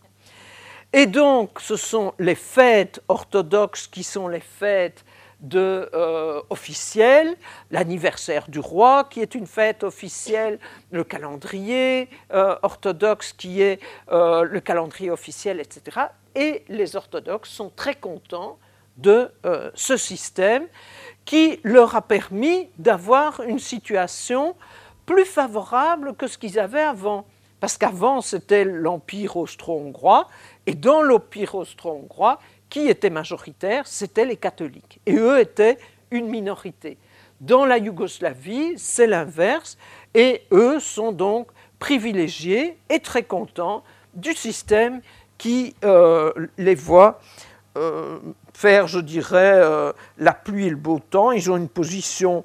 Et 0.91 1.05
donc, 1.05 1.59
ce 1.59 1.75
sont 1.75 2.13
les 2.19 2.35
fêtes 2.35 3.01
orthodoxes 3.07 3.87
qui 3.87 4.03
sont 4.03 4.27
les 4.27 4.39
fêtes 4.39 5.05
de, 5.39 5.89
euh, 5.93 6.41
officielles, 6.49 7.35
l'anniversaire 7.71 8.49
du 8.49 8.59
roi 8.59 9.05
qui 9.09 9.21
est 9.21 9.35
une 9.35 9.47
fête 9.47 9.83
officielle, 9.83 10.59
le 10.91 11.03
calendrier 11.03 12.09
euh, 12.33 12.57
orthodoxe 12.61 13.31
qui 13.33 13.61
est 13.61 13.79
euh, 14.11 14.43
le 14.43 14.59
calendrier 14.59 15.11
officiel, 15.11 15.59
etc. 15.61 16.07
Et 16.35 16.65
les 16.67 16.95
orthodoxes 16.95 17.51
sont 17.51 17.71
très 17.73 17.95
contents 17.95 18.57
de 18.97 19.31
ce 19.75 19.95
système 19.95 20.67
qui 21.29 21.59
leur 21.63 21.95
a 21.95 22.01
permis 22.01 22.69
d'avoir 22.79 23.41
une 23.41 23.59
situation 23.59 24.55
plus 25.05 25.25
favorable 25.25 26.15
que 26.15 26.25
ce 26.25 26.39
qu'ils 26.39 26.57
avaient 26.57 26.81
avant. 26.81 27.23
Parce 27.59 27.77
qu'avant, 27.77 28.19
c'était 28.21 28.65
l'Empire 28.65 29.37
austro-hongrois 29.37 30.27
et 30.65 30.73
dans 30.73 31.03
l'Empire 31.03 31.53
austro-hongrois, 31.53 32.39
qui 32.67 32.87
était 32.87 33.11
majoritaire 33.11 33.85
C'était 33.85 34.25
les 34.25 34.37
catholiques. 34.37 35.01
Et 35.05 35.17
eux 35.17 35.39
étaient 35.39 35.77
une 36.09 36.29
minorité. 36.29 36.97
Dans 37.39 37.63
la 37.63 37.77
Yougoslavie, 37.77 38.73
c'est 38.77 39.05
l'inverse. 39.05 39.77
Et 40.15 40.41
eux 40.51 40.79
sont 40.79 41.11
donc 41.11 41.49
privilégiés 41.77 42.75
et 42.89 43.01
très 43.01 43.21
contents 43.21 43.83
du 44.15 44.33
système 44.33 44.99
qui 45.37 45.75
euh, 45.83 46.33
les 46.57 46.73
voit 46.73 47.21
euh, 47.77 48.17
faire, 48.59 48.87
je 48.87 48.99
dirais, 48.99 49.53
euh, 49.55 49.93
la 50.17 50.33
pluie 50.33 50.67
et 50.67 50.69
le 50.69 50.75
beau 50.75 50.99
temps. 50.99 51.31
Ils 51.31 51.49
ont 51.49 51.55
une 51.55 51.69
position 51.69 52.43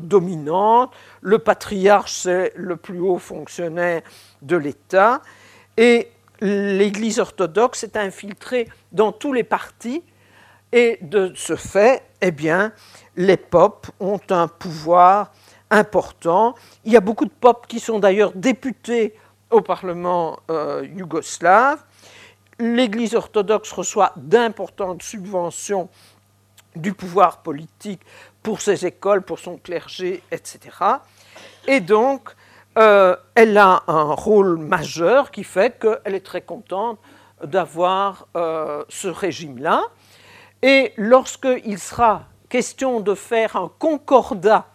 dominante. 0.00 0.92
Le 1.20 1.38
patriarche, 1.38 2.12
c'est 2.12 2.52
le 2.56 2.76
plus 2.76 3.00
haut 3.00 3.18
fonctionnaire 3.18 4.00
de 4.40 4.56
l'État. 4.56 5.20
Et 5.76 6.10
l'Église 6.40 7.18
orthodoxe 7.18 7.84
est 7.84 7.96
infiltrée 7.96 8.68
dans 8.92 9.12
tous 9.12 9.32
les 9.32 9.44
partis 9.44 10.02
et 10.72 10.98
de 11.02 11.32
ce 11.36 11.54
fait, 11.54 12.02
eh 12.22 12.30
bien, 12.30 12.72
les 13.16 13.36
popes 13.36 13.88
ont 14.00 14.20
un 14.30 14.48
pouvoir 14.48 15.32
important. 15.70 16.54
Il 16.84 16.92
y 16.92 16.96
a 16.96 17.00
beaucoup 17.00 17.26
de 17.26 17.30
popes 17.30 17.66
qui 17.66 17.78
sont 17.78 17.98
d'ailleurs 17.98 18.32
députés 18.34 19.14
au 19.50 19.60
Parlement 19.60 20.38
euh, 20.50 20.86
yougoslave. 20.96 21.84
L'Église 22.64 23.16
orthodoxe 23.16 23.72
reçoit 23.72 24.12
d'importantes 24.14 25.02
subventions 25.02 25.88
du 26.76 26.94
pouvoir 26.94 27.38
politique 27.38 28.00
pour 28.40 28.60
ses 28.60 28.86
écoles, 28.86 29.22
pour 29.22 29.40
son 29.40 29.56
clergé, 29.56 30.22
etc. 30.30 30.60
Et 31.66 31.80
donc, 31.80 32.30
euh, 32.78 33.16
elle 33.34 33.58
a 33.58 33.82
un 33.88 34.14
rôle 34.14 34.58
majeur 34.58 35.32
qui 35.32 35.42
fait 35.42 35.76
qu'elle 35.76 36.14
est 36.14 36.24
très 36.24 36.42
contente 36.42 37.00
d'avoir 37.42 38.28
euh, 38.36 38.84
ce 38.88 39.08
régime-là. 39.08 39.82
Et 40.62 40.92
lorsqu'il 40.96 41.80
sera 41.80 42.26
question 42.48 43.00
de 43.00 43.16
faire 43.16 43.56
un 43.56 43.72
concordat 43.80 44.68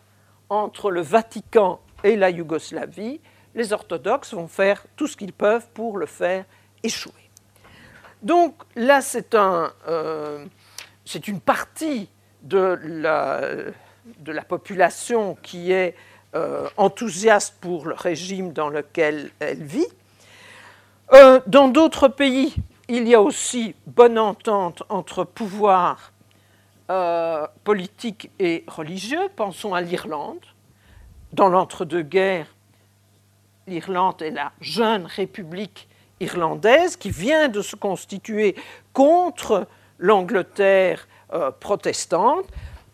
entre 0.50 0.92
le 0.92 1.00
Vatican 1.00 1.80
et 2.04 2.18
la 2.18 2.32
Yougoslavie, 2.32 3.22
les 3.56 3.72
orthodoxes 3.72 4.34
vont 4.34 4.50
faire 4.50 4.84
tout 4.98 5.08
ce 5.08 5.16
qu'ils 5.16 5.32
peuvent 5.32 5.70
pour 5.74 5.98
le 5.98 6.06
faire 6.06 6.44
échouer. 6.84 7.17
Donc 8.22 8.56
là, 8.76 9.02
c'est 9.02 9.36
un, 9.36 9.72
euh, 9.88 10.46
une 11.28 11.40
partie 11.40 12.10
de 12.44 12.80
la, 12.84 14.44
population 14.48 15.38
qui 15.44 15.72
est 15.72 15.96
euh, 16.36 16.68
enthousiaste 16.78 17.56
pour 17.62 17.86
le 17.86 17.94
régime 17.94 18.54
dans 18.54 18.70
lequel 18.70 19.32
elle 19.40 19.64
vit. 19.64 19.88
Euh, 21.14 21.40
dans 21.48 21.68
d'autres 21.68 22.08
pays, 22.08 22.56
il 22.90 23.08
y 23.08 23.16
a 23.16 23.22
aussi 23.22 23.76
bonne 23.86 24.18
entente 24.18 24.84
entre 24.90 25.24
pouvoir 25.24 26.14
politique 27.66 28.32
et 28.40 28.64
religieux. 28.66 29.28
Pensons 29.36 29.74
à 29.74 29.82
l'Irlande. 29.82 30.40
Dans 31.34 31.50
l'entre-deux-guerres, 31.50 32.48
l'Irlande 33.68 34.22
est 34.22 34.32
la 34.32 34.54
jeune 34.62 35.06
république 35.06 35.90
irlandaise 36.20 36.96
qui 36.96 37.10
vient 37.10 37.48
de 37.48 37.62
se 37.62 37.76
constituer 37.76 38.56
contre 38.94 39.68
l'Angleterre 40.00 41.08
protestante. 41.60 42.46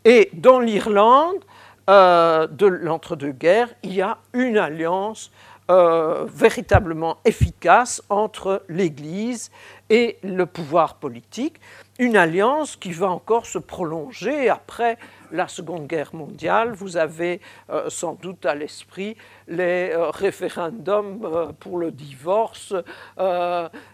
Et 0.06 0.30
dans 0.34 0.60
l'Irlande, 0.60 1.44
euh, 1.90 2.48
de 2.48 2.66
l'entre-deux-guerres, 2.66 3.68
il 3.84 3.94
y 3.94 4.02
a 4.02 4.18
une 4.32 4.58
alliance 4.58 5.32
euh, 5.70 6.26
véritablement 6.26 7.18
efficace 7.26 8.02
entre 8.10 8.64
l'Église 8.68 9.52
et 9.90 10.18
le 10.24 10.46
pouvoir 10.46 10.96
politique, 10.96 11.60
une 12.00 12.18
alliance 12.18 12.76
qui 12.76 12.92
va 12.92 13.10
encore 13.10 13.46
se 13.46 13.60
prolonger 13.60 14.50
après 14.50 14.98
la 15.32 15.48
Seconde 15.48 15.88
Guerre 15.88 16.14
mondiale. 16.14 16.74
Vous 16.74 16.98
avez 16.98 17.40
euh, 17.70 17.90
sans 17.90 18.14
doute 18.14 18.46
à 18.46 18.56
l'esprit 18.56 19.16
les 19.48 19.94
référendums 19.96 21.54
pour 21.60 21.78
le 21.78 21.92
divorce 21.92 22.74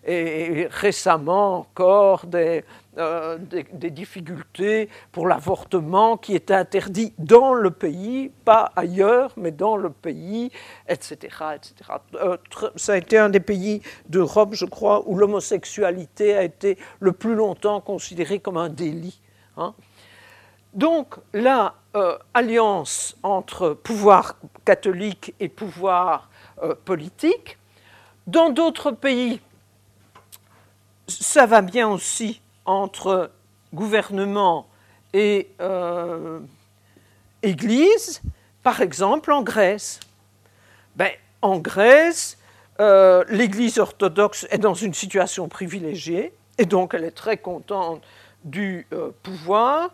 et 0.05 0.67
récemment 0.69 1.59
encore 1.59 2.25
des 2.25 2.63
euh, 2.99 3.37
des, 3.71 3.91
difficultés 3.91 4.89
pour 5.13 5.25
l'avortement 5.25 6.17
qui 6.17 6.35
est 6.35 6.51
interdit 6.51 7.13
dans 7.17 7.53
le 7.53 7.71
pays, 7.71 8.29
pas 8.43 8.73
ailleurs, 8.75 9.31
mais 9.37 9.51
dans 9.51 9.77
le 9.77 9.89
pays, 9.89 10.51
etc. 10.87 11.17
etc. 11.55 11.91
Euh, 12.15 12.35
ça 12.75 12.93
a 12.93 12.97
été 12.97 13.17
un 13.17 13.29
des 13.29 13.39
pays 13.39 13.81
d'Europe, 14.09 14.49
je 14.51 14.65
crois, 14.65 15.07
où 15.07 15.15
l'homosexualité 15.15 16.35
a 16.35 16.43
été 16.43 16.77
le 16.99 17.13
plus 17.13 17.35
longtemps 17.35 17.79
considérée 17.79 18.39
comme 18.39 18.57
un 18.57 18.69
délit. 18.69 19.21
Hein. 19.55 19.73
Donc 20.73 21.15
la 21.33 21.75
euh, 21.95 22.17
alliance 22.33 23.15
entre 23.23 23.69
pouvoir 23.69 24.35
catholique 24.65 25.33
et 25.39 25.47
pouvoir 25.47 26.29
politique, 26.83 27.57
dans 28.27 28.49
d'autres 28.49 28.91
pays, 28.91 29.39
ça 31.07 31.45
va 31.45 31.61
bien 31.61 31.87
aussi 31.87 32.41
entre 32.69 33.31
gouvernement 33.73 34.67
et 35.13 35.49
euh, 35.59 36.39
Église, 37.41 38.21
par 38.61 38.81
exemple 38.81 39.31
en 39.31 39.41
Grèce. 39.41 39.99
Ben, 40.95 41.09
en 41.41 41.57
Grèce, 41.57 42.37
euh, 42.79 43.23
l'Église 43.27 43.79
orthodoxe 43.79 44.45
est 44.51 44.59
dans 44.59 44.75
une 44.75 44.93
situation 44.93 45.47
privilégiée, 45.47 46.31
et 46.59 46.65
donc 46.65 46.93
elle 46.93 47.05
est 47.05 47.17
très 47.17 47.37
contente 47.37 48.03
du 48.43 48.85
euh, 48.93 49.09
pouvoir. 49.23 49.89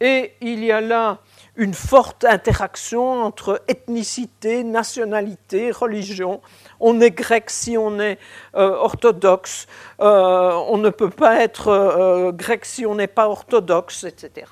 Et 0.00 0.32
il 0.40 0.64
y 0.64 0.72
a 0.72 0.80
là 0.80 1.18
une 1.56 1.74
forte 1.74 2.24
interaction 2.24 3.24
entre 3.24 3.62
ethnicité, 3.68 4.64
nationalité, 4.64 5.70
religion. 5.70 6.40
On 6.80 7.00
est 7.00 7.10
grec 7.10 7.50
si 7.50 7.76
on 7.78 7.98
est 8.00 8.18
euh, 8.54 8.76
orthodoxe, 8.76 9.66
euh, 10.00 10.52
on 10.68 10.78
ne 10.78 10.90
peut 10.90 11.10
pas 11.10 11.40
être 11.40 11.68
euh, 11.68 12.32
grec 12.32 12.64
si 12.64 12.84
on 12.86 12.94
n'est 12.94 13.06
pas 13.06 13.28
orthodoxe, 13.28 14.04
etc. 14.04 14.46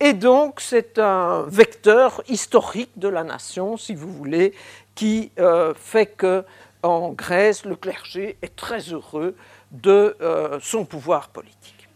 Et 0.00 0.14
donc 0.14 0.60
c'est 0.60 0.98
un 0.98 1.42
vecteur 1.46 2.22
historique 2.28 2.90
de 2.96 3.08
la 3.08 3.22
nation, 3.22 3.76
si 3.76 3.94
vous 3.94 4.12
voulez, 4.12 4.52
qui 4.94 5.30
fait 5.76 6.06
que 6.06 6.44
en 6.82 7.10
Grèce, 7.12 7.64
le 7.64 7.76
clergé 7.76 8.36
est 8.42 8.56
très 8.56 8.80
heureux 8.80 9.36
de 9.70 10.16
son 10.60 10.84
pouvoir 10.84 11.28
politique. 11.28 11.88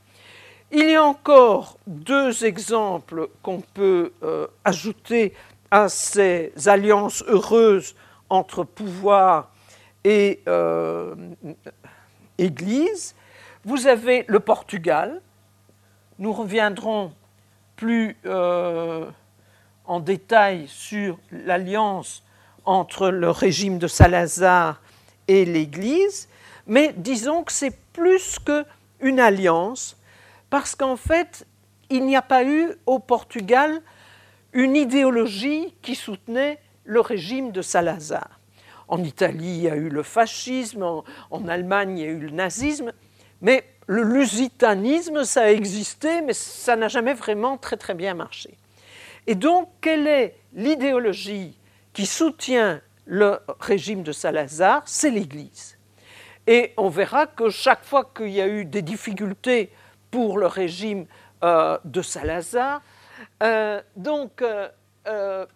Il 0.70 0.88
y 0.88 0.94
a 0.94 1.02
encore 1.02 1.78
deux 1.88 2.44
exemples 2.44 3.28
qu'on 3.42 3.60
peut 3.60 4.12
ajouter 4.64 5.34
à 5.72 5.88
ces 5.88 6.52
alliances 6.66 7.24
heureuses 7.26 7.96
entre 8.30 8.64
pouvoir 8.64 9.50
et 10.04 10.40
euh, 10.48 11.14
Église. 12.38 13.14
Vous 13.64 13.86
avez 13.86 14.24
le 14.28 14.40
Portugal. 14.40 15.20
Nous 16.18 16.32
reviendrons 16.32 17.12
plus 17.76 18.16
euh, 18.24 19.10
en 19.84 20.00
détail 20.00 20.66
sur 20.68 21.18
l'alliance 21.30 22.22
entre 22.64 23.08
le 23.10 23.30
régime 23.30 23.78
de 23.78 23.86
Salazar 23.86 24.80
et 25.28 25.44
l'Église, 25.44 26.28
mais 26.66 26.92
disons 26.96 27.44
que 27.44 27.52
c'est 27.52 27.76
plus 27.92 28.38
qu'une 28.38 29.20
alliance, 29.20 29.96
parce 30.50 30.74
qu'en 30.74 30.96
fait, 30.96 31.46
il 31.90 32.04
n'y 32.06 32.16
a 32.16 32.22
pas 32.22 32.44
eu 32.44 32.72
au 32.86 32.98
Portugal 32.98 33.80
une 34.52 34.74
idéologie 34.74 35.74
qui 35.82 35.94
soutenait 35.94 36.58
le 36.86 37.00
régime 37.00 37.52
de 37.52 37.60
Salazar. 37.62 38.40
En 38.88 39.02
Italie, 39.02 39.56
il 39.56 39.62
y 39.62 39.68
a 39.68 39.76
eu 39.76 39.88
le 39.88 40.02
fascisme, 40.02 40.82
en, 41.30 41.48
Allemagne, 41.48 41.98
il 41.98 42.04
y 42.04 42.08
a 42.08 42.10
eu 42.10 42.20
le 42.20 42.30
nazisme, 42.30 42.92
mais 43.42 43.64
le 43.86 44.02
lusitanisme, 44.02 45.24
ça 45.24 45.42
a 45.42 45.50
existé, 45.50 46.22
mais 46.22 46.32
ça 46.32 46.76
n'a 46.76 46.88
jamais 46.88 47.14
vraiment 47.14 47.56
très 47.56 47.76
très 47.76 47.94
bien 47.94 48.14
marché. 48.14 48.56
Et 49.26 49.34
donc, 49.34 49.68
quelle 49.80 50.06
est 50.06 50.36
l'idéologie 50.54 51.58
qui 51.92 52.06
soutient 52.06 52.80
le 53.04 53.40
régime 53.60 54.02
de 54.02 54.12
Salazar? 54.12 54.82
C'est 54.86 55.10
l'Église. 55.10 55.76
Et 56.46 56.72
on 56.76 56.88
verra 56.88 57.26
que 57.26 57.50
chaque 57.50 57.84
fois 57.84 58.08
qu'il 58.16 58.30
y 58.30 58.40
a 58.40 58.46
eu 58.46 58.64
des 58.64 58.82
difficultés 58.82 59.70
pour 60.12 60.38
le 60.38 60.46
régime 60.46 61.06
euh, 61.42 61.76
de 61.84 62.02
Salazar. 62.02 62.82
Euh, 63.42 63.82
donc, 63.96 64.42
euh, 64.42 64.68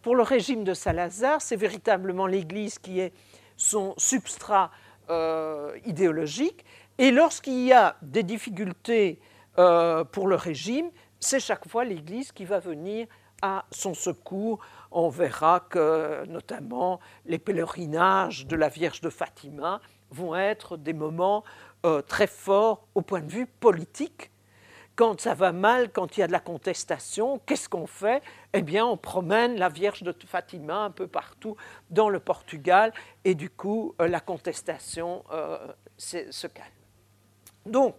pour 0.02 0.14
le 0.14 0.22
régime 0.22 0.64
de 0.64 0.74
Salazar, 0.74 1.42
c'est 1.42 1.56
véritablement 1.56 2.26
l'Église 2.26 2.78
qui 2.78 3.00
est 3.00 3.12
son 3.56 3.94
substrat 3.96 4.70
idéologique. 5.84 6.64
Et 6.98 7.10
lorsqu'il 7.10 7.64
y 7.64 7.72
a 7.72 7.96
des 8.02 8.22
difficultés 8.22 9.20
pour 9.54 10.26
le 10.28 10.36
régime, 10.36 10.90
c'est 11.18 11.40
chaque 11.40 11.68
fois 11.68 11.84
l'Église 11.84 12.32
qui 12.32 12.44
va 12.44 12.60
venir 12.60 13.06
à 13.42 13.64
son 13.70 13.94
secours. 13.94 14.60
On 14.90 15.08
verra 15.08 15.60
que 15.60 16.24
notamment 16.26 17.00
les 17.26 17.38
pèlerinages 17.38 18.46
de 18.46 18.56
la 18.56 18.68
Vierge 18.68 19.00
de 19.00 19.10
Fatima 19.10 19.80
vont 20.10 20.36
être 20.36 20.76
des 20.76 20.92
moments 20.92 21.42
très 22.06 22.26
forts 22.26 22.86
au 22.94 23.02
point 23.02 23.20
de 23.20 23.30
vue 23.30 23.46
politique 23.46 24.30
quand 25.00 25.18
ça 25.18 25.32
va 25.32 25.50
mal, 25.50 25.90
quand 25.90 26.18
il 26.18 26.20
y 26.20 26.22
a 26.22 26.26
de 26.26 26.32
la 26.32 26.40
contestation, 26.40 27.40
qu'est-ce 27.46 27.70
qu'on 27.70 27.86
fait? 27.86 28.22
Eh 28.52 28.60
bien, 28.60 28.84
on 28.84 28.98
promène 28.98 29.56
la 29.56 29.70
Vierge 29.70 30.02
de 30.02 30.14
Fatima 30.26 30.84
un 30.84 30.90
peu 30.90 31.06
partout 31.06 31.56
dans 31.88 32.10
le 32.10 32.20
Portugal 32.20 32.92
et 33.24 33.34
du 33.34 33.48
coup, 33.48 33.94
euh, 33.98 34.08
la 34.08 34.20
contestation 34.20 35.24
euh, 35.32 35.56
se 35.96 36.46
calme. 36.48 36.68
Donc, 37.64 37.96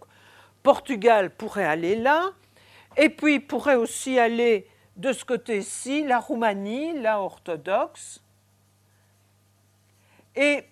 Portugal 0.62 1.34
pourrait 1.34 1.64
aller 1.64 1.96
là, 1.96 2.30
et 2.96 3.08
puis 3.08 3.40
pourrait 3.40 3.74
aussi 3.74 4.20
aller 4.20 4.68
de 4.94 5.12
ce 5.12 5.24
côté-ci, 5.24 6.04
la 6.04 6.20
Roumanie, 6.20 7.00
la 7.00 7.20
orthodoxe. 7.20 8.22
Et 10.36 10.62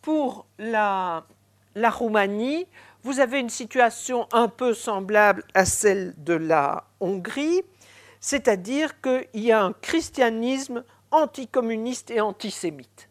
pour 0.00 0.46
la, 0.58 1.26
la 1.74 1.90
Roumanie, 1.90 2.66
vous 3.02 3.20
avez 3.20 3.40
une 3.40 3.50
situation 3.50 4.28
un 4.32 4.48
peu 4.48 4.74
semblable 4.74 5.44
à 5.54 5.64
celle 5.64 6.14
de 6.18 6.34
la 6.34 6.84
Hongrie, 7.00 7.62
c'est-à-dire 8.20 9.00
qu'il 9.00 9.26
y 9.34 9.52
a 9.52 9.62
un 9.62 9.72
christianisme 9.72 10.84
anticommunistes 11.10 12.10
et 12.10 12.20
antisémites. 12.20 13.08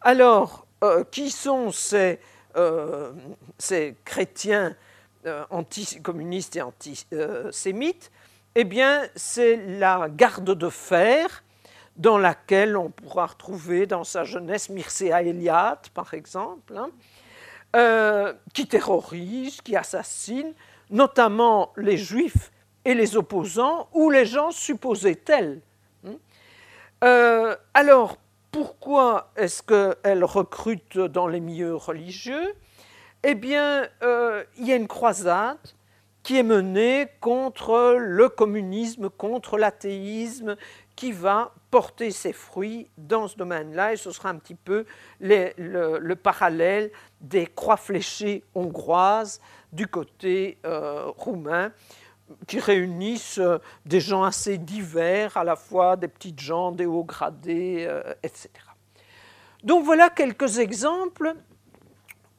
Alors, 0.00 0.66
euh, 0.84 1.04
qui 1.04 1.30
sont 1.30 1.70
ces, 1.70 2.18
euh, 2.56 3.12
ces 3.58 3.96
chrétiens 4.04 4.74
euh, 5.26 5.44
anticommunistes 5.50 6.56
et 6.56 6.62
antisémites? 6.62 8.10
Eh 8.54 8.64
bien, 8.64 9.02
c'est 9.14 9.56
la 9.56 10.08
garde 10.08 10.54
de 10.54 10.68
fer 10.70 11.42
dans 11.96 12.18
laquelle 12.18 12.76
on 12.76 12.90
pourra 12.90 13.26
retrouver 13.26 13.86
dans 13.86 14.04
sa 14.04 14.24
jeunesse 14.24 14.68
Mircea 14.68 15.22
Eliade, 15.22 15.88
par 15.94 16.14
exemple, 16.14 16.76
hein, 16.76 16.90
euh, 17.76 18.32
qui 18.54 18.66
terrorise, 18.66 19.60
qui 19.60 19.76
assassine, 19.76 20.54
notamment 20.90 21.72
les 21.76 21.98
juifs 21.98 22.50
et 22.84 22.94
les 22.94 23.16
opposants, 23.16 23.88
ou 23.92 24.10
les 24.10 24.24
gens 24.24 24.50
supposés 24.50 25.14
tels. 25.16 25.60
Hein. 26.06 26.14
Euh, 27.04 27.54
alors, 27.74 28.16
pourquoi 28.50 29.30
est-ce 29.36 29.62
qu'elle 29.62 30.24
recrute 30.24 30.96
dans 30.96 31.28
les 31.28 31.40
milieux 31.40 31.74
religieux? 31.74 32.54
Eh 33.22 33.34
bien, 33.34 33.86
euh, 34.02 34.42
il 34.56 34.66
y 34.66 34.72
a 34.72 34.76
une 34.76 34.88
croisade 34.88 35.58
qui 36.22 36.38
est 36.38 36.42
menée 36.42 37.08
contre 37.20 37.96
le 37.98 38.28
communisme, 38.30 39.10
contre 39.10 39.58
l'athéisme, 39.58 40.56
qui 40.96 41.12
va 41.12 41.52
porter 41.76 42.10
ses 42.10 42.32
fruits 42.32 42.88
dans 42.96 43.28
ce 43.28 43.36
domaine-là, 43.36 43.92
et 43.92 43.96
ce 43.98 44.10
sera 44.10 44.30
un 44.30 44.36
petit 44.36 44.54
peu 44.54 44.86
le, 45.20 46.14
parallèle 46.14 46.90
des 47.20 47.46
croix 47.46 47.76
fléchées 47.76 48.42
hongroises 48.54 49.42
du 49.74 49.86
côté 49.86 50.56
euh, 50.64 51.12
roumain, 51.18 51.72
qui 52.46 52.60
réunissent 52.60 53.36
euh, 53.40 53.58
des 53.84 54.00
gens 54.00 54.24
assez 54.24 54.56
divers, 54.56 55.36
à 55.36 55.44
la 55.44 55.54
fois 55.54 55.96
des 55.96 56.08
petites 56.08 56.40
gens, 56.40 56.72
des 56.72 56.86
hauts 56.86 57.04
gradés, 57.04 57.84
euh, 57.86 58.14
etc. 58.22 58.48
Donc 59.62 59.84
voilà 59.84 60.08
quelques 60.08 60.58
exemples 60.58 61.34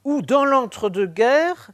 où 0.04 0.24
dans 0.24 0.46
l'entre-deux-guerres, 0.46 1.70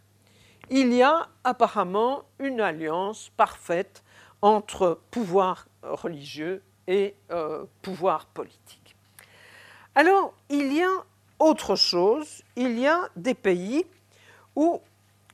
il 0.70 0.92
y 0.92 1.02
a 1.02 1.30
apparemment 1.46 2.24
une 2.40 2.60
alliance 2.60 3.32
parfaite 3.38 4.04
entre 4.42 5.00
pouvoir 5.12 5.70
religieux 5.82 6.62
et 6.88 7.16
euh, 7.32 7.66
pouvoir 7.82 8.26
politique. 8.28 8.96
Alors, 9.96 10.34
il 10.50 10.74
y 10.74 10.82
a 10.82 10.92
autre 11.40 11.76
chose, 11.76 12.44
il 12.56 12.80
y 12.80 12.88
a 12.88 13.10
des 13.16 13.34
pays 13.34 13.86
où 14.56 14.82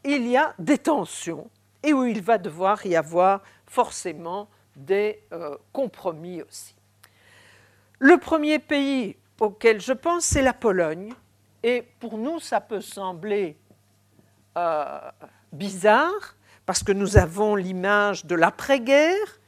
il 0.04 0.28
y 0.28 0.38
a 0.38 0.54
des 0.60 0.78
tensions 0.78 1.50
et 1.84 1.94
où 1.94 2.06
il 2.06 2.22
va 2.22 2.38
devoir 2.38 2.86
y 2.86 2.96
avoir 2.96 3.42
forcément 3.68 4.50
des 4.76 5.22
euh, 5.32 5.58
compromis 5.72 6.42
aussi. 6.42 6.76
Le 8.00 8.18
premier 8.18 8.60
pays 8.60 9.16
auquel 9.40 9.82
je 9.82 9.94
pense, 9.94 10.26
c'est 10.26 10.42
la 10.42 10.54
Pologne. 10.54 11.14
Et 11.64 11.84
pour 12.00 12.18
nous, 12.18 12.40
ça 12.40 12.62
peut 12.62 12.82
sembler 12.82 13.58
euh, 14.58 15.12
bizarre, 15.52 16.36
parce 16.66 16.84
que 16.84 16.92
nous 16.92 17.18
avons 17.18 17.56
l'image 17.56 18.26
de 18.26 18.36
l'après-guerre. 18.36 19.40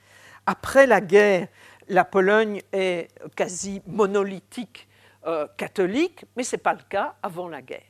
Après 0.45 0.87
la 0.87 1.01
guerre, 1.01 1.47
la 1.91 2.05
Pologne 2.05 2.61
est 2.71 3.09
quasi 3.35 3.81
monolithique 3.85 4.87
euh, 5.27 5.45
catholique, 5.57 6.23
mais 6.37 6.43
ce 6.43 6.55
n'est 6.55 6.61
pas 6.61 6.73
le 6.73 6.83
cas 6.89 7.15
avant 7.21 7.49
la 7.49 7.61
guerre. 7.61 7.83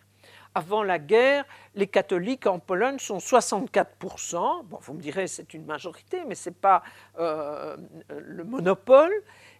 Avant 0.55 0.81
la 0.81 0.97
guerre, 0.97 1.45
les 1.75 1.85
catholiques 1.85 2.47
en 2.47 2.57
Pologne 2.57 2.97
sont 2.97 3.19
64%. 3.19 4.65
Bon, 4.65 4.79
vous 4.81 4.93
me 4.95 4.99
direz, 4.99 5.27
c'est 5.27 5.53
une 5.53 5.65
majorité, 5.65 6.23
mais 6.27 6.33
ce 6.33 6.49
n'est 6.49 6.55
pas 6.55 6.81
euh, 7.19 7.77
le 8.09 8.43
monopole. 8.43 9.13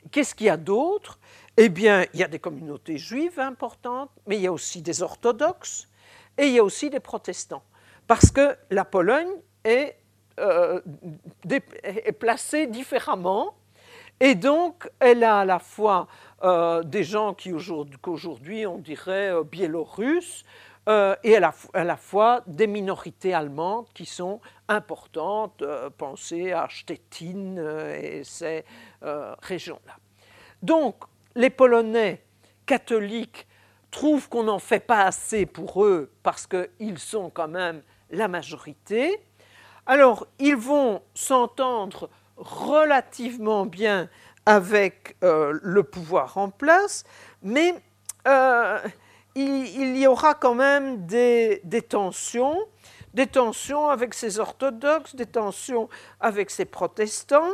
Qu'est-ce 0.10 0.34
qu'il 0.34 0.48
y 0.48 0.50
a 0.50 0.58
d'autre? 0.58 1.20
Eh 1.56 1.70
bien, 1.70 2.06
il 2.16 2.20
y 2.20 2.24
a 2.24 2.28
des 2.28 2.40
communautés 2.40 2.98
juives 2.98 3.40
importantes, 3.40 4.10
mais 4.26 4.38
il 4.38 4.42
y 4.42 4.48
a 4.48 4.52
aussi 4.52 4.82
des 4.82 5.04
orthodoxes 5.04 5.88
et 6.40 6.48
il 6.48 6.54
y 6.54 6.60
a 6.60 6.64
aussi 6.64 6.90
des 6.90 7.00
protestants. 7.00 7.64
Parce 8.08 8.32
que 8.32 8.58
la 8.72 8.86
Pologne 8.86 9.32
est, 9.64 9.98
euh, 10.40 10.82
est 11.48 12.12
placée 12.12 12.66
différemment 12.66 13.56
et 14.24 14.36
donc, 14.36 14.88
elle 15.00 15.24
a 15.24 15.40
à 15.40 15.46
la 15.46 15.58
fois 15.58 16.08
euh, 16.44 16.84
des 16.84 17.04
gens 17.04 17.36
qu'aujourd'hui 18.04 18.68
on 18.68 18.78
dirait 18.78 19.32
euh, 19.32 19.44
biélorusses, 19.44 20.44
euh, 20.88 21.16
et 21.24 21.38
à 21.38 21.84
la, 21.84 21.98
fois 21.98 22.44
des 22.46 22.68
minorités 22.68 23.34
allemandes 23.34 23.88
qui 23.96 24.06
sont 24.06 24.40
importantes. 24.68 25.64
pensez 25.98 26.52
à 26.52 26.68
Stettin 26.70 27.58
et 28.00 28.24
ces 28.24 28.64
régions-là. 29.42 29.94
Donc, 30.62 30.96
les 31.36 31.50
Polonais 31.50 32.24
catholiques 32.66 33.48
trouvent 33.90 34.30
qu'on 34.30 34.44
n'en 34.44 34.60
fait 34.60 34.80
pas 34.80 35.02
assez 35.02 35.48
pour 35.48 35.84
eux 35.84 36.12
parce 36.22 36.48
qu'ils 36.48 37.00
sont 37.00 37.32
quand 37.32 37.48
même 37.48 37.82
la 38.12 38.28
majorité. 38.28 39.20
Alors, 39.86 40.28
ils 40.40 40.56
vont 40.56 41.02
s'entendre 41.14 42.10
relativement 42.38 43.66
bien 43.66 44.10
avec 44.46 45.16
euh, 45.24 45.58
le 45.62 45.84
pouvoir 45.84 46.38
en 46.38 46.50
place, 46.50 47.04
mais 47.44 47.76
euh, 48.28 48.80
il, 49.36 49.98
y 49.98 50.08
aura 50.08 50.34
quand 50.34 50.56
même 50.56 51.06
des, 51.06 51.62
tensions, 51.88 52.58
des 53.14 53.28
tensions 53.28 53.88
avec 53.88 54.14
ces 54.14 54.40
orthodoxes, 54.40 55.16
des 55.16 55.26
tensions 55.26 55.90
avec 56.20 56.50
ces 56.50 56.66
protestants, 56.66 57.52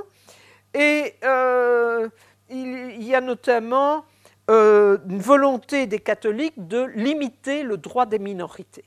et 0.74 1.16
euh, 1.24 2.08
il, 2.50 3.04
y 3.04 3.16
a 3.16 3.22
notamment 3.22 4.06
une 4.50 5.20
volonté 5.20 5.88
des 5.88 6.00
catholiques 6.00 6.68
de 6.68 6.84
limiter 6.96 7.64
le 7.64 7.76
droit 7.76 8.06
des 8.06 8.20
minorités, 8.20 8.86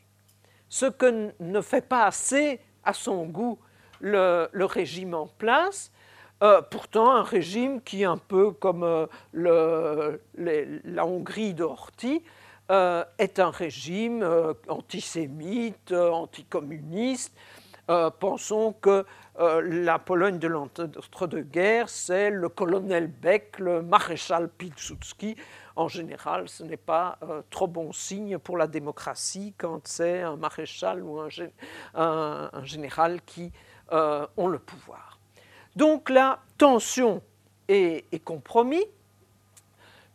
ce 0.70 0.87
que 0.87 1.33
ne 1.38 1.61
fait 1.61 1.87
pas 1.87 2.07
assez 2.07 2.61
à 2.83 2.94
son 2.94 3.26
goût 3.26 3.59
le, 4.01 4.49
régime 4.65 5.15
en 5.15 5.27
place. 5.27 5.91
Euh, 6.43 6.63
pourtant, 6.63 7.11
un 7.11 7.23
régime 7.23 7.83
qui, 7.83 8.05
un 8.05 8.17
peu 8.17 8.53
comme 8.53 8.83
euh, 8.83 10.17
la 10.35 11.07
Hongrie 11.07 11.55
de 11.55 11.65
Horthy, 11.65 12.23
euh, 12.71 13.05
est 13.19 13.39
un 13.41 13.51
régime 13.51 14.27
antisémite, 14.69 15.93
anticommuniste. 15.93 17.35
pensons 18.21 18.73
que 18.81 19.05
la 19.39 19.99
Pologne 19.99 20.39
de 20.39 20.49
l'entre-deux-guerres, 20.49 21.89
c'est 21.89 22.31
le 22.31 22.49
colonel 22.49 23.09
Beck, 23.09 23.59
le 23.59 23.83
maréchal 23.83 24.49
Pilsudski. 24.49 25.37
En 25.77 25.89
général, 25.89 26.49
ce 26.49 26.63
n'est 26.63 26.77
pas 26.77 27.19
trop 27.51 27.67
bon 27.67 27.93
signe 27.93 28.39
pour 28.39 28.57
la 28.57 28.67
démocratie 28.67 29.55
quand 29.57 29.87
c'est 29.87 30.23
un 30.23 30.37
maréchal 30.37 31.03
ou 31.03 31.21
un, 31.21 31.29
un 31.95 32.65
général 32.65 33.23
qui 33.23 33.53
euh, 33.93 34.25
ont 34.37 34.47
le 34.47 34.61
pouvoir. 34.61 35.19
Donc 35.75 36.11
là, 36.11 36.45
tension 36.59 37.23
et, 37.69 38.05
compromis. 38.25 38.85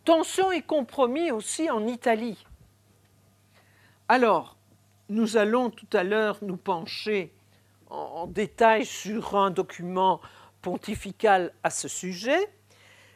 Tension 0.06 0.50
et 0.54 0.62
compromis 0.62 1.32
aussi 1.32 1.70
en 1.70 1.86
Italie. 1.86 2.46
Alors, 4.08 4.56
nous 5.10 5.36
allons 5.36 5.72
tout 5.72 5.89
à 5.91 6.04
l'heure 6.04 6.38
nous 6.41 6.56
pencher 6.56 7.34
en, 7.89 8.28
détail 8.28 8.86
sur 8.86 9.36
un 9.36 9.52
document 9.52 10.22
pontifical 10.62 11.52
à 11.62 11.70
ce 11.70 11.89
sujet. 11.89 12.50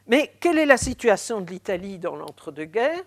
Mais 0.10 0.34
quelle 0.40 0.58
est 0.58 0.66
la 0.66 0.78
situation 0.78 1.40
de 1.40 1.52
l'Italie 1.52 2.00
dans 2.00 2.16
l'entre-deux-guerres? 2.16 3.04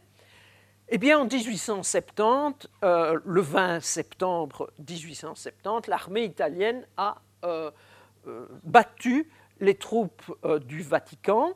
Eh 0.89 0.99
bien, 0.99 1.19
en 1.19 1.25
1870, 1.25 2.69
euh, 2.85 3.19
le 3.25 3.41
20 3.41 3.81
septembre 3.81 4.73
1870, 4.89 5.89
l'armée 5.89 6.25
italienne 6.25 6.87
a 6.97 7.17
euh, 7.45 7.73
euh, 8.29 8.47
battu 8.63 9.29
les 9.59 9.75
troupes 9.75 10.23
du 10.67 10.83
Vatican 10.83 11.55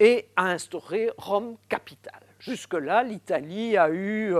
et 0.00 0.30
a 0.36 0.46
instauré 0.46 1.10
Rome 1.18 1.56
capitale. 1.68 2.22
Jusque-là, 2.38 3.02
l'Italie 3.02 3.76
a 3.76 3.90
eu 3.90 4.34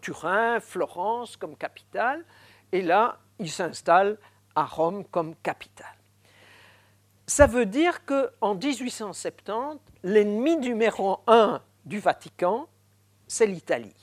Turin, 0.00 0.60
Florence 0.60 1.36
comme 1.36 1.56
capitale, 1.56 2.24
et 2.70 2.82
là, 2.82 3.18
il 3.40 3.50
s'installe 3.50 4.16
à 4.54 4.64
Rome 4.64 5.04
comme 5.06 5.34
capitale. 5.36 5.99
Ça 7.30 7.46
veut 7.46 7.64
dire 7.64 8.04
qu'en 8.04 8.56
1870, 8.56 9.78
l'ennemi 10.02 10.56
numéro 10.56 11.20
un 11.28 11.62
du 11.84 12.00
Vatican, 12.00 12.66
c'est 13.28 13.46
l'Italie 13.46 13.94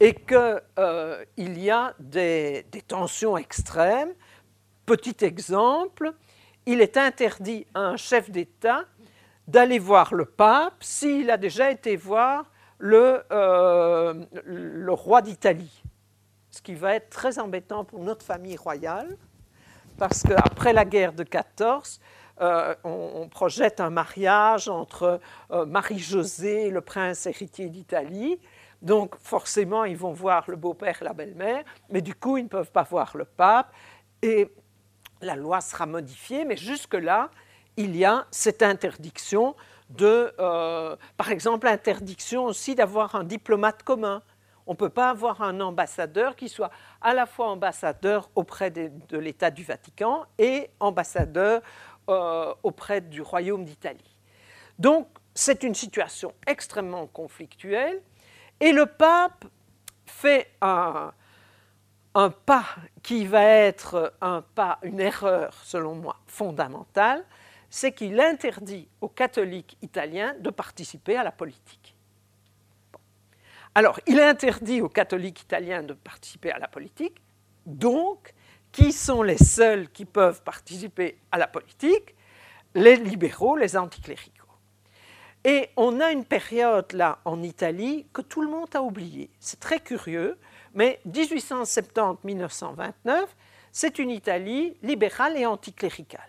et 0.00 0.14
qu'il 0.14 0.60
euh, 0.78 1.24
y 1.38 1.70
a 1.70 1.94
des, 1.98 2.66
tensions 2.86 3.38
extrêmes. 3.38 4.12
Petit 4.84 5.16
exemple, 5.24 6.12
il 6.66 6.82
est 6.82 6.98
interdit 6.98 7.66
à 7.72 7.80
un 7.80 7.96
chef 7.96 8.30
d'État 8.30 8.84
d'aller 9.48 9.78
voir 9.78 10.12
le 10.12 10.26
pape 10.26 10.74
s'il 10.80 11.30
a 11.30 11.38
déjà 11.38 11.70
été 11.70 11.96
voir 11.96 12.50
le, 12.76 13.22
euh, 13.32 14.26
le 14.44 14.92
roi 14.92 15.22
d'Italie. 15.22 15.82
Ce 16.50 16.60
qui 16.60 16.74
va 16.74 16.96
être 16.96 17.08
très 17.08 17.38
embêtant 17.38 17.86
pour 17.86 18.00
notre 18.00 18.26
famille 18.26 18.58
royale, 18.58 19.16
parce 20.00 20.22
qu'après 20.22 20.72
la 20.72 20.86
guerre 20.86 21.12
de 21.12 21.24
14, 21.24 22.00
euh, 22.40 22.74
on, 22.84 23.28
projette 23.28 23.80
un 23.80 23.90
mariage 23.90 24.66
entre 24.66 25.20
euh, 25.50 25.66
Marie-Josée 25.66 26.70
le 26.70 26.80
prince 26.80 27.26
héritier 27.26 27.68
d'Italie. 27.68 28.40
Donc 28.80 29.14
forcément, 29.20 29.84
ils 29.84 29.98
vont 29.98 30.14
voir 30.14 30.44
le 30.48 30.56
beau-père 30.56 30.96
et 31.02 31.04
la 31.04 31.12
belle-mère, 31.12 31.64
mais 31.90 32.00
du 32.00 32.14
coup, 32.14 32.38
ils 32.38 32.44
ne 32.44 32.48
peuvent 32.48 32.72
pas 32.72 32.82
voir 32.82 33.14
le 33.14 33.26
pape. 33.26 33.74
Et 34.22 34.50
la 35.20 35.36
loi 35.36 35.60
sera 35.60 35.84
modifiée, 35.84 36.46
mais 36.46 36.56
jusque-là, 36.56 37.30
il 37.76 37.94
y 37.94 38.06
a 38.06 38.26
cette 38.30 38.62
interdiction 38.62 39.54
de, 39.90 40.32
euh, 40.38 40.96
par 41.18 41.30
exemple, 41.30 41.66
interdiction 41.66 42.46
aussi 42.46 42.74
d'avoir 42.74 43.16
un 43.16 43.24
diplomate 43.24 43.82
commun. 43.82 44.22
On 44.70 44.74
ne 44.74 44.78
peut 44.78 44.88
pas 44.88 45.10
avoir 45.10 45.42
un 45.42 45.58
ambassadeur 45.60 46.36
qui 46.36 46.48
soit 46.48 46.70
à 47.00 47.12
la 47.12 47.26
fois 47.26 47.48
ambassadeur 47.48 48.30
auprès 48.36 48.70
de, 48.70 49.18
l'État 49.18 49.50
du 49.50 49.64
Vatican 49.64 50.26
et 50.38 50.70
ambassadeur 50.78 51.60
euh, 52.08 52.54
auprès 52.62 53.00
du 53.00 53.20
Royaume 53.20 53.64
d'Italie. 53.64 54.16
Donc, 54.78 55.08
c'est 55.34 55.64
une 55.64 55.74
situation 55.74 56.32
extrêmement 56.46 57.08
conflictuelle 57.08 58.00
et 58.60 58.70
le 58.70 58.86
pape 58.86 59.44
fait 60.06 60.52
un, 60.62 61.12
un 62.14 62.30
pas 62.30 62.66
qui 63.02 63.26
va 63.26 63.42
être 63.42 64.14
un 64.20 64.40
pas, 64.40 64.78
une 64.84 65.00
erreur, 65.00 65.52
selon 65.64 65.96
moi, 65.96 66.14
fondamentale, 66.28 67.24
c'est 67.70 67.90
qu'il 67.90 68.20
interdit 68.20 68.86
aux 69.00 69.08
catholiques 69.08 69.76
italiens 69.82 70.36
de 70.38 70.50
participer 70.50 71.16
à 71.16 71.24
la 71.24 71.32
politique. 71.32 71.79
Alors, 73.74 74.00
il 74.06 74.20
interdit 74.20 74.80
aux 74.80 74.88
catholiques 74.88 75.42
italiens 75.42 75.82
de 75.82 75.94
participer 75.94 76.50
à 76.50 76.58
la 76.58 76.68
politique, 76.68 77.20
donc, 77.66 78.32
qui 78.72 78.92
sont 78.92 79.22
les 79.22 79.38
seuls 79.38 79.88
qui 79.90 80.04
peuvent 80.04 80.42
participer 80.42 81.18
à 81.30 81.38
la 81.38 81.46
politique? 81.46 82.16
Les 82.74 82.96
libéraux, 82.96 83.56
les 83.56 83.76
anticléricaux. 83.76 84.46
Et 85.44 85.70
on 85.76 86.00
a 86.00 86.10
une 86.12 86.24
période 86.24 86.92
là 86.92 87.18
en 87.24 87.42
Italie 87.42 88.06
que 88.12 88.22
tout 88.22 88.42
le 88.42 88.48
monde 88.48 88.68
a 88.74 88.82
oubliée. 88.82 89.30
C'est 89.40 89.58
très 89.58 89.80
curieux, 89.80 90.38
mais 90.74 91.00
1870-1929, 91.08 93.26
c'est 93.72 93.98
une 93.98 94.10
Italie 94.10 94.76
libérale 94.82 95.36
et 95.36 95.46
anticléricale. 95.46 96.20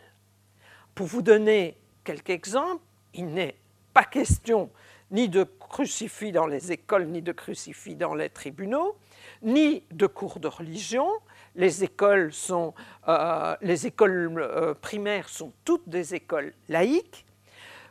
Pour 0.96 1.06
vous 1.08 1.22
donner 1.22 1.78
quelques 2.04 2.30
exemples, 2.30 2.84
il 3.14 3.28
n'est 3.28 3.58
pas 3.94 4.06
question 4.06 4.72
ni 5.12 5.28
de 5.28 5.44
crucifix 5.44 6.32
dans 6.32 6.48
les 6.48 6.72
écoles, 6.72 7.06
ni 7.08 7.22
de 7.22 7.32
crucifix 7.32 7.96
dans 7.96 8.16
les 8.16 8.30
tribunaux, 8.30 8.96
ni 9.44 9.84
de 9.92 10.08
cours 10.08 10.40
de 10.40 10.48
religion. 10.48 11.08
Les 11.56 11.84
écoles, 11.84 12.32
sont, 12.32 12.74
euh, 13.10 13.56
les 13.62 13.88
écoles 13.88 14.34
euh, 14.38 14.74
primaires 14.74 15.28
sont 15.28 15.52
toutes 15.66 15.88
des 15.88 16.16
écoles 16.16 16.54
laïques. 16.70 17.26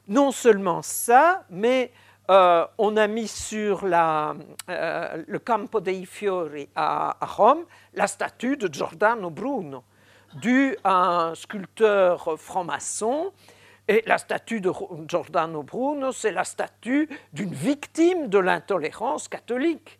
Non 0.08 0.32
seulement 0.32 0.80
ça, 0.82 1.44
mais 1.50 1.92
euh, 2.30 2.66
on 2.78 2.96
a 2.96 3.06
mis 3.06 3.28
sur 3.28 3.84
le 3.84 5.38
Campo 5.38 5.80
dei 5.80 6.06
Fiori 6.06 6.68
à, 6.74 7.16
à, 7.22 7.26
Rome 7.26 7.64
la 7.94 8.06
statue 8.06 8.56
de 8.56 8.72
Giordano 8.72 9.28
Bruno, 9.30 9.84
due 10.34 10.76
à 10.84 10.94
un 10.94 11.34
sculpteur 11.34 12.40
franc-maçon 12.40 13.32
et 13.90 14.04
la 14.06 14.18
statue 14.18 14.60
de 14.60 14.70
Giordano 15.08 15.64
Bruno, 15.64 16.12
c'est 16.12 16.30
la 16.30 16.44
statue 16.44 17.08
d'une 17.32 17.52
victime 17.52 18.28
de 18.28 18.38
l'intolérance 18.38 19.26
catholique. 19.26 19.98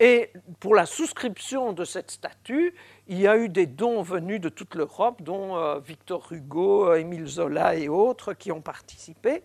Et 0.00 0.32
pour 0.58 0.74
la 0.74 0.84
souscription 0.84 1.72
de 1.72 1.84
cette 1.84 2.10
statue, 2.10 2.74
il 3.06 3.20
y 3.20 3.28
a 3.28 3.36
eu 3.36 3.48
des 3.48 3.66
dons 3.66 4.02
venus 4.02 4.40
de 4.40 4.48
toute 4.48 4.74
l'Europe, 4.74 5.22
dont 5.22 5.56
euh, 5.56 5.78
Victor 5.78 6.26
Hugo, 6.32 6.92
Émile 6.96 7.28
Zola 7.28 7.76
et 7.76 7.88
autres 7.88 8.32
qui 8.32 8.50
ont 8.50 8.60
participé. 8.60 9.44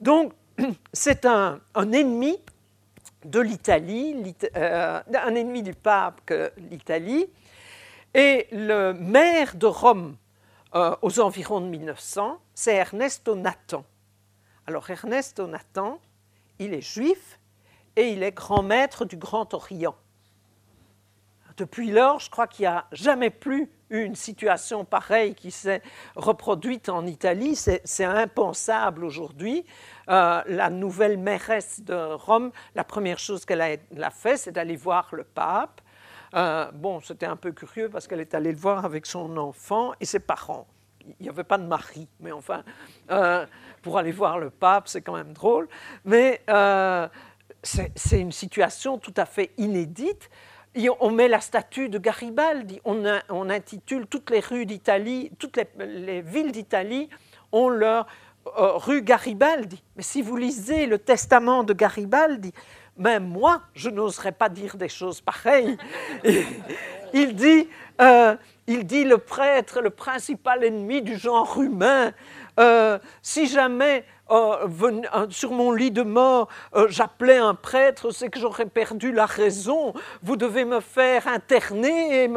Donc, 0.00 0.32
c'est 0.92 1.24
un, 1.24 1.60
ennemi 1.76 2.40
de 3.24 3.38
l'Italie, 3.38 4.34
euh, 4.56 5.00
un 5.14 5.34
ennemi 5.36 5.62
du 5.62 5.74
pape 5.74 6.22
que 6.26 6.50
l'Italie. 6.56 7.28
Et 8.14 8.48
le 8.50 8.94
maire 8.94 9.54
de 9.54 9.66
Rome, 9.66 10.16
euh, 10.74 10.96
aux 11.02 11.20
environs 11.20 11.60
de 11.60 11.66
1900, 11.66 12.40
c'est 12.54 12.74
Ernesto 12.74 13.34
Nathan. 13.34 13.84
Alors 14.66 14.88
Ernesto 14.88 15.46
Nathan, 15.46 15.98
il 16.58 16.74
est 16.74 16.80
juif 16.80 17.38
et 17.96 18.08
il 18.08 18.22
est 18.22 18.32
grand 18.32 18.62
maître 18.62 19.04
du 19.04 19.16
Grand 19.16 19.52
Orient. 19.54 19.94
Depuis 21.56 21.90
lors, 21.90 22.18
je 22.20 22.30
crois 22.30 22.46
qu'il 22.46 22.62
n'y 22.62 22.68
a 22.68 22.86
jamais 22.92 23.30
plus 23.30 23.70
eu 23.90 24.02
une 24.02 24.14
situation 24.14 24.84
pareille 24.84 25.34
qui 25.34 25.50
s'est 25.50 25.82
reproduite 26.16 26.88
en 26.88 27.06
Italie. 27.06 27.56
C'est 27.56 28.04
impensable 28.04 29.04
aujourd'hui. 29.04 29.64
Euh, 30.08 30.42
la 30.46 30.70
nouvelle 30.70 31.18
mairesse 31.18 31.82
de 31.82 31.94
Rome, 31.94 32.52
la 32.74 32.84
première 32.84 33.18
chose 33.18 33.44
qu'elle 33.44 33.60
a, 33.60 34.10
fait, 34.10 34.38
c'est 34.38 34.52
d'aller 34.52 34.76
voir 34.76 35.08
le 35.12 35.24
pape 35.24 35.80
euh, 36.34 36.70
bon, 36.72 37.00
c'était 37.00 37.26
un 37.26 37.36
peu 37.36 37.52
curieux 37.52 37.88
parce 37.88 38.06
qu'elle 38.06 38.20
est 38.20 38.34
allée 38.34 38.52
le 38.52 38.58
voir 38.58 38.84
avec 38.84 39.06
son 39.06 39.36
enfant 39.36 39.92
et 40.00 40.04
ses 40.04 40.20
parents. 40.20 40.66
Il 41.20 41.24
n'y 41.24 41.28
avait 41.28 41.44
pas 41.44 41.58
de 41.58 41.66
mari, 41.66 42.08
mais 42.20 42.32
enfin, 42.32 42.62
euh, 43.10 43.44
pour 43.82 43.98
aller 43.98 44.12
voir 44.12 44.38
le 44.38 44.50
pape, 44.50 44.88
c'est 44.88 45.02
quand 45.02 45.16
même 45.16 45.32
drôle. 45.32 45.68
Mais 46.04 46.40
euh, 46.48 47.08
c'est 47.62 48.20
une 48.20 48.32
situation 48.32 48.98
tout 48.98 49.14
à 49.16 49.26
fait 49.26 49.50
inédite. 49.58 50.30
on 51.00 51.10
met 51.10 51.28
la 51.28 51.40
statue 51.40 51.88
de 51.88 51.98
Garibaldi, 51.98 52.80
on, 52.84 53.50
intitule 53.50 54.06
toutes 54.06 54.30
les 54.30 54.40
rues 54.40 54.64
d'Italie, 54.64 55.32
toutes 55.38 55.58
les, 55.78 56.22
villes 56.22 56.52
d'Italie 56.52 57.08
ont 57.50 57.68
leur 57.68 58.06
rue 58.46 59.02
Garibaldi. 59.02 59.82
Mais 59.96 60.02
si 60.02 60.22
vous 60.22 60.36
lisez 60.36 60.86
le 60.86 60.98
testament 60.98 61.64
de 61.64 61.72
Garibaldi, 61.72 62.52
même 62.96 63.26
moi, 63.26 63.62
je 63.74 63.90
n'oserais 63.90 64.32
pas 64.32 64.48
dire 64.48 64.76
des 64.76 64.88
choses 64.88 65.20
pareilles. 65.20 65.76
il, 67.12 67.34
dit, 67.34 67.68
euh, 68.00 68.36
il 68.66 68.86
dit 68.86 69.04
le 69.04 69.18
prêtre, 69.18 69.80
le 69.80 69.90
principal 69.90 70.64
ennemi 70.64 71.02
du 71.02 71.16
genre 71.16 71.60
humain. 71.60 72.12
Euh, 72.60 72.98
si 73.22 73.46
jamais 73.46 74.04
euh, 74.30 74.68
sur 75.30 75.52
mon 75.52 75.72
lit 75.72 75.90
de 75.90 76.02
mort 76.02 76.48
j'appelais 76.88 77.38
un 77.38 77.54
prêtre, 77.54 78.10
c'est 78.10 78.28
que 78.28 78.38
j'aurais 78.38 78.66
perdu 78.66 79.10
la 79.10 79.26
raison. 79.26 79.94
Vous 80.22 80.36
devez 80.36 80.64
me 80.64 80.80
faire 80.80 81.26
interner, 81.28 82.30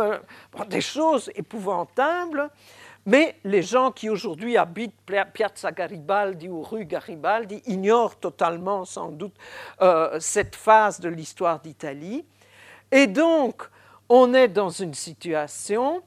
des 0.69 0.81
choses 0.81 1.29
épouvantables. 1.35 2.49
Mais 3.05 3.39
les 3.43 3.61
gens 3.61 3.91
qui 3.91 4.09
aujourd'hui 4.09 4.57
habitent 4.57 4.95
Piazza 5.05 5.71
Garibaldi 5.71 6.49
ou 6.49 6.63
rue 6.63 6.85
Garibaldi 6.85 7.61
ignorent 7.67 8.19
totalement 8.19 8.83
sans 8.83 9.11
doute 9.11 9.35
euh, 9.81 10.19
cette 10.19 10.55
phase 10.55 10.99
de 10.99 11.09
l'histoire 11.09 11.59
d'Italie. 11.59 12.25
Et 12.91 13.05
donc, 13.05 13.69
on 14.09 14.33
est 14.33 14.47
dans 14.47 14.69
une 14.69 14.95
situation 14.95 16.01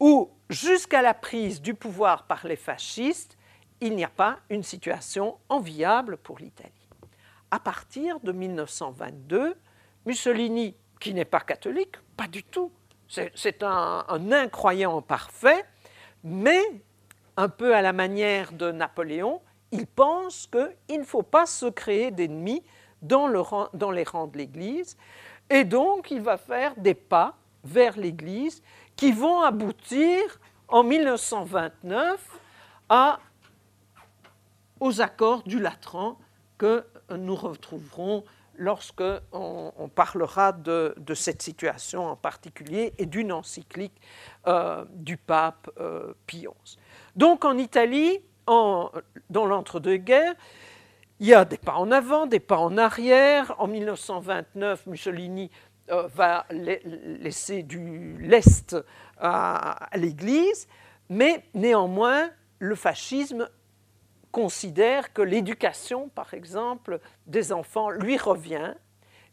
où, 0.00 0.30
jusqu'à 0.48 1.02
la 1.02 1.12
prise 1.12 1.60
du 1.60 1.74
pouvoir 1.74 2.26
par 2.26 2.46
les 2.46 2.56
fascistes, 2.56 3.36
il 3.80 3.94
n'y 3.94 4.04
a 4.04 4.08
pas 4.08 4.38
une 4.48 4.62
situation 4.62 5.36
enviable 5.50 6.16
pour 6.16 6.38
l'Italie. 6.38 6.72
À 7.50 7.60
partir 7.60 8.20
de 8.20 8.32
1922, 8.32 9.54
Mussolini, 10.06 10.74
qui 10.98 11.12
n'est 11.12 11.24
pas 11.26 11.40
catholique, 11.40 11.96
pas 12.16 12.26
du 12.26 12.42
tout, 12.42 12.72
c'est 13.06 13.62
un, 13.62 14.04
un 14.08 14.32
incroyant 14.32 15.00
parfait, 15.00 15.64
mais, 16.24 16.62
un 17.36 17.48
peu 17.48 17.74
à 17.74 17.82
la 17.82 17.92
manière 17.92 18.52
de 18.52 18.70
Napoléon, 18.70 19.40
il 19.70 19.86
pense 19.86 20.46
qu'il 20.46 20.98
ne 21.00 21.04
faut 21.04 21.22
pas 21.22 21.46
se 21.46 21.66
créer 21.66 22.10
d'ennemis 22.10 22.62
dans, 23.02 23.28
les 23.28 24.04
rangs 24.04 24.26
de 24.26 24.38
l'Église, 24.38 24.96
et 25.50 25.64
donc 25.64 26.10
il 26.10 26.20
va 26.20 26.36
faire 26.36 26.74
des 26.76 26.94
pas 26.94 27.36
vers 27.64 27.96
l'Église 27.96 28.62
qui 28.96 29.12
vont 29.12 29.40
aboutir 29.40 30.40
en 30.66 30.82
1929 30.82 32.40
aux 34.80 35.00
accords 35.00 35.42
du 35.44 35.58
Latran 35.58 36.18
que 36.56 36.84
nous 37.10 37.34
retrouverons 37.34 38.24
lorsque 38.58 39.02
on, 39.32 39.88
parlera 39.94 40.52
de, 40.52 40.94
cette 41.14 41.40
situation 41.42 42.06
en 42.06 42.16
particulier 42.16 42.92
et 42.98 43.06
d'une 43.06 43.32
encyclique 43.32 44.00
euh, 44.46 44.84
du 44.92 45.16
pape 45.16 45.70
euh, 45.80 46.12
Pie 46.26 46.46
XI. 46.64 46.76
Donc 47.16 47.44
en 47.44 47.56
Italie, 47.56 48.20
dans 48.46 48.90
l'entre-deux-guerres, 49.30 50.34
il 51.20 51.26
y 51.26 51.34
a 51.34 51.44
des 51.44 51.58
pas 51.58 51.74
en 51.74 51.90
avant, 51.90 52.26
des 52.26 52.40
pas 52.40 52.58
en 52.58 52.76
arrière. 52.78 53.54
En 53.58 53.66
1929, 53.66 54.86
Mussolini 54.86 55.50
euh, 55.90 56.06
va 56.14 56.46
laisser 56.50 57.62
du 57.62 58.16
lest 58.18 58.76
à 59.18 59.88
l'Église, 59.94 60.68
mais 61.08 61.42
néanmoins, 61.54 62.30
le 62.60 62.74
fascisme 62.74 63.48
considère 64.32 65.12
que 65.12 65.22
l'éducation, 65.22 66.08
par 66.08 66.34
exemple, 66.34 67.00
des 67.26 67.52
enfants 67.52 67.90
lui 67.90 68.16
revient, 68.16 68.74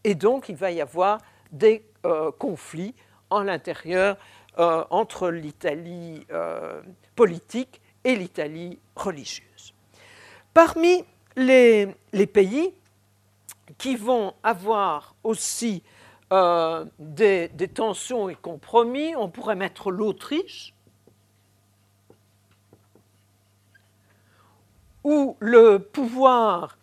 et 0.04 0.16
donc 0.16 0.50
il 0.50 0.56
va 0.56 0.72
y 0.72 0.82
avoir 0.82 1.20
des 1.52 1.84
euh, 2.06 2.32
conflits 2.32 2.94
en 3.32 3.42
l'intérieur 3.42 4.18
euh, 4.60 4.84
entre 4.92 5.30
l'Italie 5.30 6.26
euh, 6.32 6.82
politique 7.16 7.82
et 8.04 8.16
l'Italie 8.16 8.80
religieuse. 8.96 9.74
Parmi 10.54 11.04
les, 11.36 11.96
pays 12.32 12.72
qui 13.80 13.96
vont 13.96 14.34
avoir 14.44 15.16
aussi 15.24 15.82
des, 16.32 17.50
tensions 17.74 18.30
et 18.30 18.36
compromis, 18.36 19.16
on 19.16 19.28
pourrait 19.28 19.56
mettre 19.56 19.90
l'Autriche, 19.90 20.75
où 25.06 25.38
le 25.40 25.78
pouvoir 25.78 26.78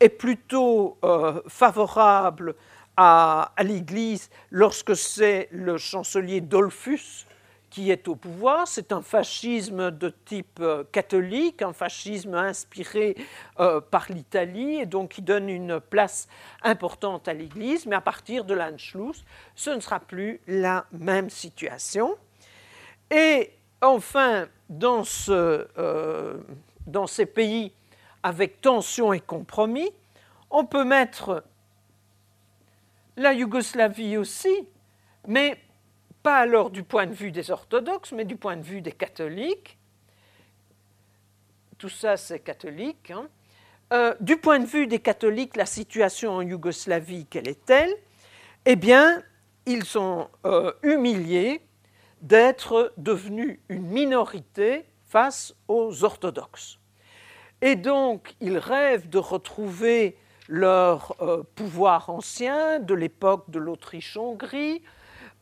est 0.00 0.08
plutôt 0.08 0.98
euh, 1.04 1.40
favorable 1.46 2.56
à, 2.96 3.52
l'Église 3.62 4.28
lorsque 4.50 4.96
c'est 4.96 5.48
le 5.52 5.78
chancelier 5.78 6.40
Dolphus 6.40 7.26
qui 7.70 7.92
est 7.92 8.08
au 8.08 8.16
pouvoir. 8.16 8.66
C'est 8.66 8.90
un 8.90 9.02
fascisme 9.02 9.92
de 9.92 10.12
type 10.24 10.58
euh, 10.60 10.82
catholique, 10.90 11.62
un 11.62 11.72
fascisme 11.72 12.34
inspiré 12.34 13.16
euh, 13.60 13.80
par 13.80 14.06
l'Italie 14.10 14.80
et 14.80 14.86
donc 14.86 15.10
qui 15.10 15.22
donne 15.22 15.48
une 15.48 15.78
place 15.78 16.26
importante 16.64 17.28
à 17.28 17.34
l'Église. 17.34 17.86
Mais 17.86 17.94
à 17.94 18.00
partir 18.00 18.44
de 18.44 18.54
l'Anschluss, 18.54 19.24
ce 19.54 19.70
ne 19.70 19.78
sera 19.78 20.00
plus 20.00 20.40
la 20.48 20.86
même 20.90 21.30
situation. 21.30 22.16
Et 23.12 23.52
enfin, 23.80 24.48
dans 24.68 25.04
ce, 25.04 25.68
dans 26.90 27.06
ces 27.06 27.26
pays 27.26 27.72
avec 28.22 28.60
tension 28.60 29.12
et 29.12 29.20
compromis. 29.20 29.90
On 30.50 30.64
peut 30.64 30.84
mettre 30.84 31.44
la 33.16 33.32
Yougoslavie 33.32 34.16
aussi, 34.16 34.66
mais 35.26 35.58
pas 36.22 36.38
alors 36.38 36.70
du 36.70 36.82
point 36.82 37.06
de 37.06 37.14
vue 37.14 37.30
des 37.30 37.50
orthodoxes, 37.50 38.12
mais 38.12 38.24
du 38.24 38.36
point 38.36 38.56
de 38.56 38.62
vue 38.62 38.80
des 38.80 38.92
catholiques. 38.92 39.78
Tout 41.78 41.88
ça, 41.88 42.16
c'est 42.16 42.40
catholique. 42.40 43.10
Hein. 43.10 43.28
Euh, 43.92 44.14
du 44.20 44.36
point 44.36 44.58
de 44.58 44.66
vue 44.66 44.86
des 44.86 44.98
catholiques, 44.98 45.56
la 45.56 45.66
situation 45.66 46.32
en 46.32 46.42
Yougoslavie, 46.42 47.26
quelle 47.26 47.48
est-elle? 47.48 47.94
Eh 48.66 48.76
bien, 48.76 49.22
ils 49.66 49.84
sont 49.84 50.28
euh, 50.44 50.72
humiliés 50.82 51.62
d'être 52.20 52.92
devenus 52.96 53.60
une 53.68 53.86
minorité 53.86 54.84
face 55.06 55.54
aux 55.68 56.04
orthodoxes. 56.04 56.79
Et 57.62 57.76
donc, 57.76 58.34
ils 58.40 58.58
rêvent 58.58 59.08
de 59.08 59.18
retrouver 59.18 60.16
leur 60.48 61.14
euh, 61.20 61.42
pouvoir 61.54 62.10
ancien 62.10 62.80
de 62.80 62.94
l'époque 62.94 63.44
de 63.48 63.58
l'Autriche-Hongrie. 63.58 64.82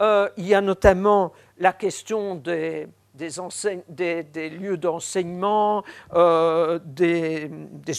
Euh, 0.03 0.29
il 0.37 0.47
y 0.47 0.55
a 0.55 0.61
notamment 0.61 1.33
la 1.59 1.73
question 1.73 2.35
des, 2.35 2.89
lieux 3.19 4.77
d'enseignement, 4.77 5.83
euh, 6.15 6.79
des, 6.85 7.51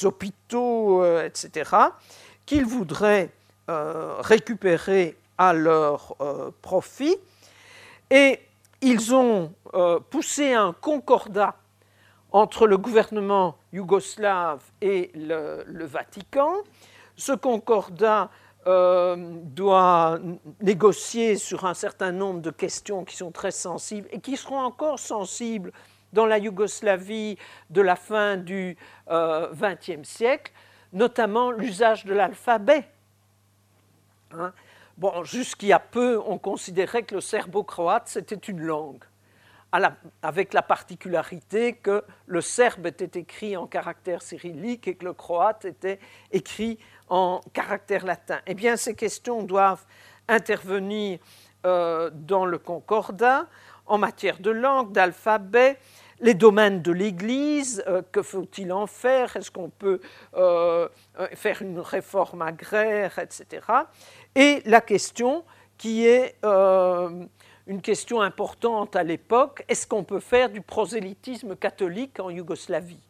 hôpitaux, 0.04 1.04
etc., 1.20 1.72
qu'ils 2.46 2.66
voudraient 2.66 3.30
récupérer 3.68 5.16
à 5.38 5.54
leur 5.54 6.16
profit. 6.64 7.16
Et 8.10 8.40
ils 8.82 9.14
ont 9.14 9.54
poussé 10.10 10.54
un 10.54 10.74
concordat 10.74 11.59
entre 12.32 12.68
le 12.68 12.78
gouvernement 12.78 13.58
yougoslave 13.74 14.62
et 14.82 15.12
le, 15.16 15.86
Vatican. 15.86 16.54
Ce 17.16 17.32
concordat 17.32 18.30
euh, 18.68 19.16
doit 19.44 20.20
négocier 20.62 21.38
sur 21.38 21.66
un 21.66 21.74
certain 21.74 22.12
nombre 22.12 22.42
de 22.42 22.52
questions 22.52 23.04
qui 23.04 23.16
sont 23.16 23.32
très 23.32 23.52
sensibles 23.52 24.08
et 24.12 24.20
qui 24.20 24.38
seront 24.38 24.60
encore 24.60 25.00
sensibles 25.00 25.72
dans 26.14 26.26
la 26.26 26.38
Yougoslavie 26.38 27.38
de 27.70 27.82
la 27.82 27.96
fin 27.96 28.38
du 28.38 28.78
XXe 29.08 29.90
euh, 29.90 30.04
siècle, 30.04 30.52
notamment 30.94 31.52
l'usage 31.52 32.06
de 32.06 32.14
l'alphabet. 32.14 32.88
Hein. 34.32 34.54
bon, 34.98 35.24
jusqu'il 35.24 35.70
y 35.70 35.74
a 35.74 35.80
peu, 35.80 36.22
on 36.26 36.38
considérait 36.38 37.04
que 37.04 37.16
le 37.16 37.22
serbo-croate, 37.22 38.08
c'était 38.08 38.36
une 38.36 38.62
langue 38.62 39.04
avec 39.72 40.54
la 40.54 40.62
particularité 40.62 41.74
que 41.74 42.04
le 42.26 42.42
serbe 42.42 42.88
était 42.88 43.20
écrit 43.20 43.56
en 43.56 43.68
caractère 43.68 44.22
cyrillique 44.22 44.88
et 44.88 44.96
que 44.96 45.06
le 45.06 45.14
croate 45.14 45.66
était 45.66 46.00
écrit 46.32 46.80
en 47.08 47.40
caractère 47.54 48.06
latin. 48.06 48.40
Eh 48.48 48.56
bien, 48.56 48.78
ces 48.78 48.96
questions 48.96 49.44
doivent 49.44 49.86
intervenir 50.28 51.20
euh, 51.66 52.10
dans 52.14 52.46
le 52.46 52.58
concordat 52.58 53.48
en 53.86 53.98
matière 53.98 54.40
de 54.40 54.52
langue, 54.52 54.92
d'alphabet, 54.92 55.78
les 56.22 56.34
domaines 56.34 56.82
de 56.82 56.92
l'Église, 56.92 57.84
euh, 57.88 58.02
que 58.12 58.22
faut-il 58.22 58.72
en 58.72 58.88
faire? 58.88 59.36
Est-ce 59.36 59.52
qu'on 59.52 59.70
peut 59.70 60.00
euh, 60.36 60.88
faire 61.34 61.62
une 61.62 61.80
réforme 61.80 62.42
agraire, 62.42 63.18
etc. 63.20 63.66
Et 64.36 64.62
la 64.66 64.82
question 64.82 65.44
qui 65.78 66.06
est 66.06 66.36
une 67.70 67.82
question 67.82 68.20
importante 68.20 68.96
à 68.96 69.04
l'époque, 69.04 69.64
est-ce 69.70 69.86
qu'on 69.86 70.04
peut 70.04 70.20
faire 70.20 70.50
du 70.50 70.60
prosélytisme 70.60 71.56
catholique 71.56 72.20
en 72.20 72.32
Yougoslavie? 72.32 73.08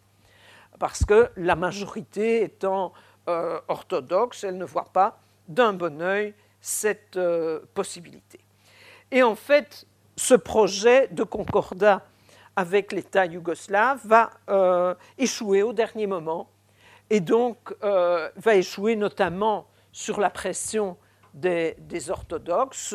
Parce 0.80 1.06
que 1.06 1.30
la 1.38 1.56
majorité 1.56 2.44
étant 2.44 2.92
euh, 3.30 3.62
orthodoxe, 3.70 4.44
elle 4.44 4.58
ne 4.58 4.66
voit 4.66 4.90
pas 4.92 5.22
d'un 5.48 5.72
bon 5.72 6.02
œil 6.02 6.34
cette 6.60 7.16
euh, 7.16 7.62
possibilité. 7.74 8.42
Et 9.12 9.24
en 9.24 9.36
fait, 9.36 9.86
ce 10.18 10.34
projet 10.34 11.08
de 11.08 11.24
concordat 11.24 12.06
avec 12.58 12.92
l'État 12.92 13.26
yougoslave 13.26 14.06
va 14.06 14.30
euh, 14.50 14.94
échouer 15.18 15.64
au 15.64 15.72
dernier 15.72 16.06
moment 16.06 16.50
et 17.10 17.22
donc 17.22 17.74
va 17.82 18.56
échouer 18.56 18.96
notamment 18.96 19.68
sur 19.92 20.20
la 20.20 20.30
pression 20.30 20.96
des, 21.34 21.76
orthodoxes 22.12 22.94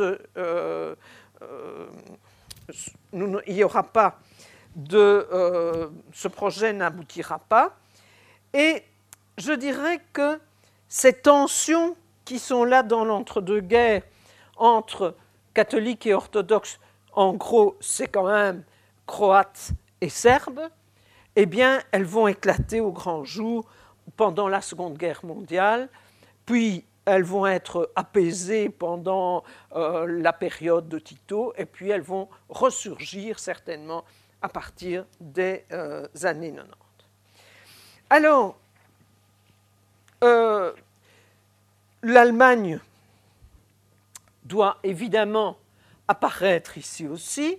il 3.13 3.55
n'y 3.55 3.65
aura 3.65 3.83
pas 3.83 4.19
de. 4.75 5.29
Euh, 5.33 5.89
ce 6.13 6.29
projet 6.29 6.73
n'aboutira 6.73 7.39
pas. 7.39 7.77
Et 8.53 8.83
je 9.39 9.53
dirais 9.53 10.01
que 10.13 10.41
ces 10.89 11.13
tensions 11.13 11.97
qui 12.25 12.39
sont 12.39 12.65
là 12.65 12.83
dans 12.83 13.05
l'entre-deux-guerres 13.05 14.03
entre 14.57 15.17
catholiques 15.53 16.07
et 16.07 16.15
orthodoxes, 16.15 16.79
en 17.13 17.35
gros, 17.35 17.77
c'est 17.81 18.09
quand 18.09 18.27
même 18.27 18.65
croates 19.07 19.73
et 20.01 20.09
serbes, 20.09 20.69
eh 21.37 21.47
bien, 21.47 21.81
elles 21.91 22.05
vont 22.05 22.29
éclater 22.29 22.81
au 22.81 22.93
grand 22.93 23.25
jour 23.25 23.65
pendant 24.17 24.49
la 24.49 24.61
Seconde 24.61 24.97
Guerre 24.97 25.25
mondiale, 25.25 25.89
puis 26.47 26.85
elles 27.05 27.25
vont 27.25 27.47
être 27.47 27.91
apaisées 27.97 28.69
pendant 28.69 29.45
euh, 29.73 30.07
la 30.07 30.33
période 30.33 30.89
de 30.89 30.99
Tito, 30.99 31.53
et 31.57 31.67
puis 31.67 31.91
elles 31.91 32.01
vont 32.01 32.29
ressurgir 32.49 33.39
certainement 33.39 34.05
à 34.41 34.49
partir 34.49 35.05
des 35.21 35.65
euh, 35.73 36.07
années 36.23 36.53
90. 36.53 36.69
Alors, 38.11 38.57
euh, 40.23 40.73
l'Allemagne 42.03 42.81
doit 44.45 44.79
évidemment 44.83 45.57
apparaître 46.09 46.79
ici 46.79 47.07
aussi. 47.09 47.59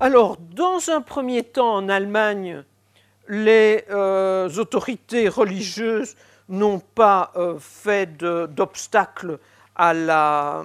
Alors, 0.00 0.36
dans 0.38 0.90
un 0.90 1.02
premier 1.02 1.42
temps, 1.42 1.76
en 1.76 1.88
Allemagne, 1.88 2.64
les 3.30 3.84
euh, 3.90 4.52
autorités 4.56 5.28
religieuses 5.28 6.16
n'ont 6.48 6.80
pas 6.80 7.30
euh, 7.36 7.58
fait 7.60 8.16
d'obstacle 8.16 9.38
à 9.76 9.94
la, 9.94 10.64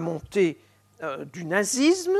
montée 0.00 0.58
euh, 1.02 1.24
du 1.24 1.46
nazisme. 1.46 2.14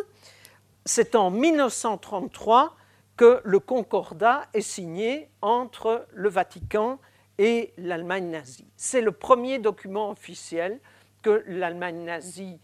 C'est 0.87 1.15
en 1.15 1.31
1933 1.31 2.75
que 3.19 3.43
le 3.45 3.59
concordat 3.61 4.47
est 4.55 4.63
signé 4.63 5.29
entre 5.43 6.07
le 6.15 6.31
Vatican 6.31 6.99
et 7.37 7.75
l'Allemagne 7.77 8.31
nazie. 8.31 8.67
C'est 8.77 9.03
le 9.03 9.13
premier 9.13 9.59
document 9.59 10.11
officiel 10.11 10.81
que 11.21 11.45
l'Allemagne 11.47 12.03
nazie 12.05 12.59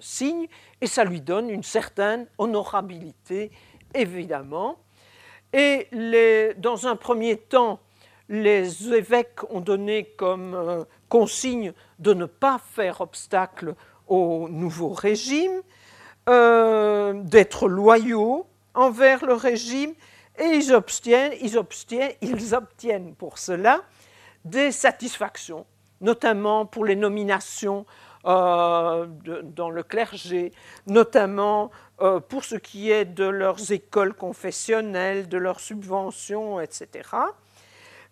signe 0.00 0.48
et 0.82 0.86
ça 0.86 1.04
lui 1.04 1.22
donne 1.22 1.48
une 1.48 1.62
certaine 1.62 2.26
honorabilité, 2.36 3.50
évidemment. 3.94 4.76
Et 5.52 5.88
dans 6.58 6.86
un 6.86 6.96
premier 6.96 7.36
temps, 7.36 7.80
les 8.28 8.92
évêques 8.94 9.40
ont 9.50 9.60
donné 9.60 10.04
comme 10.16 10.54
euh, 10.54 10.84
consigne 11.08 11.72
de 11.98 12.14
ne 12.14 12.24
pas 12.24 12.58
faire 12.58 13.02
obstacle 13.02 13.74
au 14.08 14.48
nouveau 14.48 14.88
régime, 14.88 15.60
euh, 16.28 17.12
d'être 17.14 17.68
loyaux 17.68 18.46
envers 18.74 19.26
le 19.26 19.34
régime, 19.34 19.92
et 20.38 20.44
ils 20.44 20.72
obtiennent, 20.72 21.34
ils, 21.42 21.58
obtiennent, 21.58 22.12
ils 22.22 22.54
obtiennent 22.54 23.14
pour 23.14 23.38
cela 23.38 23.82
des 24.46 24.72
satisfactions, 24.72 25.66
notamment 26.00 26.64
pour 26.64 26.86
les 26.86 26.96
nominations 26.96 27.84
euh, 28.24 29.06
dans 29.42 29.68
le 29.68 29.82
clergé, 29.82 30.52
notamment 30.86 31.70
euh, 32.02 32.20
pour 32.20 32.44
ce 32.44 32.56
qui 32.56 32.90
est 32.90 33.04
de 33.04 33.24
leurs 33.24 33.72
écoles 33.72 34.14
confessionnelles, 34.14 35.28
de 35.28 35.38
leurs 35.38 35.60
subventions, 35.60 36.60
etc. 36.60 37.08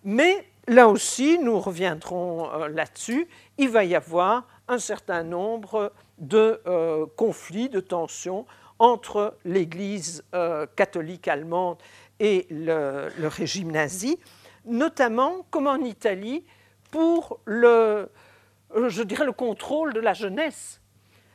Mais 0.05 0.47
là 0.69 0.89
aussi, 0.89 1.39
nous 1.39 1.61
reviendrons 1.61 2.51
euh, 2.53 2.69
là-dessus, 2.69 3.29
il 3.59 3.69
va 3.69 3.85
y 3.85 3.95
avoir 3.95 4.47
un 4.69 4.79
certain 4.79 5.25
nombre 5.25 5.93
de 6.19 6.63
conflits, 7.17 7.69
de 7.69 7.81
tensions 7.81 8.47
entre 8.79 9.37
l'Église 9.45 10.23
catholique 10.77 11.27
allemande 11.27 11.79
et 12.21 12.47
le, 12.51 13.09
le, 13.19 13.27
régime 13.27 13.73
nazi, 13.73 14.21
notamment 14.65 15.45
comme 15.51 15.67
en 15.67 15.79
Italie 15.79 16.45
pour 16.91 17.41
le, 17.45 18.09
euh, 18.77 18.89
je 18.89 19.03
dirais, 19.03 19.25
le 19.25 19.33
contrôle 19.33 19.93
de 19.93 20.01
la 20.01 20.13
jeunesse. 20.13 20.80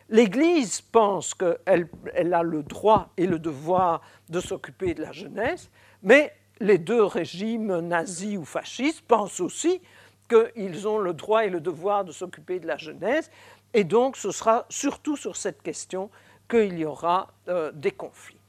L'Église 0.09 0.81
pense 0.81 1.33
qu'elle 1.33 1.89
elle 2.13 2.33
a 2.33 2.43
le 2.43 2.61
droit 2.61 3.09
et 3.17 3.25
le 3.25 3.39
devoir 3.39 4.01
de 4.29 4.39
s'occuper 4.39 4.93
de 4.93 5.01
la 5.01 5.11
jeunesse, 5.11 5.69
mais 6.03 6.31
les 6.59 6.77
deux 6.77 7.03
régimes 7.03 7.79
nazis 7.79 8.37
ou 8.37 8.45
fascistes 8.45 9.01
pensent 9.01 9.39
aussi 9.39 9.81
qu'ils 10.29 10.87
ont 10.87 10.99
le 10.99 11.13
droit 11.13 11.45
et 11.45 11.49
le 11.49 11.59
devoir 11.59 12.05
de 12.05 12.11
s'occuper 12.11 12.59
de 12.59 12.67
la 12.67 12.77
jeunesse, 12.77 13.29
et 13.73 13.83
donc 13.83 14.15
ce 14.15 14.31
sera 14.31 14.65
surtout 14.69 15.17
sur 15.17 15.35
cette 15.35 15.61
question 15.61 16.09
qu'il 16.49 16.77
y 16.77 16.85
aura 16.85 17.33
euh, 17.47 17.71
des 17.73 17.91
conflits. 17.91 18.39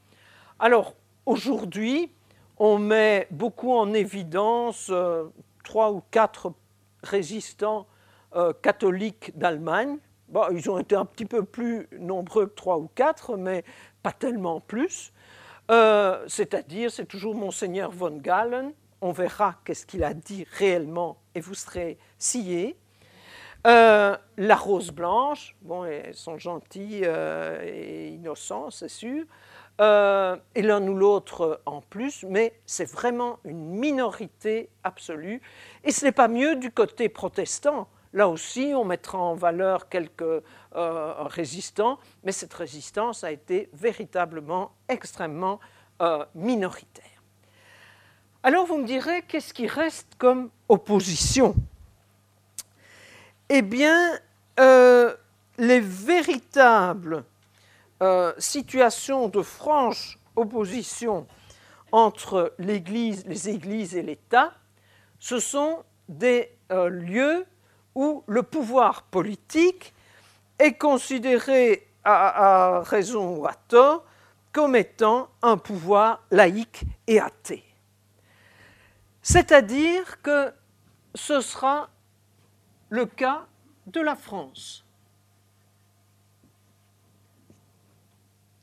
Alors 0.59 0.93
aujourd'hui, 1.25 2.11
on 2.57 2.77
met 2.77 3.27
beaucoup 3.31 3.73
en 3.73 3.93
évidence 3.93 4.87
euh, 4.89 5.25
trois 5.63 5.91
ou 5.91 6.01
quatre 6.11 6.53
résistants 7.03 7.87
euh, 8.35 8.53
catholiques 8.61 9.37
d'Allemagne. 9.37 9.97
Ils 10.51 10.69
ont 10.69 10.77
été 10.77 10.95
un 10.95 11.05
petit 11.05 11.25
peu 11.25 11.43
plus 11.43 11.87
nombreux 11.99 12.47
que 12.47 12.55
trois 12.55 12.77
ou 12.77 12.89
quatre, 12.93 13.37
mais 13.37 13.63
pas 14.03 14.11
tellement 14.11 14.59
plus. 14.59 15.13
Euh, 15.71 16.23
c'est-à-dire, 16.27 16.91
c'est 16.91 17.05
toujours 17.05 17.35
Monseigneur 17.35 17.91
von 17.91 18.17
Galen. 18.17 18.73
On 19.01 19.11
verra 19.11 19.55
qu'est-ce 19.65 19.85
qu'il 19.85 20.03
a 20.03 20.13
dit 20.13 20.45
réellement 20.57 21.17
et 21.35 21.39
vous 21.39 21.53
serez 21.53 21.97
sciés. 22.17 22.77
Euh, 23.65 24.15
la 24.37 24.55
rose 24.55 24.91
blanche, 24.91 25.55
bon, 25.61 25.83
elles 25.83 26.15
sont 26.15 26.37
gentilles 26.37 27.03
et 27.03 28.07
innocents, 28.09 28.69
c'est 28.69 28.87
sûr. 28.87 29.25
et 29.79 30.61
l'un 30.61 30.87
ou 30.87 30.95
l'autre 30.95 31.61
en 31.65 31.81
plus, 31.81 32.23
mais 32.23 32.53
c'est 32.65 32.89
vraiment 32.89 33.39
une 33.43 33.65
minorité 33.65 34.69
absolue. 34.83 35.41
Et 35.83 35.91
ce 35.91 36.05
n'est 36.05 36.11
pas 36.11 36.27
mieux 36.27 36.55
du 36.55 36.71
côté 36.71 37.09
protestant. 37.09 37.87
Là 38.17 38.27
aussi, 38.27 38.73
on 38.73 38.83
mettra 38.83 39.19
en 39.19 39.35
valeur 39.35 39.89
quelques 39.89 40.23
euh, 40.23 41.13
résistants, 41.25 41.99
mais 42.23 42.31
cette 42.31 42.55
résistance 42.55 43.23
a 43.23 43.31
été 43.31 43.69
véritablement 43.73 44.71
extrêmement 44.89 45.59
euh, 46.01 46.25
minoritaire. 46.33 47.21
Alors 48.41 48.65
vous 48.65 48.79
me 48.79 48.87
direz, 48.87 49.21
qu'est-ce 49.21 49.53
qui 49.53 49.67
reste 49.67 50.15
comme 50.17 50.49
opposition? 50.67 51.53
Eh 53.49 53.61
bien, 53.61 54.19
euh, 54.59 55.15
les 55.59 55.79
véritables 55.79 57.23
situations 58.39 59.27
de 59.27 59.43
franche 59.43 60.17
opposition 60.35 61.27
entre 61.91 62.55
les 62.57 62.77
Églises 63.47 63.95
et 63.95 64.01
l'État, 64.01 64.53
ce 65.19 65.39
sont 65.39 65.83
des 66.09 66.51
lieux 66.71 67.45
où 67.97 68.23
le 68.27 68.43
pouvoir 68.43 69.01
politique 69.01 69.91
est 70.59 70.77
considéré 70.77 71.87
à, 72.03 72.83
raison 72.85 73.37
ou 73.37 73.47
à 73.47 73.55
tort 73.67 74.05
comme 74.53 74.75
étant 74.75 75.29
un 75.41 75.57
pouvoir 75.57 76.23
laïque 76.29 76.83
et 77.07 77.19
athée. 77.19 77.65
C'est-à-dire 79.23 80.21
que 80.21 80.53
ce 81.15 81.41
sera 81.41 81.89
le 82.89 83.07
cas 83.07 83.47
de 83.87 83.99
la 83.99 84.15
France. 84.15 84.85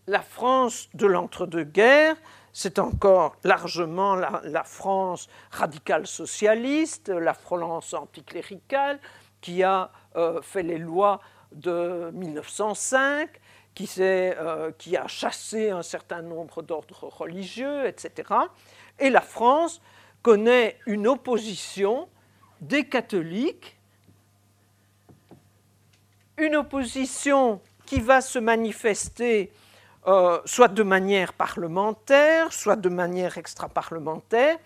La 0.07 0.22
France 0.22 0.89
de 0.95 1.07
l'entre-deux-guerres, 1.07 2.16
c'est 2.53 2.78
encore 2.78 3.37
largement 3.43 4.14
la, 4.14 4.62
France 4.62 5.28
radicale 5.51 6.07
socialiste, 6.07 7.09
la 7.09 7.35
France 7.35 7.95
anticléricale, 7.95 9.01
qui 9.45 9.62
a 9.62 9.90
euh, 10.16 10.40
fait 10.40 10.62
les 10.62 10.78
lois 10.78 11.20
de 11.53 12.11
1905, 12.14 13.28
qui, 13.74 13.90
euh, 13.99 14.72
qui 14.78 14.97
a 14.97 15.07
chassé 15.07 15.68
un 15.68 15.82
certain 15.82 16.22
nombre 16.22 16.62
d'ordres 16.62 17.05
religieux, 17.05 17.84
etc. 17.84 18.32
Et 18.99 19.11
la 19.11 19.20
France 19.20 19.82
connaît 20.22 20.78
une 20.86 21.07
opposition 21.07 22.09
des 22.62 22.88
catholiques, 22.88 23.78
une 26.38 26.57
opposition 26.57 27.61
qui 27.84 28.01
va 28.01 28.22
se 28.22 28.38
manifester 28.38 29.53
euh, 30.07 30.40
soit 30.47 30.68
de 30.68 30.82
manière 30.82 31.34
parlementaire, 31.34 32.51
soit 32.51 32.76
de 32.76 32.88
manière 32.88 33.36
extra-parlementaire, 33.36 34.57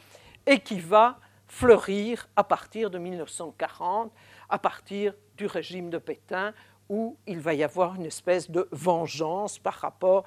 et 0.46 0.60
qui 0.60 0.78
va 0.78 1.18
fleurir 1.48 2.28
à 2.36 2.44
partir 2.44 2.90
de 2.90 2.98
1940 2.98 4.12
à 4.48 4.58
partir 4.58 5.14
du 5.36 5.46
régime 5.46 5.90
de 5.90 5.98
Pétain, 5.98 6.54
où 6.88 7.16
il 7.26 7.40
va 7.40 7.54
y 7.54 7.62
avoir 7.62 7.94
une 7.96 8.06
espèce 8.06 8.50
de 8.50 8.68
vengeance 8.72 9.58
par 9.58 9.74
rapport 9.74 10.24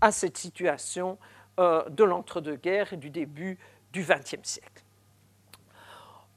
à 0.00 0.12
cette 0.12 0.36
situation 0.36 1.18
euh, 1.58 1.88
de 1.88 2.04
l'entre-deux-guerres 2.04 2.92
et 2.92 2.96
du 2.96 3.10
début 3.10 3.58
du 3.92 4.02
XXe 4.02 4.42
siècle. 4.42 4.84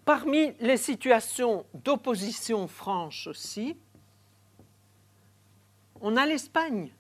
Parmi 0.06 0.54
les 0.60 0.78
situations 0.78 1.66
d'opposition 1.74 2.68
franche 2.68 3.28
aussi, 3.28 3.76
on 6.02 6.16
a 6.16 6.26
l'Espagne. 6.26 6.92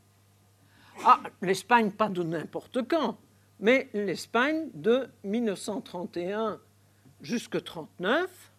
Ah, 1.03 1.19
l'Espagne 1.41 1.91
pas 1.91 2.09
de 2.09 2.23
n'importe 2.23 2.87
quand, 2.87 3.17
mais 3.59 3.89
l'Espagne 3.93 4.69
de 4.73 5.09
1931 5.23 6.59
jusqu'à 7.21 7.59
1939, 7.59 8.51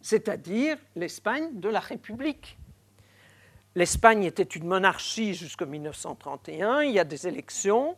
c'est-à-dire 0.00 0.76
l'Espagne 0.96 1.60
de 1.60 1.68
la 1.68 1.80
République. 1.80 2.58
L'Espagne 3.74 4.24
était 4.24 4.42
une 4.42 4.66
monarchie 4.66 5.34
jusqu'en 5.34 5.66
1931, 5.66 6.82
il 6.82 6.92
y 6.92 6.98
a 6.98 7.04
des 7.04 7.28
élections, 7.28 7.96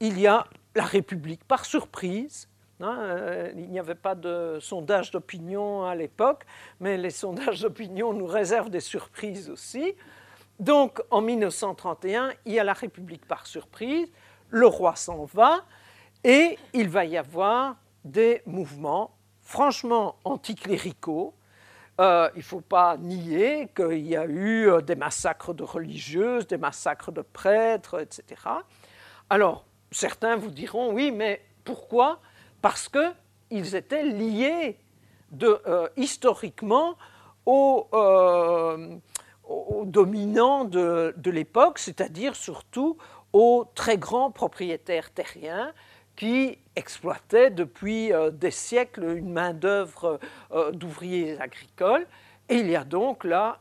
il 0.00 0.18
y 0.18 0.26
a 0.26 0.46
la 0.74 0.84
République 0.84 1.44
par 1.44 1.64
surprise. 1.64 2.48
Hein, 2.80 2.96
euh, 3.00 3.52
il 3.56 3.68
n'y 3.70 3.80
avait 3.80 3.96
pas 3.96 4.14
de 4.14 4.58
sondage 4.60 5.10
d'opinion 5.10 5.84
à 5.84 5.96
l'époque, 5.96 6.44
mais 6.78 6.96
les 6.96 7.10
sondages 7.10 7.62
d'opinion 7.62 8.12
nous 8.12 8.26
réservent 8.26 8.70
des 8.70 8.80
surprises 8.80 9.50
aussi. 9.50 9.94
Donc 10.60 11.02
en 11.10 11.20
1931, 11.20 12.32
il 12.46 12.52
y 12.52 12.58
a 12.60 12.64
la 12.64 12.72
République 12.72 13.26
par 13.26 13.46
surprise, 13.46 14.08
le 14.50 14.66
roi 14.66 14.94
s'en 14.96 15.24
va, 15.24 15.64
et 16.24 16.58
il 16.72 16.88
va 16.88 17.04
y 17.04 17.16
avoir 17.16 17.76
des 18.04 18.42
mouvements 18.46 19.14
franchement 19.42 20.16
anticléricaux 20.24 21.34
euh, 22.00 22.30
il 22.34 22.38
ne 22.38 22.44
faut 22.44 22.60
pas 22.60 22.96
nier 22.96 23.68
qu'il 23.74 24.06
y 24.06 24.16
a 24.16 24.24
eu 24.24 24.70
euh, 24.70 24.80
des 24.80 24.94
massacres 24.94 25.52
de 25.52 25.64
religieuses, 25.64 26.46
des 26.46 26.56
massacres 26.56 27.10
de 27.10 27.22
prêtres, 27.22 28.00
etc. 28.00 28.40
Alors, 29.28 29.64
certains 29.90 30.36
vous 30.36 30.50
diront, 30.50 30.92
oui, 30.92 31.10
mais 31.10 31.42
pourquoi? 31.64 32.20
Parce 32.62 32.88
qu'ils 32.88 33.74
étaient 33.74 34.04
liés 34.04 34.78
euh, 35.42 35.88
historiquement 35.96 36.96
aux, 37.46 37.88
dominants 39.84 40.64
de 40.64 41.30
l'époque, 41.30 41.78
c'est-à-dire 41.78 42.36
surtout 42.36 42.96
aux 43.32 43.66
très 43.74 43.98
grands 43.98 44.30
propriétaires 44.30 45.10
terriens 45.10 45.72
qui 46.18 46.58
exploitait 46.74 47.50
depuis 47.50 48.12
euh, 48.12 48.32
des 48.32 48.50
siècles 48.50 49.16
une 49.16 49.30
main-d'œuvre 49.30 50.18
euh, 50.50 50.72
d'ouvriers 50.72 51.40
agricoles. 51.40 52.08
Et 52.48 52.56
il 52.56 52.68
y 52.68 52.74
a 52.74 52.82
donc 52.82 53.22
là 53.22 53.60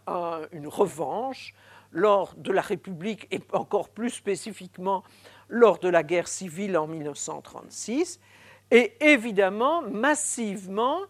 une 0.54 0.68
revanche 0.68 1.54
lors 1.92 2.34
de 2.36 2.52
la 2.52 2.62
République 2.62 3.28
et 3.32 3.42
encore 3.54 3.90
plus 3.90 4.10
spécifiquement 4.10 5.04
lors 5.50 5.78
de 5.78 5.88
la 5.90 6.02
guerre 6.02 6.28
civile 6.28 6.78
en 6.78 6.88
1936. 6.88 8.20
Et 8.72 8.94
évidemment, 9.02 9.84
massivement, 9.84 11.02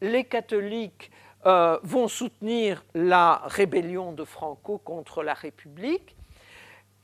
les 0.00 0.24
catholiques 0.24 1.10
euh, 1.44 1.78
vont 1.82 2.06
soutenir 2.06 2.84
la 2.94 3.42
rébellion 3.46 4.12
de 4.12 4.24
Franco 4.24 4.78
contre 4.78 5.24
la 5.24 5.34
République. 5.34 6.14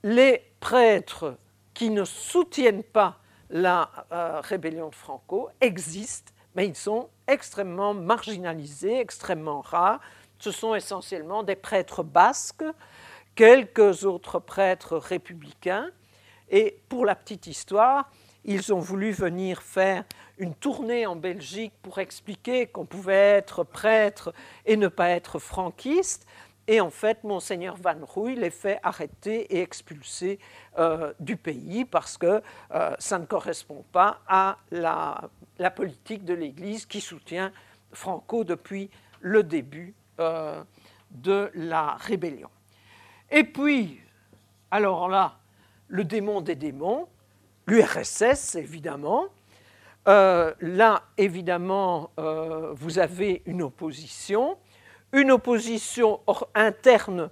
Les 0.05 0.45
prêtres 0.61 1.37
qui 1.75 1.91
ne 1.91 2.05
soutiennent 2.05 2.85
pas 2.85 3.21
la 3.51 3.91
euh, 4.13 4.41
rébellion 4.41 4.89
de 4.89 4.95
Franco 4.95 5.51
existe, 5.61 6.33
mais 6.55 6.67
ils 6.67 6.77
sont 6.77 7.09
extrêmement 7.27 7.95
marginalisés, 7.95 8.99
extrêmement 8.99 9.61
rares. 9.61 10.01
Ce 10.39 10.51
sont 10.53 10.75
essentiellement 10.75 11.43
des 11.43 11.57
prêtres 11.57 12.03
basques, 12.03 12.65
quelques 13.35 14.05
autres 14.05 14.39
prêtres 14.39 14.97
républicains. 14.97 15.91
Et 16.51 16.81
pour 16.89 17.05
la 17.05 17.15
petite 17.15 17.47
histoire, 17.47 18.11
ils 18.45 18.73
ont 18.73 18.79
voulu 18.79 19.13
venir 19.13 19.63
faire 19.63 20.05
une 20.39 20.55
tournée 20.55 21.07
en 21.07 21.17
Belgique 21.17 21.75
pour 21.83 21.99
expliquer 21.99 22.67
qu'on 22.67 22.87
pouvait 22.87 23.13
être 23.15 23.63
prêtre 23.63 24.33
et 24.65 24.77
ne 24.77 24.89
pas 24.89 25.11
être 25.11 25.39
franquiste. 25.39 26.27
Et 26.71 26.81
en 26.81 26.91
fait, 26.91 27.25
monseigneur 27.25 27.75
Van 27.75 27.97
Rouy 28.01 28.37
les 28.37 28.51
fait 28.51 28.79
arrêter 28.85 29.57
et 29.57 29.61
expulser 29.61 30.39
euh, 30.79 31.13
du 31.19 31.37
pays 31.37 31.85
parce 31.85 32.17
que 32.17 32.41
euh, 32.73 32.95
ça 33.01 33.19
ne 33.19 33.27
correspond 33.27 33.85
pas 33.91 34.21
à 34.29 34.57
la, 34.71 35.21
politique 35.75 36.25
de 36.25 36.33
l'Église 36.33 36.87
qui 36.87 37.01
soutient 37.01 37.51
Franco 37.93 38.45
depuis 38.45 38.89
le 39.21 39.43
début 39.43 39.95
euh, 40.21 40.63
de 41.11 41.51
la 41.55 41.97
rébellion. 41.97 42.51
Et 43.33 43.43
puis, 43.43 44.01
alors 44.71 45.09
là, 45.09 45.39
le 45.89 46.05
démon 46.05 46.41
des 46.41 46.55
démons, 46.55 47.09
l'URSS 47.67 48.55
évidemment. 48.55 49.25
là, 50.07 51.03
évidemment, 51.19 52.13
vous 52.17 53.01
avez 53.01 53.43
une 53.47 53.63
opposition 53.63 54.57
une 55.13 55.31
opposition 55.31 56.21
interne 56.55 57.31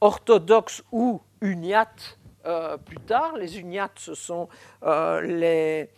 orthodoxe 0.00 0.82
ou 0.92 1.22
uniate 1.40 2.18
euh, 2.46 2.76
plus 2.76 2.98
tard. 2.98 3.36
Les 3.36 3.58
uniates, 3.58 3.98
ce 3.98 4.14
sont 4.14 4.48
euh, 4.82 5.88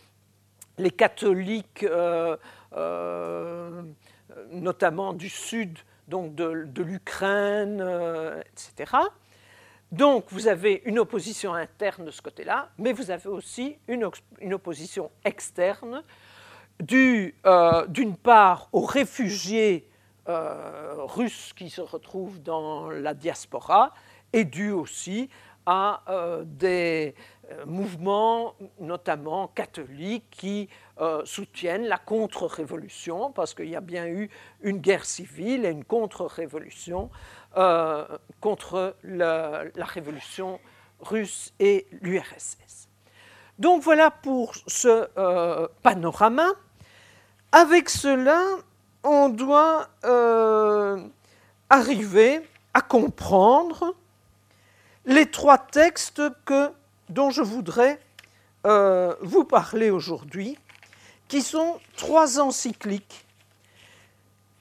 les, 0.77 0.91
catholiques, 0.91 1.83
euh, 1.83 2.37
notamment 4.51 5.13
du 5.13 5.29
sud, 5.29 5.77
donc 6.07 6.35
de, 6.35 6.81
l'Ukraine, 6.81 7.83
etc. 8.45 8.97
Donc 9.91 10.25
vous 10.29 10.47
avez 10.47 10.81
une 10.85 10.99
opposition 10.99 11.53
interne 11.53 12.05
de 12.05 12.11
ce 12.11 12.21
côté-là, 12.21 12.69
mais 12.77 12.93
vous 12.93 13.11
avez 13.11 13.27
aussi 13.27 13.77
une, 13.87 14.09
une 14.39 14.53
opposition 14.53 15.11
externe, 15.25 16.03
d'une 16.79 18.15
part 18.21 18.69
aux 18.71 18.85
réfugiés 18.85 19.86
euh, 20.29 20.95
russes 20.97 21.53
qui 21.55 21.69
se 21.69 21.79
retrouvent 21.79 22.41
dans 22.41 22.89
la 22.89 23.13
diaspora 23.13 23.93
est 24.33 24.43
dû 24.43 24.71
aussi 24.71 25.29
à 25.65 26.03
euh, 26.09 26.43
des 26.45 27.15
euh, 27.49 27.65
mouvements, 27.65 28.55
notamment 28.81 29.47
catholiques, 29.47 30.29
qui 30.29 30.69
soutiennent 31.25 31.85
la 31.85 31.99
contre-révolution, 31.99 33.31
parce 33.31 33.53
qu'il 33.53 33.69
y 33.69 33.75
a 33.75 33.81
bien 33.81 34.07
eu 34.07 34.31
une 34.61 34.79
guerre 34.79 35.05
civile 35.05 35.63
et 35.63 35.69
une 35.69 35.85
contre-révolution 35.85 37.11
contre 38.41 38.95
la, 39.03 39.65
révolution 39.77 40.59
russe 40.99 41.53
et 41.59 41.85
l'URSS. 42.01 42.89
Donc 43.59 43.83
voilà 43.83 44.09
pour 44.09 44.55
ce 44.65 45.07
panorama. 45.83 46.47
Avec 47.51 47.89
cela, 47.89 48.41
on 49.07 49.29
doit 49.29 49.87
euh, 50.03 51.01
arriver 51.69 52.41
à 52.73 52.81
comprendre 52.81 53.95
les 55.05 55.31
trois 55.31 55.57
textes 55.57 56.21
que, 56.43 56.71
dont 57.09 57.29
je 57.29 57.41
voudrais 57.41 57.99
euh, 58.65 59.15
vous 59.21 59.45
parler 59.45 59.89
aujourd'hui, 59.89 60.57
qui 61.29 61.41
sont 61.41 61.79
trois 61.95 62.39
encycliques 62.39 63.25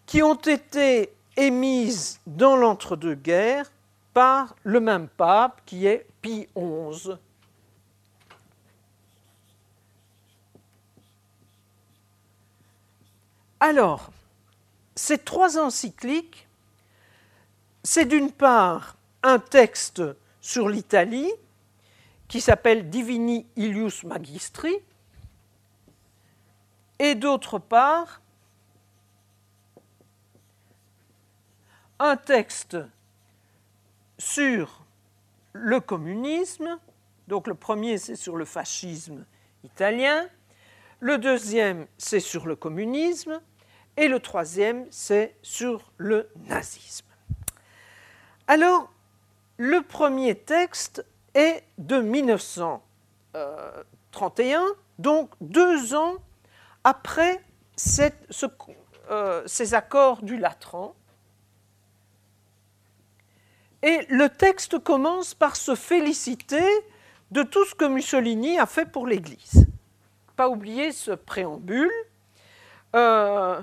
qui 0.07 0.22
ont 0.22 0.34
été 0.34 1.12
émises 1.36 2.20
dans 2.28 2.57
l'entre-deux-guerres 2.57 3.70
par 4.14 4.55
le 4.62 4.78
même 4.78 5.09
pape 5.09 5.61
qui 5.66 5.86
est 5.86 6.07
Pie 6.22 6.49
XI. 6.57 7.11
Alors, 13.59 14.11
ces 14.97 15.18
trois 15.18 15.59
encycliques, 15.59 16.49
c'est 17.84 18.07
d'une 18.07 18.32
part 18.32 18.97
un 19.22 19.38
texte 19.38 20.03
sur 20.40 20.68
l'Italie 20.68 21.30
qui 22.28 22.40
s'appelle 22.40 22.90
Divini 22.90 23.47
Ilius 23.55 24.03
Magistri, 24.05 24.74
et 26.99 27.14
d'autre 27.14 27.59
part 27.59 28.22
un 31.99 32.16
texte 32.16 32.78
sur 34.18 34.84
le 35.53 35.78
communisme, 35.80 36.78
donc 37.28 37.47
le 37.47 37.55
premier 37.55 37.99
c'est 37.99 38.16
sur 38.16 38.36
le 38.36 38.44
fascisme 38.44 39.24
italien, 39.62 40.28
le 41.01 41.18
deuxième 41.18 41.86
c'est 41.99 42.20
sur 42.20 42.47
le 42.47 42.57
communisme, 42.57 43.40
et 43.97 44.09
le 44.09 44.20
troisième, 44.20 44.86
c'est 44.90 45.34
sur 45.42 45.90
le 45.97 46.28
nazisme. 46.49 47.07
Alors, 48.47 48.92
le 49.57 49.80
premier 49.80 50.34
texte 50.34 51.03
est 51.34 51.64
de 51.78 51.99
1931, 52.01 54.66
donc 54.99 55.30
deux 55.40 55.94
ans 55.94 56.16
après 56.84 57.42
euh, 59.11 59.42
ces 59.47 59.74
accords 59.74 60.22
du 60.22 60.36
Latran. 60.36 60.94
Et 63.82 64.07
le 64.09 64.28
texte 64.28 64.78
commence 64.78 65.34
par 65.34 65.57
se 65.57 65.74
féliciter 65.74 66.64
de 67.30 67.42
tout 67.42 67.64
ce 67.64 67.74
que 67.74 67.84
Mussolini 67.84 68.59
a 68.59 68.66
fait 68.66 68.86
pour 68.86 69.07
l'Église. 69.07 69.66
Pas 70.36 70.49
oublier 70.49 70.92
ce 70.92 71.12
préambule. 71.12 71.90
Euh, 72.94 73.61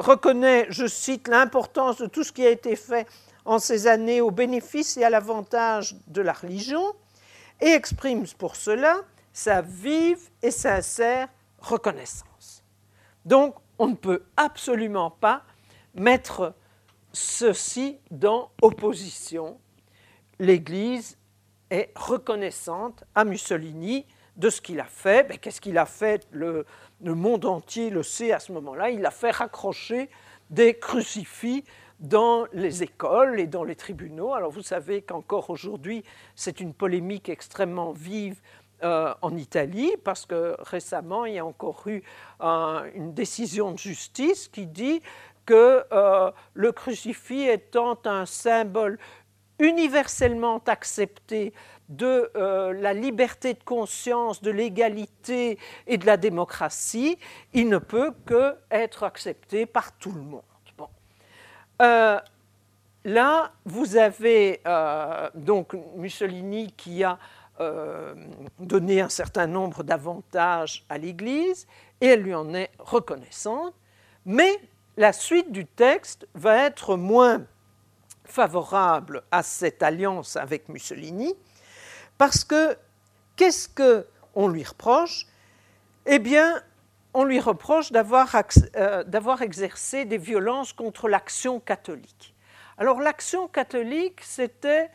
reconnaît, 0.00 0.66
je 0.70 0.86
cite, 0.86 1.28
l'importance 1.28 1.98
de 1.98 2.06
tout 2.06 2.24
ce 2.24 2.32
qui 2.32 2.44
a 2.44 2.50
été 2.50 2.74
fait 2.74 3.06
en 3.44 3.58
ces 3.58 3.86
années 3.86 4.20
au 4.20 4.30
bénéfice 4.30 4.96
et 4.96 5.04
à 5.04 5.10
l'avantage 5.10 5.96
de 6.08 6.22
la 6.22 6.32
religion 6.32 6.94
et 7.60 7.68
exprime 7.68 8.24
pour 8.38 8.56
cela 8.56 9.00
sa 9.32 9.60
vive 9.60 10.30
et 10.42 10.50
sincère 10.50 11.28
reconnaissance. 11.58 12.64
Donc, 13.24 13.54
on 13.78 13.88
ne 13.88 13.94
peut 13.94 14.24
absolument 14.36 15.10
pas 15.10 15.44
mettre 15.94 16.54
ceci 17.12 17.98
dans 18.10 18.50
opposition. 18.62 19.58
L'Église 20.38 21.18
est 21.70 21.92
reconnaissante 21.94 23.04
à 23.14 23.24
Mussolini 23.24 24.06
de 24.36 24.50
ce 24.50 24.60
qu'il 24.60 24.80
a 24.80 24.84
fait. 24.84 25.28
Ben, 25.28 25.38
qu'est-ce 25.38 25.60
qu'il 25.60 25.78
a 25.78 25.86
fait 25.86 26.26
le 27.02 27.14
monde 27.14 27.44
entier 27.44 27.90
le 27.90 28.02
sait 28.02 28.32
à 28.32 28.38
ce 28.38 28.52
moment-là, 28.52 28.90
il 28.90 29.04
a 29.06 29.10
fait 29.10 29.30
raccrocher 29.30 30.10
des 30.50 30.78
crucifix 30.78 31.64
dans 32.00 32.46
les 32.52 32.82
écoles 32.82 33.38
et 33.40 33.46
dans 33.46 33.64
les 33.64 33.76
tribunaux. 33.76 34.34
Alors 34.34 34.50
vous 34.50 34.62
savez 34.62 35.02
qu'encore 35.02 35.50
aujourd'hui, 35.50 36.02
c'est 36.34 36.60
une 36.60 36.74
polémique 36.74 37.28
extrêmement 37.28 37.92
vive 37.92 38.40
euh, 38.82 39.12
en 39.20 39.36
Italie, 39.36 39.92
parce 40.04 40.24
que 40.24 40.56
récemment, 40.60 41.26
il 41.26 41.34
y 41.34 41.38
a 41.38 41.44
encore 41.44 41.86
eu 41.86 42.02
une 42.40 43.12
décision 43.12 43.72
de 43.72 43.78
justice 43.78 44.48
qui 44.48 44.66
dit 44.66 45.02
que 45.44 45.84
euh, 45.92 46.30
le 46.54 46.72
crucifix 46.72 47.46
étant 47.46 47.98
un 48.04 48.24
symbole 48.24 48.98
universellement 49.58 50.62
accepté 50.66 51.52
de 51.90 52.30
euh, 52.36 52.72
la 52.72 52.94
liberté 52.94 53.52
de 53.52 53.62
conscience, 53.62 54.40
de 54.40 54.50
l'égalité 54.50 55.58
et 55.86 55.98
de 55.98 56.06
la 56.06 56.16
démocratie, 56.16 57.18
il 57.52 57.68
ne 57.68 57.78
peut 57.78 58.12
que 58.24 58.54
être 58.70 59.02
accepté 59.02 59.66
par 59.66 59.92
tout 59.98 60.12
le 60.12 60.22
monde. 60.22 60.42
Euh, 61.82 62.20
là, 63.04 63.52
vous 63.64 63.96
avez 63.96 64.60
euh, 64.66 65.28
donc 65.34 65.74
Mussolini 65.96 66.72
qui 66.72 67.04
a 67.04 67.18
donné 68.58 69.02
un 69.02 69.10
certain 69.10 69.46
nombre 69.46 69.82
d'avantages 69.82 70.82
à 70.88 70.96
l'Église 70.96 71.66
et 72.00 72.06
elle 72.06 72.22
lui 72.22 72.34
en 72.34 72.54
est 72.54 72.70
reconnaissante, 72.78 73.74
mais 74.24 74.58
la 74.96 75.12
suite 75.12 75.52
du 75.52 75.66
texte 75.66 76.26
va 76.34 76.56
être 76.64 76.96
moins 76.96 77.44
favorable 78.24 79.22
à 79.30 79.42
cette 79.42 79.82
alliance 79.82 80.36
avec 80.36 80.70
Mussolini 80.70 81.34
parce 82.20 82.44
que 82.44 82.76
qu'est-ce 83.36 83.66
qu'on 83.66 84.48
lui 84.48 84.62
reproche? 84.62 85.26
Eh 86.04 86.18
bien, 86.18 86.60
on 87.14 87.24
lui 87.24 87.40
reproche 87.40 87.90
euh, 87.94 89.04
d'avoir 89.04 89.40
exercé 89.40 90.04
des 90.04 90.18
violences 90.18 90.74
contre 90.74 91.08
l'action 91.08 91.60
catholique. 91.60 92.34
Alors 92.76 93.00
l'action 93.00 93.48
catholique, 93.48 94.20
c'était 94.22 94.90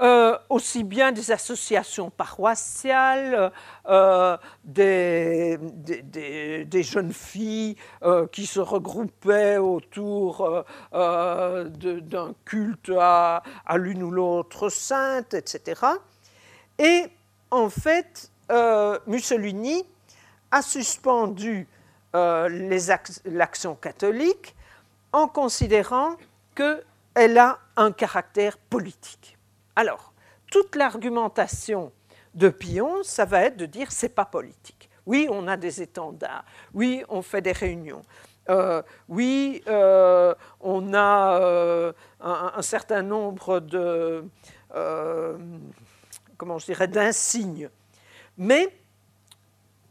euh, 0.00 0.38
aussi 0.48 0.82
bien 0.82 1.12
des 1.12 1.30
associations 1.30 2.08
paroissiales, 2.08 3.52
euh, 3.90 4.38
des, 4.64 5.58
jeunes 6.82 7.12
filles 7.12 7.76
qui 8.32 8.46
se 8.46 8.60
regroupaient 8.60 9.58
autour 9.58 10.64
d'un 10.90 12.34
culte 12.46 12.92
à, 12.98 13.42
l'une 13.74 14.02
ou 14.02 14.10
l'autre 14.10 14.70
sainte, 14.70 15.34
etc. 15.34 15.98
Et 16.78 17.06
en 17.50 17.68
fait, 17.68 18.30
Mussolini 19.06 19.84
a 20.50 20.62
suspendu 20.62 21.66
l'action 22.12 23.74
catholique 23.74 24.54
en 25.12 25.28
considérant 25.28 26.16
qu'elle 26.54 27.38
a 27.38 27.58
un 27.76 27.92
caractère 27.92 28.58
politique. 28.58 29.36
Alors, 29.74 30.12
toute 30.50 30.76
l'argumentation 30.76 31.92
de 32.34 32.48
Pion, 32.48 33.02
ça 33.02 33.24
va 33.24 33.42
être 33.42 33.56
de 33.56 33.66
dire 33.66 33.90
c'est 33.90 34.14
pas 34.14 34.24
politique. 34.24 34.88
Oui, 35.06 35.28
on 35.30 35.46
a 35.48 35.56
des 35.56 35.82
étendards. 35.82 36.44
Oui, 36.74 37.02
on 37.08 37.22
fait 37.22 37.40
des 37.40 37.52
réunions. 37.52 38.02
Euh, 38.48 38.82
oui, 39.08 39.62
euh, 39.66 40.34
on 40.60 40.94
a 40.94 41.40
euh, 41.40 41.92
un, 42.20 42.62
certain 42.62 43.02
nombre 43.02 43.60
de, 43.60 44.24
comment 46.36 46.58
je 46.58 46.66
dirais, 46.66 46.88
d'insignes. 46.88 47.68
Mais 48.38 48.68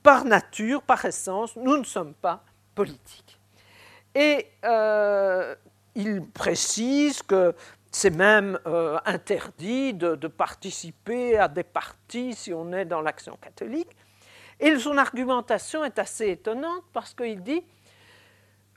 par 0.04 0.26
nature, 0.26 0.82
par 0.82 1.04
essence, 1.06 1.56
nous 1.56 1.78
ne 1.78 1.84
sommes 1.84 2.14
pas 2.14 2.44
politiques. 2.76 3.40
Et 4.14 4.48
il 5.96 6.26
précise 6.26 7.22
que 7.24 7.56
c'est 7.96 8.10
même 8.10 8.60
euh, 8.68 9.00
interdit 9.06 9.94
de, 9.94 10.28
participer 10.28 11.38
à 11.38 11.48
des 11.48 11.64
partis 11.64 12.34
si 12.34 12.54
on 12.54 12.74
est 12.74 12.84
dans 12.84 13.02
l'action 13.02 13.38
catholique. 13.42 13.96
Et 14.60 14.78
son 14.78 14.98
argumentation 14.98 15.86
est 15.86 15.98
assez 15.98 16.30
étonnante 16.32 16.84
parce 16.92 17.14
qu'il 17.14 17.42
dit 17.42 17.64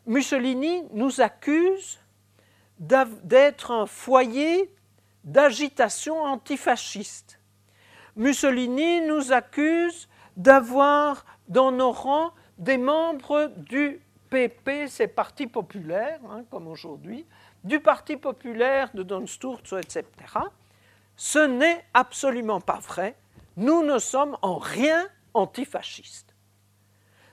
Mussolini 0.07 0.85
nous 0.93 1.21
accuse 1.21 1.99
d'être 2.79 3.73
un 3.73 3.87
foyer 3.87 4.73
d'agitation 5.25 6.23
antifasciste. 6.23 7.38
Mussolini 8.19 9.01
nous 9.01 9.33
accuse 9.33 10.09
d'avoir 10.37 11.25
dans 11.49 11.73
nos 11.73 11.93
rangs 11.93 12.33
des 12.59 12.77
membres 12.77 13.51
du 13.57 14.01
PP, 14.29 14.89
c'est 14.89 15.09
Parti 15.09 15.47
populaire, 15.47 16.19
hein, 16.29 16.43
comme 16.51 16.67
aujourd'hui, 16.67 17.25
du 17.65 17.81
Parti 17.81 18.17
populaire, 18.17 18.91
de 18.93 19.03
Don 19.03 19.27
Sturzo, 19.27 19.79
etc. 19.79 20.05
Ce 21.17 21.39
n'est 21.39 21.85
absolument 21.95 22.61
pas 22.61 22.81
vrai. 22.81 23.17
Nous 23.57 23.83
ne 23.83 23.99
sommes 23.99 24.37
en 24.43 24.59
rien 24.59 25.07
antifascistes. 25.33 26.35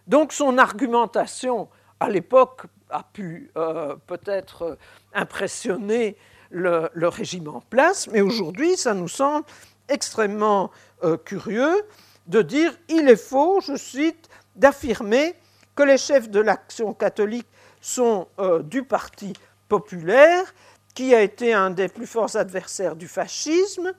Donc 0.08 0.34
son 0.34 0.58
argumentation, 0.60 1.68
à 2.00 2.10
l'époque, 2.10 2.68
a 2.92 3.02
pu 3.02 3.52
euh, 3.58 3.96
peut-être 4.08 4.78
impressionner 5.14 6.16
le, 6.52 7.08
régime 7.08 7.48
en 7.48 7.62
place, 7.62 8.08
mais 8.08 8.22
aujourd'hui, 8.22 8.78
ça 8.78 8.94
nous 8.94 9.08
semble 9.08 9.46
extrêmement 9.90 10.72
euh, 11.04 11.18
curieux 11.18 11.84
de 12.28 12.42
dire 12.42 12.74
il 12.90 13.08
est 13.10 13.16
faux, 13.16 13.62
je 13.62 13.76
cite, 13.76 14.30
d'affirmer 14.56 15.36
que 15.76 15.84
les 15.84 15.98
chefs 15.98 16.30
de 16.30 16.40
l'action 16.40 16.94
catholique 16.94 17.48
sont 17.82 18.28
euh, 18.40 18.64
du 18.64 18.84
parti 18.84 19.34
populaire, 19.68 20.54
qui 20.94 21.14
a 21.14 21.22
été 21.22 21.54
un 21.54 21.70
des 21.70 21.90
plus 21.90 22.08
forts 22.08 22.36
adversaires 22.36 22.96
du 22.96 23.08
fascisme. 23.08 23.94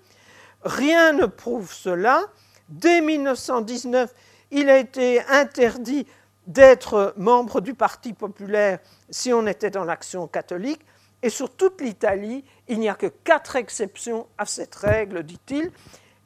Rien 0.65 1.13
ne 1.13 1.27
prouve 1.27 1.73
cela. 1.73 2.23
Dès 2.69 3.01
1919, 3.01 4.13
il 4.51 4.71
a 4.71 4.79
été 4.79 5.21
interdit 5.29 6.07
d'être 6.47 7.13
membre 7.17 7.61
du 7.61 7.75
Parti 7.75 8.13
populaire 8.13 8.79
si 9.11 9.33
on 9.33 9.47
était 9.47 9.71
dans 9.71 9.85
l'action 9.85 10.27
catholique. 10.27 10.81
Et 11.23 11.31
sur 11.31 11.55
toute 11.55 11.81
l'Italie, 11.81 12.45
il 12.69 12.79
n'y 12.79 12.89
a 12.89 12.95
que 12.95 13.07
quatre 13.07 13.57
exceptions 13.57 14.27
à 14.39 14.47
cette 14.47 14.75
règle, 14.75 15.23
dit-il. 15.23 15.71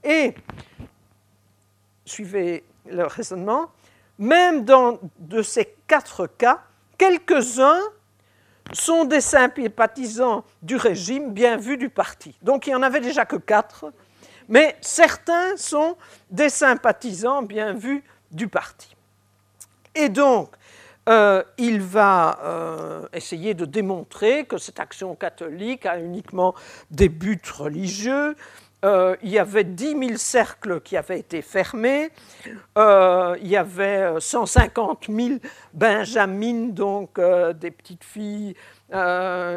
Et, 0.02 0.34
suivez 2.04 2.64
le 2.86 3.06
raisonnement, 3.06 3.70
même 4.18 4.64
dans 4.64 4.98
de 5.18 5.42
ces 5.42 5.74
quatre 5.86 6.26
cas, 6.26 6.62
quelques-uns 6.98 7.80
sont 8.72 9.04
des 9.04 9.20
sympathisants 9.20 10.44
du 10.62 10.76
régime 10.76 11.32
bien 11.32 11.56
vus 11.56 11.76
du 11.76 11.88
parti. 11.88 12.36
Donc 12.42 12.66
il 12.66 12.70
n'y 12.70 12.76
en 12.76 12.82
avait 12.82 13.00
déjà 13.00 13.24
que 13.24 13.36
quatre, 13.36 13.92
mais 14.48 14.76
certains 14.80 15.56
sont 15.56 15.96
des 16.30 16.48
sympathisants 16.48 17.42
bien 17.42 17.72
vus 17.72 18.04
du 18.30 18.48
parti. 18.48 18.94
Et 19.94 20.08
donc, 20.08 20.54
euh, 21.08 21.42
il 21.58 21.80
va 21.80 22.38
euh, 22.42 23.06
essayer 23.12 23.54
de 23.54 23.64
démontrer 23.64 24.44
que 24.44 24.58
cette 24.58 24.80
action 24.80 25.14
catholique 25.14 25.86
a 25.86 25.98
uniquement 25.98 26.54
des 26.90 27.08
buts 27.08 27.40
religieux, 27.56 28.36
euh, 28.84 29.16
il 29.22 29.30
y 29.30 29.38
avait 29.38 29.64
10 29.64 29.98
000 29.98 30.16
cercles 30.16 30.80
qui 30.80 30.96
avaient 30.96 31.18
été 31.18 31.42
fermés, 31.42 32.10
il 32.76 33.48
y 33.48 33.56
avait 33.56 34.20
150 34.20 35.08
euh, 35.08 35.14
000 35.14 35.38
benjamines, 35.74 36.72
donc 36.72 37.20
des 37.20 37.70
petites 37.70 38.04
filles 38.04 38.54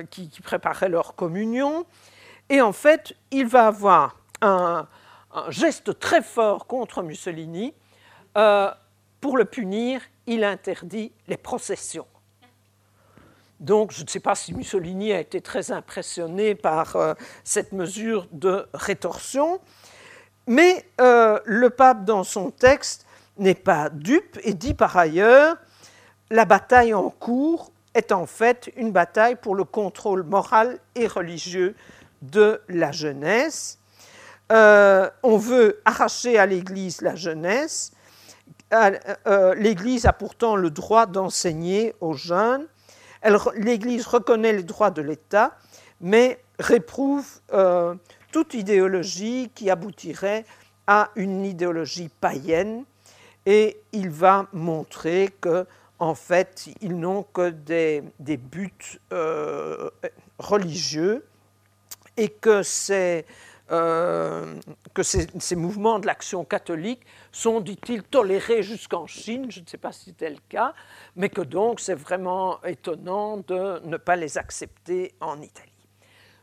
qui, 0.10 0.41
préparaient 0.44 0.89
leur 0.89 1.16
communion. 1.16 1.86
Et 2.50 2.62
en 2.62 2.74
fait, 2.74 3.14
il 3.32 3.48
va 3.48 3.68
avoir 3.68 4.18
un 4.41 4.88
geste 5.50 6.00
très 6.00 6.22
fort 6.22 6.68
contre 6.68 7.02
Mussolini. 7.02 7.74
Pour 9.24 9.38
le 9.38 9.46
punir, 9.46 10.02
il 10.28 10.44
interdit 10.44 11.14
les 11.30 11.38
processions. 11.38 12.08
Donc, 13.62 13.94
je 13.94 14.04
ne 14.04 14.10
sais 14.10 14.20
pas 14.20 14.36
si 14.36 14.54
Mussolini 14.54 15.14
a 15.14 15.22
été 15.22 15.40
très 15.40 15.72
impressionné 15.72 16.56
par 16.56 16.98
euh, 16.98 17.14
cette 17.46 17.72
mesure 17.72 18.28
de 18.34 18.68
rétorsion, 18.74 19.62
mais 20.46 20.86
euh, 21.00 21.40
le 21.46 21.70
pape, 21.70 22.04
dans 22.04 22.26
son 22.26 22.52
texte, 22.52 23.06
n'est 23.38 23.56
pas 23.56 23.90
dupe 23.90 24.38
et 24.44 24.54
dit 24.54 24.74
par 24.74 24.98
ailleurs 24.98 25.56
la 26.30 26.44
bataille 26.44 26.94
en 26.94 27.10
cours 27.10 27.72
est 27.94 28.12
en 28.12 28.26
fait 28.26 28.74
une 28.76 28.92
bataille 28.92 29.38
pour 29.38 29.56
le 29.56 29.64
contrôle 29.64 30.24
moral 30.24 30.80
et 30.96 31.08
religieux 31.08 31.76
de 32.24 32.60
la 32.68 32.92
jeunesse. 32.92 33.80
Euh, 34.52 35.10
on 35.24 35.38
veut 35.38 35.82
arracher 35.86 36.38
à 36.38 36.46
l'Église 36.46 37.00
la 37.00 37.16
jeunesse. 37.16 37.94
L'Église 39.56 40.06
a 40.06 40.14
pourtant 40.14 40.56
le 40.56 40.70
droit 40.70 41.06
d'enseigner 41.06 41.94
aux 42.02 42.14
jeunes. 42.14 42.68
l'Église 43.56 44.08
reconnaît 44.08 44.54
les 44.54 44.64
droits 44.64 44.92
de 44.92 45.02
l'État, 45.02 45.56
mais 46.02 46.40
réprouve 46.60 47.28
euh, 47.54 47.96
toute 48.32 48.54
idéologie 48.54 49.52
qui 49.56 49.70
aboutirait 49.70 50.46
à 50.88 51.10
une 51.16 51.46
idéologie 51.46 52.10
païenne, 52.20 52.84
et 53.46 53.78
il 53.92 54.10
va 54.10 54.48
montrer 54.54 55.30
que 55.40 55.66
en 56.00 56.16
fait, 56.16 56.68
ils 56.82 56.98
n'ont 56.98 57.24
que 57.24 57.50
des, 57.50 58.38
buts 58.38 59.00
euh, 59.14 59.90
religieux 60.38 61.26
et 62.18 62.28
que 62.28 62.62
c'est 62.62 63.26
euh, 63.74 64.60
que 64.94 65.02
ces, 65.02 65.56
mouvements 65.56 65.98
de 65.98 66.06
l'action 66.06 66.46
catholique 66.46 67.02
sont, 67.32 67.60
dit-il, 67.60 68.04
tolérés 68.04 68.62
jusqu'en 68.62 69.08
Chine, 69.08 69.50
je 69.50 69.62
ne 69.62 69.66
sais 69.66 69.80
pas 69.80 69.92
si 69.92 70.06
c'était 70.06 70.30
le 70.30 70.38
cas, 70.48 70.76
mais 71.16 71.30
que 71.30 71.42
donc 71.42 71.80
c'est 71.80 71.96
vraiment 71.96 72.62
étonnant 72.64 73.38
de 73.38 73.82
ne 73.84 73.98
pas 73.98 74.16
les 74.16 74.38
accepter 74.38 75.16
en 75.20 75.42
Italie. 75.42 75.72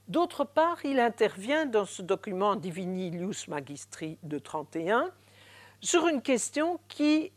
D'autre 0.08 0.42
part, 0.44 0.84
il 0.84 0.98
intervient 0.98 1.66
dans 1.66 1.84
ce 1.84 2.02
document 2.02 2.56
Divini 2.56 3.12
Lius 3.12 3.46
Magistri 3.46 4.18
de 4.24 4.40
31 4.40 5.12
sur 5.80 6.08
une 6.08 6.22
question 6.22 6.80
qui 6.88 7.32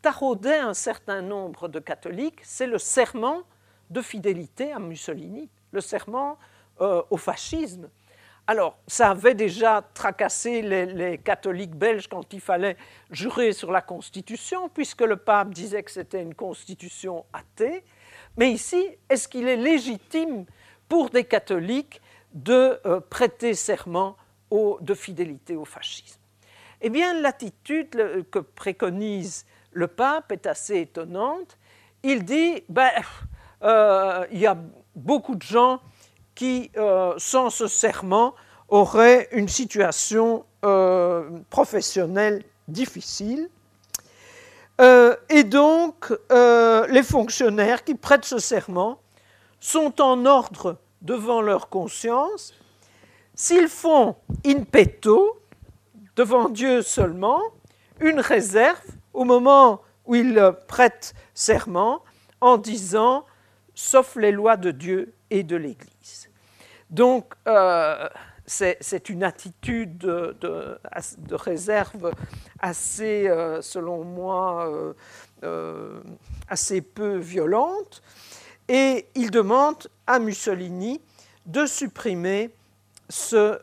taraudait 0.00 0.58
un 0.58 0.74
certain 0.74 1.22
nombre 1.22 1.66
de 1.66 1.80
catholiques, 1.80 2.40
c'est 2.44 2.68
le 2.68 2.78
serment 2.78 3.42
de 3.90 4.00
fidélité 4.00 4.70
à 4.70 4.78
Mussolini, 4.78 5.50
le 5.72 5.80
serment 5.80 6.38
euh, 6.80 7.02
au 7.10 7.16
fascisme. 7.16 7.90
Alors, 8.50 8.78
ça 8.86 9.10
avait 9.10 9.34
déjà 9.34 9.82
tracassé 9.92 10.62
les, 10.62 11.18
catholiques 11.18 11.74
belges 11.74 12.08
quand 12.08 12.32
il 12.32 12.40
fallait 12.40 12.78
jurer 13.10 13.52
sur 13.52 13.70
la 13.70 13.82
Constitution, 13.82 14.70
puisque 14.70 15.02
le 15.02 15.18
pape 15.18 15.50
disait 15.50 15.82
que 15.82 15.90
c'était 15.90 16.22
une 16.22 16.34
Constitution 16.34 17.26
athée. 17.34 17.84
Mais 18.38 18.50
ici, 18.50 18.82
est-ce 19.10 19.28
qu'il 19.28 19.48
est 19.48 19.58
légitime 19.58 20.46
pour 20.88 21.10
des 21.10 21.24
catholiques 21.24 22.00
de 22.32 22.80
euh, 22.86 23.00
prêter 23.00 23.52
serment 23.52 24.16
de 24.50 24.94
fidélité 24.94 25.54
au 25.54 25.66
fascisme? 25.66 26.18
Eh 26.80 26.88
bien, 26.88 27.20
l'attitude 27.20 27.90
que 28.30 28.38
préconise 28.38 29.44
le 29.72 29.88
pape 29.88 30.32
est 30.32 30.46
assez 30.46 30.80
étonnante. 30.80 31.58
Il 32.02 32.24
dit, 32.24 32.64
ben, 32.70 32.92
euh, 33.62 34.26
il 34.32 34.38
y 34.38 34.46
a 34.46 34.56
beaucoup 34.94 35.34
de 35.34 35.42
gens 35.42 35.82
qui, 36.38 36.70
euh, 36.76 37.14
sans 37.16 37.50
ce 37.50 37.66
serment, 37.66 38.32
auraient 38.68 39.28
une 39.32 39.48
situation 39.48 40.44
euh, 40.64 41.28
professionnelle 41.50 42.44
difficile. 42.68 43.50
Euh, 44.80 45.16
et 45.30 45.42
donc, 45.42 46.12
les 46.30 47.02
fonctionnaires 47.02 47.82
qui 47.82 47.96
prêtent 47.96 48.24
ce 48.24 48.38
serment 48.38 49.00
sont 49.58 50.00
en 50.00 50.26
ordre 50.26 50.76
devant 51.02 51.42
leur 51.42 51.68
conscience. 51.68 52.54
S'ils 53.34 53.66
font 53.66 54.14
in 54.46 54.62
petto, 54.62 55.40
devant 56.14 56.48
Dieu 56.48 56.82
seulement, 56.82 57.42
une 57.98 58.20
réserve 58.20 58.86
au 59.12 59.24
moment 59.24 59.80
où 60.06 60.14
ils 60.14 60.52
prêtent 60.68 61.14
serment 61.34 62.00
en 62.40 62.58
disant 62.58 63.24
sauf 63.74 64.14
les 64.14 64.30
lois 64.30 64.56
de 64.56 64.70
Dieu 64.70 65.14
et 65.30 65.42
de 65.42 65.56
l'Église. 65.56 66.27
Donc, 66.90 67.34
euh, 67.46 68.08
c'est 68.46 69.10
une 69.10 69.22
attitude 69.22 69.98
de, 69.98 70.78
réserve 71.30 72.12
assez, 72.60 73.28
euh, 73.28 73.60
selon 73.60 74.04
moi, 74.04 74.94
euh, 75.44 76.00
assez 76.48 76.80
peu 76.80 77.16
violente. 77.16 78.02
Et 78.68 79.08
il 79.14 79.30
demande 79.30 79.88
à 80.06 80.18
Mussolini 80.18 81.00
de 81.46 81.66
supprimer 81.66 82.50
ce 83.08 83.58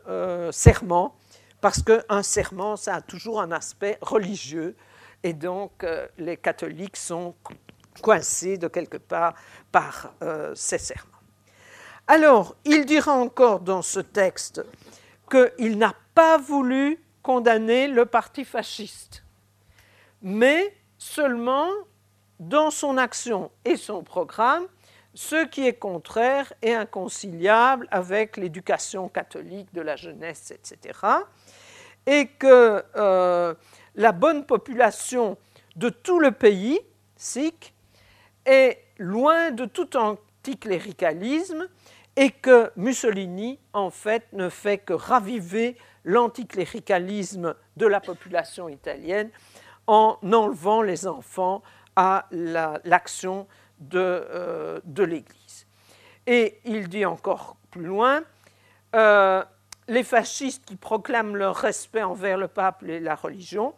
serment, 0.50 1.14
parce 1.60 1.80
qu'un 1.82 2.22
serment, 2.22 2.76
ça 2.76 2.96
a 2.96 3.00
toujours 3.00 3.40
un 3.40 3.52
aspect 3.52 3.98
religieux, 4.00 4.74
et 5.22 5.32
donc 5.32 5.86
les 6.18 6.36
catholiques 6.36 6.96
sont 6.96 7.36
coincés 8.02 8.58
de 8.58 8.66
quelque 8.66 8.96
part 8.96 9.34
par 9.70 10.12
ces 10.56 10.78
serments. 10.78 11.15
Alors, 12.08 12.54
il 12.64 12.86
dira 12.86 13.12
encore 13.12 13.58
dans 13.58 13.82
ce 13.82 13.98
texte 13.98 14.64
qu'il 15.28 15.76
n'a 15.76 15.92
pas 16.14 16.38
voulu 16.38 17.02
condamner 17.22 17.88
le 17.88 18.06
parti 18.06 18.44
fasciste, 18.44 19.24
mais 20.22 20.72
seulement 20.98 21.68
dans 22.38 22.70
son 22.70 22.96
action 22.96 23.50
et 23.64 23.76
son 23.76 24.04
programme, 24.04 24.66
ce 25.14 25.46
qui 25.46 25.66
est 25.66 25.74
contraire 25.74 26.52
et 26.62 26.74
inconciliable 26.74 27.88
avec 27.90 28.36
l'éducation 28.36 29.08
catholique 29.08 29.74
de 29.74 29.80
la 29.80 29.96
jeunesse, 29.96 30.52
etc. 30.52 31.00
Et 32.06 32.28
que 32.28 32.84
euh, 32.94 33.54
la 33.96 34.12
bonne 34.12 34.46
population 34.46 35.36
de 35.74 35.88
tout 35.88 36.20
le 36.20 36.30
pays, 36.30 36.78
sikh, 37.16 37.74
est 38.44 38.84
loin 38.98 39.50
de 39.50 39.64
tout 39.64 39.96
anticléricalisme 39.96 41.66
et 42.16 42.30
que 42.30 42.72
Mussolini, 42.76 43.58
en 43.72 43.90
fait, 43.90 44.26
ne 44.32 44.48
fait 44.48 44.78
que 44.78 44.94
raviver 44.94 45.76
l'anticléricalisme 46.04 47.54
de 47.76 47.86
la 47.86 48.00
population 48.00 48.68
italienne 48.68 49.30
en 49.86 50.18
enlevant 50.22 50.82
les 50.82 51.06
enfants 51.06 51.62
à 51.94 52.26
l'action 52.30 53.46
euh, 53.94 54.80
de, 54.84 55.02
l'Église. 55.02 55.66
Et 56.26 56.60
il 56.64 56.88
dit 56.88 57.04
encore 57.04 57.56
plus 57.70 57.84
loin, 57.84 58.22
euh, 58.94 59.44
les 59.88 60.02
fascistes 60.02 60.64
qui 60.64 60.76
proclament 60.76 61.36
leur 61.36 61.56
respect 61.56 62.02
envers 62.02 62.38
le 62.38 62.48
pape 62.48 62.82
et 62.84 63.00
la 63.00 63.14
religion 63.14 63.74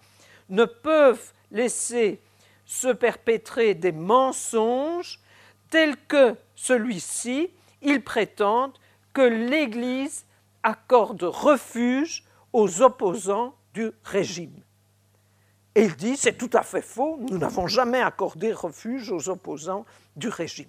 ne 0.48 0.64
peuvent 0.64 1.32
laisser 1.50 2.20
se 2.64 2.88
perpétrer 2.88 3.74
des 3.74 3.92
mensonges 3.92 5.20
tels 5.70 5.96
que 5.96 6.36
celui-ci 6.54 7.50
ils 7.82 8.02
prétendent 8.02 8.78
que 9.12 9.22
l'Église 9.22 10.24
accorde 10.62 11.22
refuge 11.22 12.24
aux 12.52 12.82
opposants 12.82 13.54
du 13.74 13.90
régime. 14.04 14.62
Et 15.74 15.84
il 15.84 15.96
dit, 15.96 16.16
c'est 16.16 16.36
tout 16.36 16.50
à 16.54 16.62
fait 16.62 16.82
faux, 16.82 17.18
nous 17.20 17.38
n'avons 17.38 17.66
jamais 17.66 18.00
accordé 18.00 18.52
refuge 18.52 19.12
aux 19.12 19.28
opposants 19.28 19.84
du 20.16 20.28
régime. 20.28 20.68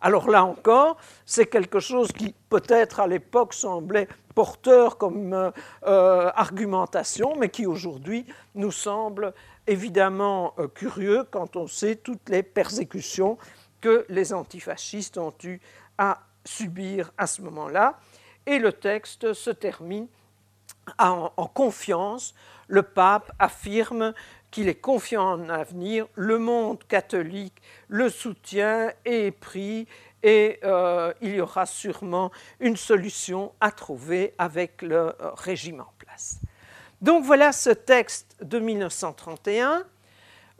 Alors 0.00 0.30
là 0.30 0.44
encore, 0.44 0.96
c'est 1.26 1.46
quelque 1.46 1.78
chose 1.78 2.10
qui 2.10 2.34
peut-être 2.48 3.00
à 3.00 3.06
l'époque 3.06 3.52
semblait 3.52 4.08
porteur 4.34 4.96
comme 4.96 5.34
euh, 5.34 5.50
euh, 5.86 6.30
argumentation, 6.34 7.36
mais 7.36 7.50
qui 7.50 7.66
aujourd'hui 7.66 8.24
nous 8.54 8.72
semble 8.72 9.34
évidemment 9.66 10.54
euh, 10.58 10.68
curieux 10.68 11.24
quand 11.30 11.56
on 11.56 11.66
sait 11.66 11.96
toutes 11.96 12.28
les 12.30 12.42
persécutions 12.42 13.36
que 13.80 14.06
les 14.08 14.32
antifascistes 14.32 15.18
ont 15.18 15.34
eues 15.44 15.60
à 15.98 16.18
subir 16.44 17.12
à 17.18 17.26
ce 17.26 17.42
moment-là. 17.42 17.98
Et 18.46 18.58
le 18.58 18.72
texte 18.72 19.32
se 19.32 19.50
termine 19.50 20.08
en, 20.98 21.28
confiance. 21.54 22.34
Le 22.68 22.82
pape 22.82 23.32
affirme 23.38 24.14
qu'il 24.50 24.68
est 24.68 24.80
confiant 24.80 25.32
en 25.32 25.36
l'avenir, 25.36 26.06
le 26.14 26.38
monde 26.38 26.82
catholique 26.88 27.62
le 27.88 28.08
soutient 28.08 28.92
et 29.04 29.26
est 29.26 29.30
pris, 29.30 29.86
et 30.22 30.58
euh, 30.64 31.12
il 31.20 31.36
y 31.36 31.40
aura 31.40 31.66
sûrement 31.66 32.30
une 32.58 32.76
solution 32.76 33.52
à 33.60 33.70
trouver 33.70 34.34
avec 34.38 34.82
le 34.82 34.96
euh, 34.96 35.30
régime 35.34 35.80
en 35.80 35.92
place. 35.98 36.40
Donc 37.00 37.24
voilà 37.24 37.52
ce 37.52 37.70
texte 37.70 38.36
de 38.42 38.58
1931. 38.58 39.84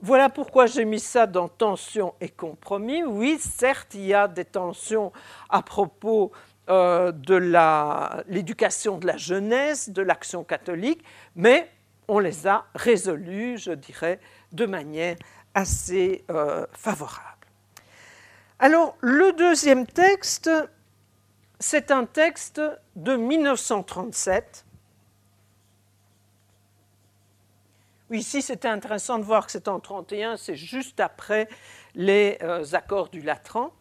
Voilà 0.03 0.31
pourquoi 0.31 0.65
j'ai 0.65 0.87
mis 0.87 0.99
ça 0.99 1.27
dans 1.27 1.49
tension 1.49 2.15
et 2.23 2.31
compromis. 2.31 3.05
Oui, 3.05 3.39
certes, 3.39 3.93
il 3.93 4.07
y 4.07 4.15
a 4.15 4.29
des 4.29 4.47
tensions 4.47 5.13
à 5.51 5.61
propos 5.61 6.33
euh, 6.71 7.13
de 7.13 7.35
l'éducation 8.27 8.97
de 8.97 9.07
la 9.07 9.19
jeunesse, 9.19 9.91
de 9.91 10.01
l'action 10.01 10.43
catholique, 10.43 11.05
mais 11.37 11.71
on 12.09 12.19
les 12.19 12.47
a 12.47 12.65
résolues, 12.75 13.59
je 13.59 13.73
dirais, 13.73 14.21
de 14.53 14.65
manière 14.65 15.17
assez 15.53 16.25
euh, 16.31 16.67
favorable. 16.73 17.27
Alors, 18.59 18.97
le 19.01 19.33
deuxième 19.33 19.87
texte, 19.87 20.51
c'est 21.59 21.91
un 21.91 22.07
texte 22.07 22.63
de 22.97 23.17
1937 23.17 24.65
Oui, 27.99 28.00
ici, 28.19 28.43
c'était 28.43 28.69
intéressant 28.69 29.19
de 29.19 29.25
voir 29.25 29.47
que 29.47 29.53
c'est 29.53 29.69
en 29.69 29.81
31, 29.81 30.37
c'est 30.37 30.57
juste 30.57 31.01
après 31.01 31.49
les 31.95 32.39
euh, 32.43 32.65
accords 32.73 33.09
du 33.09 33.21
Latran. 33.21 33.73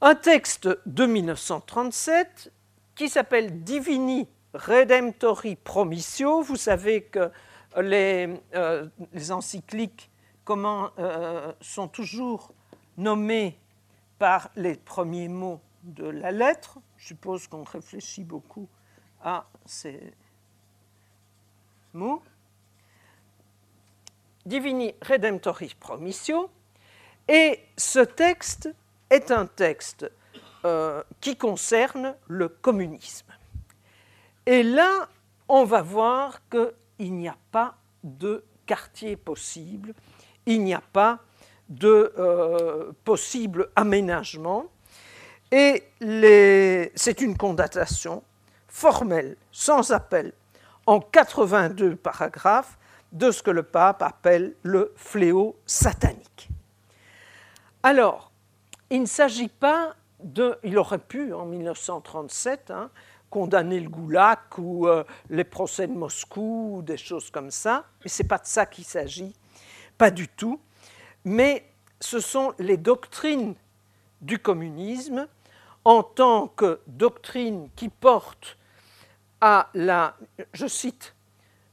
Un 0.00 0.14
texte 0.14 0.68
de 0.86 1.06
1937 1.06 2.52
qui 2.94 3.08
s'appelle 3.08 3.62
Divini 3.62 4.28
Redemptori 4.54 5.56
Promissio. 5.56 6.42
Vous 6.42 6.56
savez 6.56 7.02
que 7.02 7.30
les, 7.80 8.28
euh, 8.54 8.88
encycliques 9.30 10.10
euh, 10.48 11.52
sont 11.60 11.88
toujours 11.88 12.52
nommées 12.96 13.58
par 14.18 14.50
les 14.56 14.74
premiers 14.74 15.28
mots 15.28 15.60
de 15.82 16.06
la 16.06 16.32
lettre. 16.32 16.78
Je 16.96 17.08
suppose 17.08 17.46
qu'on 17.46 17.62
réfléchit 17.62 18.24
beaucoup 18.24 18.68
à 19.22 19.46
ces 19.64 20.12
mots. 21.92 22.22
Divini 24.50 24.92
Redemptoris 25.00 25.74
Promissio. 25.74 26.50
Et 27.28 27.60
ce 27.76 28.00
texte 28.00 28.68
est 29.08 29.30
un 29.30 29.46
texte 29.46 30.10
euh, 30.64 31.04
qui 31.20 31.36
concerne 31.36 32.16
le 32.26 32.48
communisme. 32.48 33.28
Et 34.46 34.64
là, 34.64 35.08
on 35.48 35.64
va 35.64 35.82
voir 35.82 36.40
qu'il 36.50 37.14
n'y 37.14 37.28
a 37.28 37.36
pas 37.52 37.76
de 38.02 38.44
quartier 38.66 39.16
possible, 39.16 39.94
il 40.46 40.64
n'y 40.64 40.74
a 40.74 40.82
pas 40.92 41.20
de 41.68 42.12
euh, 42.18 42.90
possible 43.04 43.68
aménagement. 43.76 44.64
Et 45.52 45.84
c'est 46.96 47.20
une 47.20 47.36
condamnation 47.36 48.24
formelle, 48.66 49.36
sans 49.52 49.92
appel, 49.92 50.32
en 50.86 51.00
82 51.00 51.94
paragraphes, 51.94 52.79
de 53.12 53.30
ce 53.30 53.42
que 53.42 53.50
le 53.50 53.62
pape 53.62 54.02
appelle 54.02 54.54
le 54.62 54.92
fléau 54.96 55.56
satanique. 55.66 56.48
Alors, 57.82 58.30
il 58.90 59.02
ne 59.02 59.06
s'agit 59.06 59.48
pas 59.48 59.94
de... 60.22 60.58
Il 60.62 60.78
aurait 60.78 60.98
pu, 60.98 61.32
en 61.32 61.46
1937, 61.46 62.70
hein, 62.70 62.90
condamner 63.30 63.80
le 63.80 63.88
goulag 63.88 64.38
ou 64.58 64.86
euh, 64.86 65.04
les 65.30 65.44
procès 65.44 65.86
de 65.86 65.92
Moscou 65.92 66.76
ou 66.76 66.82
des 66.82 66.96
choses 66.96 67.30
comme 67.30 67.50
ça, 67.50 67.84
mais 68.02 68.08
ce 68.10 68.22
n'est 68.22 68.28
pas 68.28 68.38
de 68.38 68.46
ça 68.46 68.66
qu'il 68.66 68.84
s'agit, 68.84 69.34
pas 69.96 70.10
du 70.10 70.28
tout. 70.28 70.60
Mais 71.24 71.64
ce 72.00 72.18
sont 72.18 72.52
les 72.58 72.76
doctrines 72.76 73.54
du 74.20 74.38
communisme 74.38 75.26
en 75.84 76.02
tant 76.02 76.48
que 76.48 76.80
doctrines 76.86 77.68
qui 77.76 77.88
portent 77.88 78.58
à 79.40 79.70
la, 79.72 80.16
je 80.52 80.66
cite, 80.66 81.14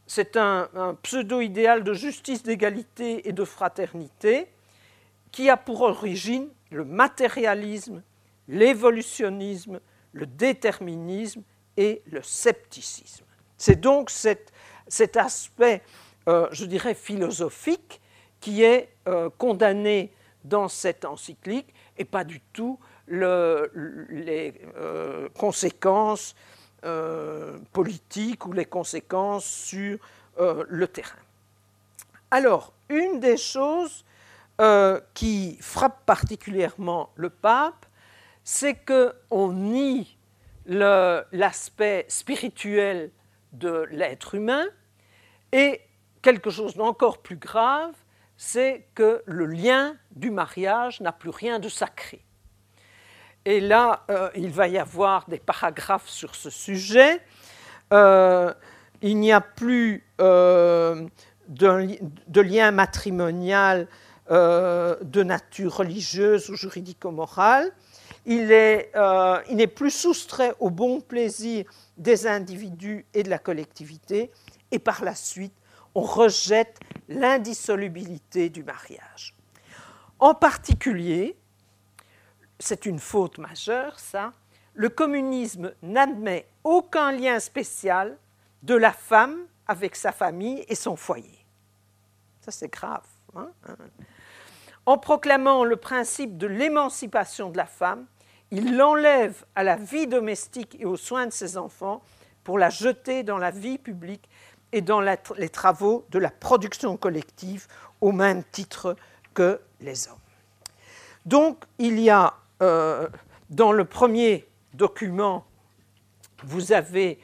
c'est 0.08 0.38
un, 0.38 0.70
pseudo-idéal 1.04 1.84
de 1.84 1.94
justice, 1.94 2.42
d'égalité 2.42 3.28
et 3.28 3.34
de 3.34 3.44
fraternité 3.44 4.48
qui 5.32 5.50
a 5.50 5.58
pour 5.58 5.82
origine 5.82 6.48
le 6.72 6.86
matérialisme, 6.86 8.02
l'évolutionnisme, 8.48 9.80
le 10.14 10.26
déterminisme 10.26 11.44
et 11.76 12.02
le 12.10 12.24
scepticisme. 12.24 13.26
C'est 13.58 13.80
donc 13.80 14.10
cet, 14.10 15.18
aspect, 15.18 15.82
euh, 16.28 16.48
je 16.52 16.66
dirais, 16.66 16.94
philosophique 16.94 18.02
qui 18.40 18.64
est 18.64 18.90
euh, 19.08 19.30
condamné 19.38 20.14
dans 20.46 20.70
cette 20.70 21.04
encyclique 21.04 21.74
et 21.98 22.06
pas 22.06 22.24
du 22.24 22.40
tout 22.54 22.80
les 23.10 24.54
euh, 24.78 25.30
conséquences 25.38 26.36
politiques 27.74 28.46
ou 28.46 28.54
les 28.54 28.66
conséquences 28.66 29.46
sur 29.46 29.98
le 30.38 30.88
terrain. 30.88 31.18
Alors, 32.32 32.74
une 32.90 33.20
des 33.20 33.38
choses 33.38 34.06
qui 35.14 35.58
frappe 35.62 36.06
particulièrement 36.06 37.12
le 37.16 37.30
pape, 37.30 37.86
c'est 38.44 38.76
qu'on 38.86 39.54
nie 39.54 40.18
l'aspect 40.66 42.06
spirituel 42.10 43.12
de 43.54 43.86
l'être 43.92 44.36
humain 44.36 44.66
et 45.52 45.82
quelque 46.22 46.50
chose 46.50 46.76
d'encore 46.76 47.20
plus 47.20 47.38
grave, 47.38 47.94
c'est 48.36 48.88
que 48.94 49.24
le 49.26 49.46
lien 49.46 49.96
du 50.12 50.30
mariage 50.30 51.00
n'a 51.02 51.12
plus 51.12 51.30
rien 51.30 51.60
de 51.60 51.70
sacré. 51.70 52.24
Et 53.50 53.62
là, 53.62 54.04
euh, 54.12 54.30
il 54.36 54.50
va 54.50 54.68
y 54.68 54.78
avoir 54.78 55.26
des 55.30 55.40
paragraphes 55.40 56.10
sur 56.10 56.36
ce 56.36 56.50
sujet. 56.50 57.22
Euh, 57.94 58.54
il 59.02 59.18
n'y 59.22 59.32
a 59.32 59.40
plus 59.40 60.04
euh, 60.20 61.08
de, 61.48 62.42
lien 62.42 62.72
matrimonial 62.72 63.88
de 64.30 65.24
nature 65.24 65.78
religieuse 65.78 66.50
ou 66.50 66.56
juridico-morale 66.58 67.72
il 68.26 68.48
n'est 68.48 69.68
plus 69.74 69.92
soustrait 69.92 70.54
au 70.60 70.70
bon 70.70 71.00
plaisir 71.00 71.64
des 71.96 72.28
individus 72.28 73.06
et 73.14 73.24
de 73.24 73.30
la 73.30 73.40
collectivité, 73.40 74.32
et 74.72 74.80
par 74.80 75.06
la 75.06 75.16
suite, 75.16 75.54
on 75.96 76.02
rejette 76.02 76.78
l'indissolubilité 77.08 78.50
du 78.50 78.66
mariage. 78.66 79.34
En 80.20 80.34
particulier, 80.34 81.38
c'est 82.60 82.86
une 82.86 83.00
faute 83.00 83.38
majeure, 83.38 84.00
ça, 84.00 84.34
le 84.74 84.90
communisme 84.90 85.74
n'admet 85.82 86.48
aucun 86.64 87.12
lien 87.12 87.40
spécial 87.40 88.18
de 88.64 88.76
la 88.76 88.92
femme 88.92 89.46
avec 89.68 89.96
sa 89.96 90.12
famille 90.12 90.64
et 90.68 90.76
son 90.76 90.96
foyer. 90.96 91.46
Ça, 92.42 92.52
c'est 92.52 92.72
grave. 92.72 93.06
Hein, 93.36 93.50
hein. 93.68 93.76
en 94.86 94.98
proclamant 94.98 95.64
le 95.64 95.76
principe 95.76 96.38
de 96.38 96.48
l'émancipation 96.48 97.50
de 97.50 97.58
la 97.58 97.66
femme, 97.66 98.06
il 98.52 98.78
l'enlève 98.78 99.44
à 99.56 99.64
la 99.64 99.76
vie 99.76 100.08
domestique 100.08 100.78
et 100.80 100.86
aux 100.86 100.96
soins 100.96 101.26
de 101.26 101.34
ses 101.34 101.58
enfants 101.58 102.02
pour 102.44 102.58
la 102.58 102.70
jeter 102.70 103.24
dans 103.24 103.38
la 103.38 103.52
vie 103.52 103.78
publique 103.78 104.30
et 104.72 104.82
dans 104.82 105.02
les 105.02 105.50
travaux 105.50 106.06
de 106.10 106.20
la 106.20 106.30
production 106.30 106.98
collective 106.98 107.68
au 108.00 108.12
même 108.12 108.44
titre 108.46 108.96
que 109.34 109.60
les 109.82 110.08
hommes. 110.08 110.16
Donc 111.26 111.66
il 111.78 112.00
y 112.00 112.10
a 112.10 112.34
euh, 112.62 113.08
dans 113.50 113.72
le 113.72 113.86
premier 113.86 114.48
document, 114.74 115.46
vous 116.44 116.72
avez 116.72 117.20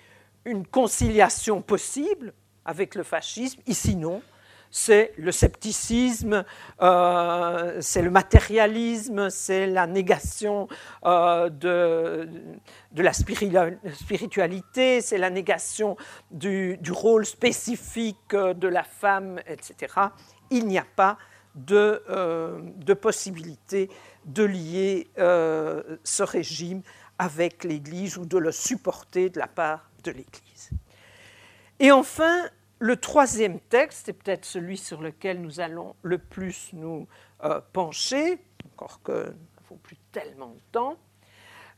une 0.45 0.65
conciliation 0.65 1.61
possible 1.61 2.33
avec 2.65 2.95
le 2.95 3.03
fascisme, 3.03 3.61
ici 3.67 3.95
non, 3.95 4.21
c'est 4.69 5.13
le 5.17 5.31
scepticisme, 5.31 6.43
euh, 6.81 7.77
c'est 7.79 8.01
le 8.01 8.09
matérialisme, 8.09 9.29
c'est 9.29 9.67
la 9.67 9.85
négation 9.85 10.67
euh, 11.05 11.49
de, 11.49 12.27
la 12.95 13.13
spiritualité, 13.13 15.01
c'est 15.01 15.17
la 15.17 15.29
négation 15.29 15.95
du, 16.31 16.79
rôle 16.89 17.25
spécifique 17.25 18.35
de 18.35 18.67
la 18.67 18.83
femme, 18.83 19.39
etc. 19.45 19.93
Il 20.49 20.67
n'y 20.67 20.79
a 20.79 20.85
pas 20.95 21.17
de, 21.55 22.01
de, 22.77 22.93
possibilité 22.95 23.89
de 24.25 24.43
lier 24.43 25.09
ce 25.15 26.23
régime 26.23 26.81
avec 27.19 27.63
l'Église 27.63 28.17
ou 28.17 28.25
de 28.25 28.37
le 28.37 28.51
supporter 28.51 29.29
de 29.29 29.39
la 29.39 29.47
part 29.47 29.89
de 30.03 30.11
l'Église. 30.11 30.71
Et 31.79 31.91
enfin, 31.91 32.43
le 32.79 32.97
troisième 32.97 33.59
texte, 33.59 34.03
c'est 34.05 34.13
peut-être 34.13 34.45
celui 34.45 34.77
sur 34.77 35.01
lequel 35.01 35.41
nous 35.41 35.59
allons 35.59 35.95
le 36.01 36.17
plus 36.17 36.69
nous 36.73 37.07
euh, 37.43 37.61
pencher, 37.71 38.39
encore 38.73 39.01
que 39.01 39.27
ne 39.29 39.65
faut 39.67 39.75
plus 39.75 39.97
tellement 40.11 40.49
de 40.49 40.61
temps, 40.71 40.97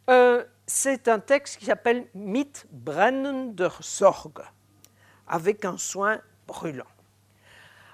euh, 0.09 0.43
c'est 0.65 1.07
un 1.07 1.19
texte 1.19 1.57
qui 1.57 1.65
s'appelle 1.65 2.07
Mit 2.15 2.51
brennender 2.71 3.69
Sorge, 3.81 4.31
avec 5.27 5.63
un 5.63 5.77
soin 5.77 6.19
brûlant. 6.47 6.85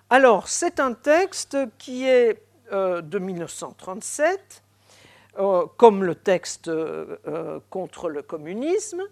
Alors, 0.09 0.47
c'est 0.47 0.79
un 0.79 0.93
texte 0.93 1.57
qui 1.77 2.05
est 2.05 2.37
euh, 2.37 2.41
de 2.71 3.19
1937, 3.19 4.63
comme 5.77 6.03
le 6.03 6.15
texte 6.15 6.71
contre 7.69 8.09
le 8.09 8.21
communisme, 8.21 9.03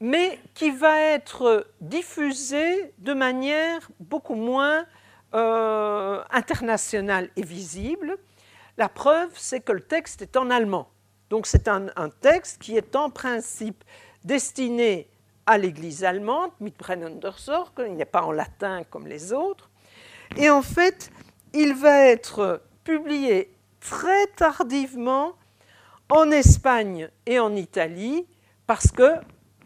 mais 0.00 0.38
qui 0.54 0.70
va 0.70 1.00
être 1.00 1.66
diffusé 1.80 2.92
de 2.98 3.14
manière 3.14 3.88
beaucoup 3.98 4.34
moins 4.34 4.86
euh, 5.34 6.22
internationale 6.30 7.30
et 7.36 7.42
visible. 7.42 8.16
La 8.78 8.88
preuve, 8.88 9.30
c'est 9.34 9.60
que 9.60 9.72
le 9.72 9.80
texte 9.80 10.22
est 10.22 10.36
en 10.36 10.50
allemand. 10.50 10.88
Donc 11.30 11.46
c'est 11.46 11.66
un, 11.66 11.88
texte 12.20 12.62
qui 12.62 12.76
est 12.76 12.94
en 12.94 13.10
principe 13.10 13.82
destiné 14.24 15.08
à 15.46 15.58
l'Église 15.58 16.04
allemande, 16.04 16.50
Mitbrennendersorg, 16.60 17.72
il 17.86 17.96
n'est 17.96 18.04
pas 18.04 18.22
en 18.22 18.32
latin 18.32 18.82
comme 18.84 19.06
les 19.06 19.32
autres. 19.32 19.70
Et 20.36 20.50
en 20.50 20.62
fait, 20.62 21.10
il 21.52 21.74
va 21.74 22.06
être 22.06 22.62
publié 22.86 23.52
très 23.80 24.28
tardivement 24.28 25.32
en 26.08 26.30
Espagne 26.30 27.10
et 27.26 27.40
en 27.40 27.54
Italie 27.56 28.24
parce 28.66 28.92
que 28.92 29.16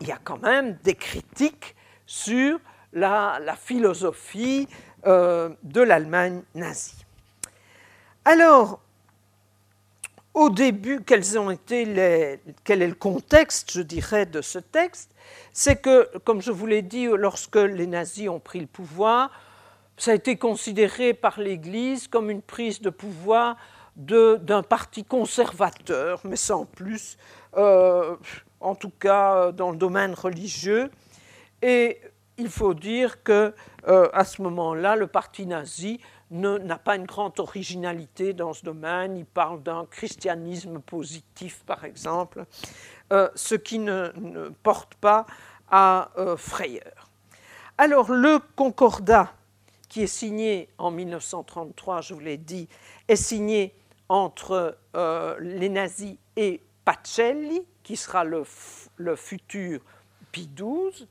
il 0.01 0.09
y 0.09 0.13
a 0.13 0.19
quand 0.25 0.39
même 0.39 0.79
des 0.83 0.95
critiques 0.95 1.77
sur 2.07 2.59
la, 2.95 3.39
philosophie 3.57 4.67
euh, 5.07 5.51
de 5.63 5.83
l'Allemagne 5.83 6.43
nazie. 6.55 7.05
Alors, 8.25 8.81
au 10.33 10.49
début, 10.49 11.03
quel 11.05 11.21
est 11.21 12.41
le 12.67 12.95
contexte, 12.95 13.73
je 13.73 13.83
dirais, 13.83 14.25
de 14.25 14.41
ce 14.41 14.59
texte? 14.59 15.11
C'est 15.53 15.77
que, 15.77 16.09
comme 16.21 16.41
je 16.41 16.53
vous 16.53 16.67
l'ai 16.67 16.83
dit, 16.83 17.05
lorsque 17.05 17.57
les 17.57 17.87
nazis 17.87 18.31
ont 18.31 18.41
pris 18.41 18.61
le 18.61 18.67
pouvoir, 18.67 19.31
ça 20.01 20.13
a 20.13 20.15
été 20.15 20.37
considéré 20.37 21.13
par 21.13 21.39
l'Église 21.39 22.09
comme 22.09 22.31
une 22.31 22.41
prise 22.41 22.81
de 22.81 22.89
pouvoir 22.89 23.57
d'un 23.97 24.63
parti 24.63 25.05
conservateur, 25.05 26.21
mais 26.25 26.37
sans 26.37 26.65
plus. 26.65 27.19
Euh, 27.57 28.17
en 28.61 28.75
tout 28.75 28.91
cas 28.91 29.53
dans 29.53 29.71
le 29.71 29.77
domaine 29.77 30.15
religieux. 30.15 30.91
Et 31.63 32.01
il 32.39 32.49
faut 32.49 32.75
dire 32.75 33.23
que 33.23 33.55
euh, 33.89 34.09
à 34.13 34.25
ce 34.25 34.41
moment-là, 34.43 34.97
le 34.97 35.07
parti 35.07 35.47
nazi 35.47 36.01
n'a 36.31 36.79
pas 36.79 36.97
une 36.97 37.07
grande 37.07 37.39
originalité 37.41 38.33
dans 38.33 38.53
ce 38.53 38.65
domaine. 38.65 39.17
Il 39.17 39.27
parle 39.27 39.63
d'un 39.63 39.85
christianisme 39.91 40.79
positif, 40.79 41.63
par 41.67 41.85
exemple, 41.85 42.45
euh, 43.13 43.29
ce 43.35 43.55
qui 43.57 43.79
ne, 43.79 44.11
porte 44.63 44.95
pas 44.95 45.27
à 45.71 46.11
frayeur. 46.37 47.09
Alors, 47.79 48.11
le 48.11 48.41
concordat 48.57 49.33
qui 49.91 50.03
est 50.03 50.07
signé 50.07 50.71
en 50.79 50.91
1933, 50.91 52.01
je 52.01 52.15
vous 52.15 52.21
l'ai 52.21 52.39
dit, 52.39 52.67
est 53.09 53.17
signé 53.17 53.75
entre 54.09 54.79
les 55.41 55.69
nazis 55.69 56.17
et 56.37 56.63
Pacelli, 56.85 57.63
qui 57.83 57.97
sera 57.97 58.25
le, 58.25 58.45
futur 59.17 59.81
Pie 60.33 60.49
XII, 60.55 61.09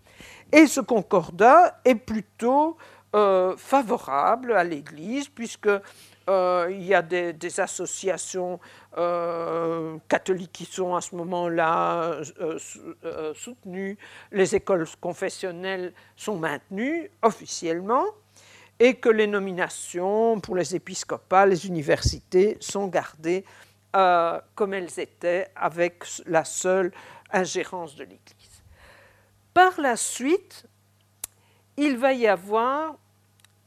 et 0.52 0.66
ce 0.66 0.82
concordat 0.82 1.80
est 1.86 1.96
plutôt 1.96 2.78
euh, 3.16 3.56
favorable 3.58 4.54
à 4.54 4.64
l'Église, 4.64 5.30
puisque 5.30 5.68
euh, 5.68 6.68
il 6.70 6.84
y 6.84 6.94
a 6.94 7.02
des, 7.02 7.60
associations 7.60 8.60
euh, 8.98 9.98
catholiques 10.08 10.52
qui 10.52 10.66
sont 10.66 10.96
à 10.96 11.02
ce 11.02 11.16
moment-là 11.16 12.22
soutenues, 13.36 13.98
les 14.32 14.56
écoles 14.56 14.88
confessionnelles 15.02 15.94
sont 16.16 16.38
maintenues 16.38 17.10
officiellement, 17.22 18.06
et 18.80 18.96
que 18.96 19.10
les 19.10 19.28
nominations 19.28 20.40
pour 20.40 20.56
les 20.56 20.76
épiscopats, 20.76 21.46
les 21.46 21.68
universités 21.68 22.58
sont 22.60 22.88
gardées 22.88 23.44
euh, 23.96 24.40
comme 24.56 24.74
elles 24.74 25.00
étaient 25.00 25.48
avec 25.56 26.04
la 26.26 26.46
seule 26.46 26.92
ingérence 27.32 27.96
de 27.96 28.04
l'Église. 28.04 28.64
Par 29.54 29.80
la 29.82 29.96
suite, 29.96 30.66
il 31.76 31.98
va 31.98 32.14
y 32.14 32.28
avoir 32.28 32.98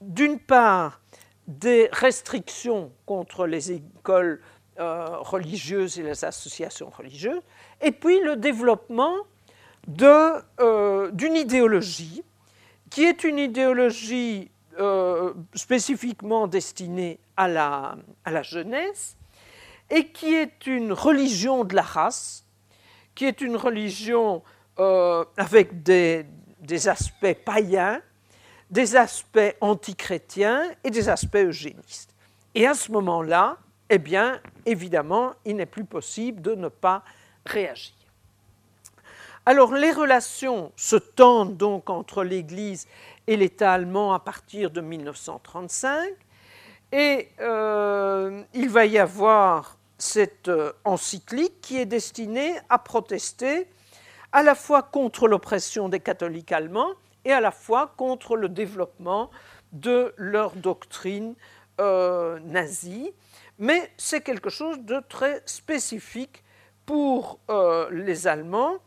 d'une 0.01 0.39
part 0.39 1.01
des 1.47 1.89
restrictions 1.93 2.93
contre 3.05 3.47
les 3.47 3.73
écoles 3.73 4.41
euh, 4.79 5.19
religieuses 5.19 5.99
et 5.99 6.03
les 6.03 6.25
associations 6.25 6.89
religieuses, 6.89 7.43
et 7.81 7.93
puis 7.93 8.21
le 8.21 8.37
développement 8.37 9.17
d'une 9.89 11.37
idéologie 11.37 12.23
qui 12.91 13.05
est 13.05 13.25
une 13.25 13.39
idéologie 13.39 14.52
spécifiquement 15.55 16.47
destinée 16.47 17.19
à 17.37 17.49
la, 17.49 18.43
jeunesse 18.43 19.17
et 19.91 20.09
qui 20.09 20.35
est 20.35 20.67
une 20.67 20.93
religion 20.93 21.65
de 21.65 21.75
la 21.75 21.83
race, 21.83 22.45
qui 23.15 23.27
est 23.27 23.41
une 23.41 23.57
religion 23.57 24.43
avec 25.37 25.83
des, 25.83 26.27
des 26.61 26.89
aspects 26.89 27.35
païens, 27.45 28.01
des 28.71 28.97
aspects 28.97 29.55
antichrétiens 29.61 30.71
et 30.83 30.91
des 30.91 31.09
aspects 31.09 31.37
eugénistes. 31.37 32.15
Et 32.55 32.67
à 32.67 32.75
ce 32.75 32.91
moment-là, 32.93 33.59
eh 33.91 33.99
bien, 33.99 34.41
évidemment, 34.65 35.33
il 35.45 35.57
n'est 35.57 35.67
plus 35.67 35.85
possible 35.85 36.41
de 36.41 36.55
ne 36.55 36.69
pas 36.69 37.05
réagir. 37.45 37.95
Alors, 39.45 39.75
les 39.75 39.91
relations 39.91 40.71
se 40.77 40.95
tendent 40.95 41.57
donc 41.57 41.91
entre 41.91 42.23
l'Église 42.23 42.87
et 43.27 43.37
l'État 43.37 43.73
allemand 43.73 44.15
à 44.15 44.21
partir 44.21 44.71
de 44.71 44.81
1935, 44.81 46.15
et 46.93 47.29
euh, 47.41 48.43
il 48.55 48.69
va 48.69 48.87
y 48.87 48.99
avoir 48.99 49.79
cette 49.99 50.49
euh, 50.49 50.73
encyclique 50.85 51.61
qui 51.61 51.79
est 51.79 51.87
destinée 51.87 52.55
à 52.69 52.79
protester 52.79 53.67
à 54.31 54.45
la 54.45 54.55
fois 54.55 54.83
contre 54.83 55.27
l'oppression 55.27 55.89
des 55.89 55.99
catholiques 55.99 56.53
allemands 56.53 56.93
et 57.25 57.33
à 57.33 57.41
la 57.41 57.51
fois 57.51 57.95
contre 57.97 58.37
le 58.37 58.49
développement 58.49 59.29
de 59.73 60.15
leur 60.19 60.53
doctrine 60.53 61.35
euh, 61.81 62.39
nazie. 62.45 63.13
Mais 63.59 63.91
c'est 63.97 64.21
quelque 64.21 64.51
chose 64.51 64.79
de 64.81 65.03
très 65.09 65.43
spécifique 65.47 66.45
pour 66.87 67.39
les 67.91 68.27
Allemands. 68.27 68.79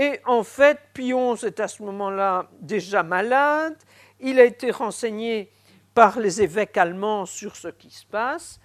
Et 0.00 0.20
en 0.26 0.44
fait, 0.44 0.78
Pion 0.94 1.34
est 1.34 1.58
à 1.58 1.66
ce 1.66 1.82
moment-là 1.82 2.48
déjà 2.60 3.02
malade. 3.02 3.76
Il 4.20 4.38
a 4.38 4.44
été 4.44 4.70
renseigné 4.70 5.50
par 5.92 6.20
les 6.20 6.40
évêques 6.40 6.76
allemands 6.76 7.26
sur 7.26 7.56
ce 7.56 7.66
qui 7.66 7.90
se 7.90 8.06
passe 8.06 8.60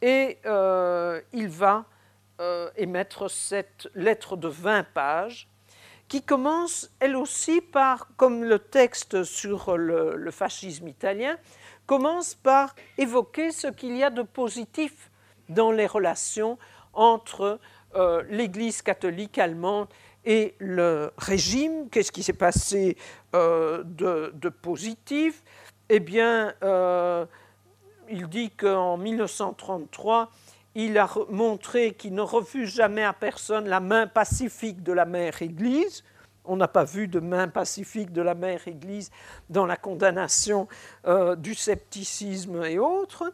et 0.00 0.38
euh, 0.44 1.20
il 1.32 1.48
va 1.48 1.84
émettre 2.76 3.30
cette 3.30 3.88
lettre 3.94 4.36
de 4.36 4.48
20 4.48 4.82
pages 4.92 5.48
qui 6.12 6.20
commence 6.20 6.90
elle 7.00 7.16
aussi 7.16 7.62
par, 7.62 8.06
comme 8.18 8.44
le 8.44 8.58
texte 8.58 9.24
sur 9.24 9.78
le, 9.78 10.30
fascisme 10.30 10.86
italien, 10.86 11.38
commence 11.86 12.34
par 12.34 12.74
évoquer 12.98 13.50
ce 13.50 13.68
qu'il 13.68 13.96
y 13.96 14.02
a 14.02 14.10
de 14.10 14.20
positif 14.20 15.10
dans 15.48 15.72
les 15.72 15.86
relations 15.86 16.58
entre 16.92 17.58
euh, 17.94 18.22
l'Église 18.28 18.82
catholique 18.82 19.38
allemande 19.38 19.88
et 20.24 20.54
le 20.58 21.10
régime. 21.16 21.88
Qu'est-ce 21.90 22.12
qui 22.12 22.22
s'est 22.22 22.32
passé 22.32 22.96
euh, 23.34 23.82
de, 23.84 24.48
positif? 24.48 25.42
Eh 25.88 26.00
bien, 26.00 26.54
euh, 26.62 27.26
il 28.08 28.28
dit 28.28 28.50
qu'en 28.50 28.96
1933, 28.96 30.30
il 30.74 30.96
a 30.96 31.08
montré 31.28 31.92
qu'il 31.92 32.14
ne 32.14 32.22
refuse 32.22 32.74
jamais 32.74 33.04
à 33.04 33.12
personne 33.12 33.68
la 33.68 33.80
main 33.80 34.06
pacifique 34.06 34.82
de 34.82 34.92
la 34.92 35.04
mère 35.04 35.42
Église. 35.42 36.04
On 36.44 36.56
n'a 36.56 36.68
pas 36.68 36.84
vu 36.84 37.08
de 37.08 37.20
main 37.20 37.46
pacifique 37.46 38.12
de 38.12 38.22
la 38.22 38.34
mère 38.34 38.66
Église 38.66 39.10
dans 39.50 39.66
la 39.66 39.76
condamnation 39.76 40.66
euh, 41.06 41.36
du 41.36 41.54
scepticisme 41.54 42.64
et 42.64 42.78
autres. 42.78 43.32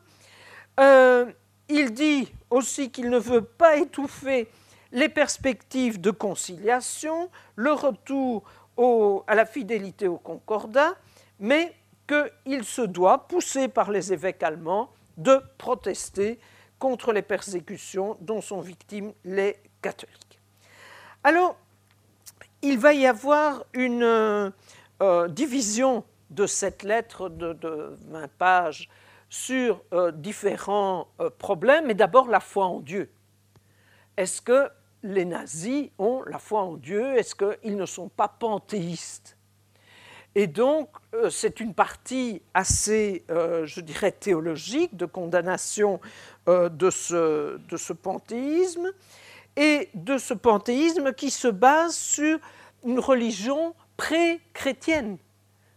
Il 1.71 1.93
dit 1.93 2.33
aussi 2.49 2.91
qu'il 2.91 3.11
ne 3.11 3.19
veut 3.19 3.43
pas 3.43 3.77
étouffer 3.77 4.49
les 4.93 5.09
perspectives 5.09 6.01
de 6.01 6.11
conciliation, 6.11 7.31
le 7.57 7.73
retour 7.73 8.45
à 9.27 9.35
la 9.35 9.45
fidélité 9.45 10.07
au 10.07 10.19
concordat, 10.19 10.95
mais 11.41 11.75
qu'il 12.07 12.65
se 12.65 12.83
doit, 12.83 13.27
poussé 13.29 13.69
par 13.69 13.91
les 13.91 14.13
évêques 14.13 14.43
allemands, 14.43 14.91
de 15.17 15.41
protester 15.59 16.39
contre 16.79 17.13
les 17.13 17.23
persécutions 17.23 18.17
dont 18.21 18.41
sont 18.41 18.61
victimes 18.61 19.13
les 19.25 19.57
catholiques. 19.83 20.41
Alors, 21.25 21.57
il 22.63 22.79
va 22.79 22.93
y 22.93 23.07
avoir 23.07 23.65
une 23.73 24.03
euh, 24.03 24.51
euh, 25.03 25.29
division 25.29 26.05
de 26.31 26.47
cette 26.47 26.83
lettre 26.83 27.29
de, 27.29 27.97
20 28.09 28.29
pages 28.39 28.89
sur 29.29 29.83
euh, 29.93 30.11
différents 30.11 31.09
problèmes, 31.39 31.91
et 31.91 31.95
d'abord 31.95 32.29
la 32.29 32.41
foi 32.41 32.67
en 32.67 32.81
Dieu. 32.81 33.11
Les 35.03 35.25
nazis 35.25 35.91
ont 35.99 36.23
la 36.27 36.39
foi 36.39 36.63
en 36.63 36.77
Dieu 36.77 37.17
Est-ce 37.17 37.35
qu'ils 37.35 37.77
ne 37.77 37.87
sont 37.87 38.09
pas 38.09 38.29
panthéistes? 38.29 39.37
Et 40.35 40.47
donc, 40.47 40.91
euh, 41.15 41.31
c'est 41.31 41.59
une 41.59 41.75
partie 41.75 42.43
assez, 42.55 43.25
euh, 43.31 43.67
je 43.67 43.81
dirais, 43.81 44.13
théologique 44.13 44.97
de 44.97 45.07
condamnation 45.07 46.01
euh, 46.49 46.69
de, 46.69 46.91
ce, 46.91 47.59
de 47.59 47.77
ce 47.77 47.93
panthéisme, 47.93 48.93
et 49.57 49.89
de 49.95 50.19
ce 50.19 50.35
panthéisme 50.35 51.13
qui 51.13 51.31
se 51.31 51.49
base 51.49 51.97
sur 51.97 52.39
une 52.85 53.01
religion 53.01 53.75
pré-chrétienne. 53.97 55.19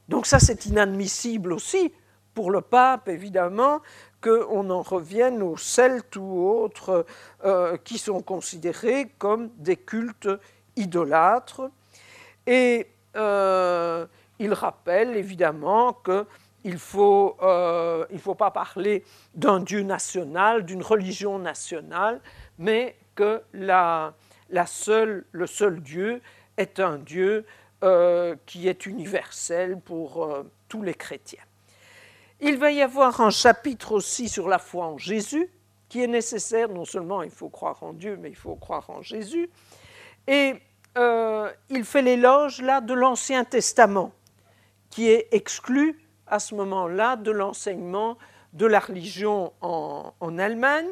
Donc 0.07 0.27
ça, 0.27 0.39
c'est 0.39 0.67
inadmissible 0.67 1.51
aussi 1.51 1.91
pour 2.35 2.51
le 2.51 2.61
pape, 2.61 3.07
évidemment, 3.07 3.81
qu'on 4.21 4.69
en 4.69 4.81
revienne 4.81 5.41
aux 5.41 5.57
Celtes 5.57 6.15
ou 6.15 6.47
autres 6.47 7.05
qui 7.83 7.97
sont 7.97 8.21
considérés 8.21 9.11
comme 9.17 9.49
des 9.57 9.77
cultes 9.77 10.29
idolâtres. 10.75 11.69
Et 12.47 12.87
il 14.41 14.53
rappelle 14.53 15.15
évidemment 15.15 15.93
qu'il 15.93 16.73
ne 16.73 16.77
faut, 16.77 17.37
euh, 17.43 18.05
pas 18.37 18.49
parler 18.49 19.03
d'un 19.35 19.59
Dieu 19.59 19.83
national, 19.83 20.65
d'une 20.65 20.81
religion 20.81 21.37
nationale, 21.37 22.19
mais 22.57 22.95
que 23.13 23.43
le 23.53 24.65
seul 24.65 25.81
Dieu 25.81 26.21
est 26.57 26.79
un 26.79 26.97
Dieu 26.97 27.45
euh, 27.83 28.35
qui 28.47 28.67
est 28.67 28.87
universel 28.87 29.79
pour 29.79 30.23
euh, 30.23 30.43
tous 30.67 30.81
les 30.81 30.95
chrétiens. 30.95 31.43
Il 32.41 32.57
va 32.57 32.71
y 32.71 32.81
avoir 32.81 33.21
un 33.21 33.29
chapitre 33.29 33.93
aussi 33.93 34.27
sur 34.27 34.49
la 34.49 34.59
foi 34.59 34.85
en 34.85 34.97
Jésus, 34.97 35.49
qui 35.87 36.03
est 36.03 36.07
nécessaire. 36.07 36.69
Non 36.69 36.85
seulement 36.85 37.21
il 37.21 37.31
faut 37.31 37.49
croire 37.49 37.81
en 37.83 37.93
Dieu, 37.93 38.17
mais 38.19 38.29
il 38.29 38.35
faut 38.35 38.55
croire 38.55 38.89
en 38.89 39.01
Jésus. 39.01 39.49
Et 40.27 40.55
il 41.69 41.85
fait 41.85 42.01
l'éloge 42.01 42.61
là 42.61 42.81
de 42.81 42.93
l'Ancien 42.93 43.45
Testament 43.45 44.11
qui 44.91 45.09
est 45.09 45.29
exclu 45.31 45.97
à 46.27 46.37
ce 46.37 46.53
moment-là 46.55 47.15
de 47.15 47.31
l'enseignement 47.31 48.17
de 48.53 48.65
la 48.67 48.79
religion 48.79 49.53
en, 49.61 50.37
Allemagne. 50.37 50.87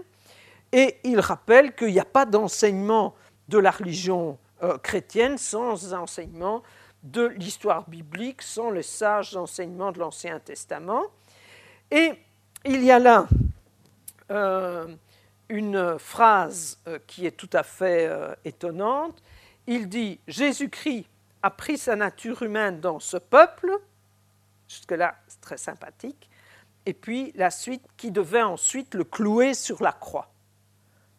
Et 0.72 0.98
il 1.04 1.20
rappelle 1.20 1.76
qu'il 1.76 1.90
n'y 1.90 2.00
a 2.00 2.06
pas 2.06 2.26
d'enseignement 2.26 3.14
de 3.48 3.58
la 3.58 3.72
religion 3.72 4.38
euh, 4.64 4.78
chrétienne 4.78 5.38
sans 5.38 5.94
enseignement 5.94 6.64
de 7.04 7.26
l'histoire 7.26 7.90
biblique, 7.90 8.42
sans 8.42 8.72
les 8.72 8.84
sages 8.84 9.36
enseignements 9.36 9.92
de 9.92 10.00
l'Ancien 10.00 10.40
Testament. 10.40 11.04
Et 11.92 12.14
il 12.66 12.84
y 12.84 12.92
a 12.92 13.00
là 13.00 13.28
euh, 14.32 14.88
une 15.50 15.98
phrase 15.98 16.80
euh, 16.88 17.00
qui 17.08 17.26
est 17.26 17.32
tout 17.32 17.50
à 17.54 17.64
fait 17.64 18.10
étonnante. 18.46 19.22
Il 19.68 19.90
dit 19.90 20.20
Jésus-Christ 20.28 21.06
a 21.42 21.50
pris 21.50 21.78
sa 21.78 21.96
nature 21.96 22.44
humaine 22.44 22.80
dans 22.80 23.00
ce 23.00 23.18
peuple 23.18 23.80
Jusque-là, 24.70 25.16
c'est 25.28 25.42
très 25.42 25.58
sympathique. 25.58 26.30
Et 26.86 26.94
puis 26.94 27.34
la 27.36 27.50
suite 27.50 27.84
qui 27.98 28.12
devait 28.12 28.44
ensuite 28.44 28.94
le 28.94 29.04
clouer 29.04 29.56
sur 29.56 29.84
la 29.84 29.92
croix. 29.92 30.32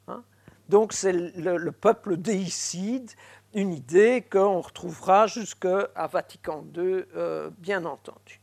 Hein? 0.06 0.22
Donc 0.68 0.92
c'est 0.92 1.12
le, 1.12 1.72
peuple 1.72 2.16
déicide, 2.16 3.10
une 3.52 3.72
idée 3.72 4.24
qu'on 4.30 4.60
retrouvera 4.60 5.26
jusqu'à 5.26 5.88
Vatican 6.10 6.64
II, 6.74 7.04
euh, 7.16 7.50
bien 7.58 7.84
entendu. 7.84 8.40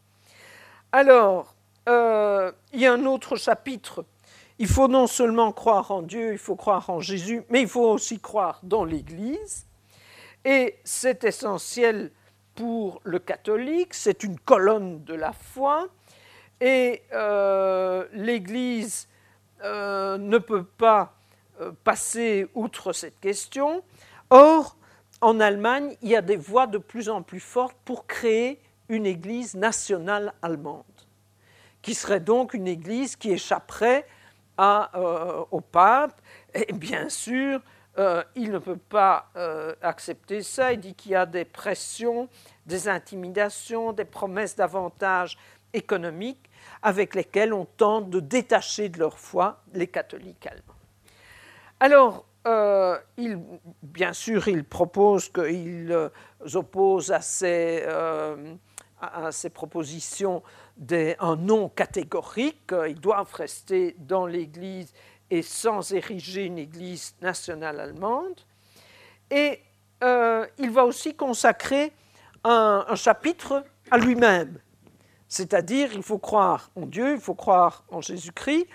Alors, 0.91 1.55
euh, 1.87 2.51
il 2.73 2.81
y 2.81 2.85
a 2.85 2.93
un 2.93 3.05
autre 3.05 3.35
chapitre. 3.35 4.05
Il 4.59 4.67
faut 4.67 4.87
non 4.87 5.07
seulement 5.07 5.51
croire 5.51 5.91
en 5.91 6.01
Dieu, 6.01 6.33
il 6.33 6.37
faut 6.37 6.55
croire 6.55 6.89
en 6.89 6.99
Jésus, 6.99 7.43
mais 7.49 7.61
il 7.61 7.67
faut 7.67 7.87
aussi 7.87 8.19
croire 8.19 8.59
dans 8.63 8.85
l'Église. 8.85 9.67
Et 10.43 10.77
c'est 10.83 11.23
essentiel 11.23 12.11
pour 12.55 13.01
le 13.03 13.19
catholique, 13.19 13.93
c'est 13.93 14.23
une 14.23 14.39
colonne 14.39 15.03
de 15.03 15.13
la 15.13 15.31
foi, 15.31 15.87
et 16.59 17.03
euh, 17.13 18.05
l'Église 18.13 19.07
euh, 19.63 20.17
ne 20.17 20.39
peut 20.39 20.63
pas 20.63 21.13
passer 21.83 22.47
outre 22.55 22.93
cette 22.93 23.19
question. 23.19 23.83
Or, 24.29 24.77
en 25.21 25.39
Allemagne, 25.39 25.95
il 26.01 26.09
y 26.09 26.15
a 26.15 26.21
des 26.21 26.35
voix 26.35 26.67
de 26.67 26.77
plus 26.77 27.09
en 27.09 27.21
plus 27.21 27.39
fortes 27.39 27.77
pour 27.85 28.05
créer 28.05 28.59
une 28.89 29.05
Église 29.05 29.55
nationale 29.55 30.33
allemande, 30.41 30.83
qui 31.87 31.93
serait 31.93 32.19
donc 32.19 32.53
une 32.53 32.67
Église 32.67 33.15
qui 33.15 33.31
échapperait 33.31 34.05
à, 34.57 34.91
au 35.51 35.61
pape 35.61 36.21
et 36.53 36.73
bien 36.73 37.07
sûr 37.07 37.61
euh, 37.97 38.21
il 38.35 38.51
ne 38.51 38.59
peut 38.59 38.75
pas 38.75 39.29
euh, 39.37 39.73
accepter 39.81 40.43
ça. 40.43 40.73
Il 40.73 40.81
dit 40.81 40.95
qu'il 40.95 41.13
y 41.13 41.15
a 41.15 41.25
des 41.25 41.45
pressions, 41.45 42.27
des 42.65 42.89
intimidations, 42.89 43.93
des 43.93 44.03
promesses 44.03 44.57
d'avantages 44.57 45.37
économiques 45.71 46.49
avec 46.81 47.15
lesquelles 47.15 47.53
on 47.53 47.63
tente 47.63 48.09
de 48.09 48.19
détacher 48.19 48.89
de 48.89 48.99
leur 48.99 49.17
foi 49.17 49.61
les 49.73 49.87
catholiques 49.87 50.45
allemands. 50.45 50.75
Alors, 51.79 52.25
euh, 52.47 52.97
bien 53.81 54.11
sûr, 54.11 54.49
il 54.49 54.65
propose 54.65 55.29
qu'ils 55.29 55.97
opposent 56.53 57.11
à 57.13 57.21
ces, 57.21 57.85
à 58.99 59.31
ces 59.31 59.49
propositions 59.49 60.43
des, 60.75 61.15
un 61.19 61.35
non 61.35 61.69
catégorique. 61.69 62.73
Ils 62.87 62.99
doivent 62.99 63.33
rester 63.33 63.95
dans 63.99 64.25
l'Église 64.25 64.93
et 65.29 65.41
sans 65.41 65.91
ériger 65.91 66.45
une 66.45 66.57
Église 66.57 67.15
nationale 67.21 67.79
allemande. 67.79 68.41
Et 69.29 69.61
euh, 70.03 70.45
il 70.57 70.71
va 70.71 70.85
aussi 70.85 71.15
consacrer 71.15 71.91
un, 72.43 72.85
un 72.87 72.95
chapitre 72.95 73.63
à 73.91 73.97
lui-même. 73.97 74.59
C'est-à-dire, 75.27 75.91
il 75.93 76.03
faut 76.03 76.19
croire 76.19 76.71
en 76.75 76.85
Dieu, 76.85 77.15
il 77.15 77.19
faut 77.19 77.35
croire 77.35 77.83
en 77.89 77.99
Jésus-Christ, 77.99 78.67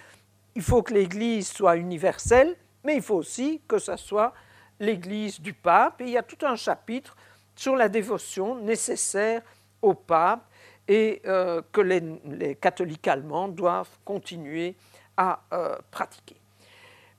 il 0.54 0.62
faut 0.62 0.82
que 0.82 0.92
l'Église 0.92 1.48
soit 1.48 1.76
universelle, 1.76 2.56
mais 2.84 2.96
il 2.96 3.02
faut 3.02 3.14
aussi 3.14 3.62
que 3.66 3.78
ce 3.78 3.96
soit 3.96 4.34
l'Église 4.78 5.40
du 5.40 5.54
pape. 5.54 6.00
Et 6.02 6.04
il 6.04 6.10
y 6.10 6.18
a 6.18 6.22
tout 6.22 6.44
un 6.44 6.56
chapitre 6.56 7.16
sur 7.54 7.76
la 7.76 7.88
dévotion 7.88 8.56
nécessaire 8.56 9.42
au 9.82 9.94
pape 9.94 10.48
et 10.88 11.22
euh, 11.26 11.62
que 11.72 11.80
les, 11.80 12.56
catholiques 12.56 13.08
allemands 13.08 13.48
doivent 13.48 13.98
continuer 14.04 14.76
à 15.16 15.42
euh, 15.52 15.76
pratiquer. 15.90 16.40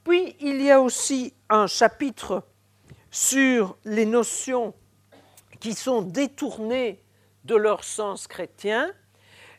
Puis 0.03 0.35
il 0.39 0.61
y 0.61 0.71
a 0.71 0.81
aussi 0.81 1.33
un 1.49 1.67
chapitre 1.67 2.43
sur 3.09 3.77
les 3.85 4.05
notions 4.05 4.73
qui 5.59 5.73
sont 5.73 6.01
détournées 6.01 7.01
de 7.45 7.55
leur 7.55 7.83
sens 7.83 8.27
chrétien. 8.27 8.91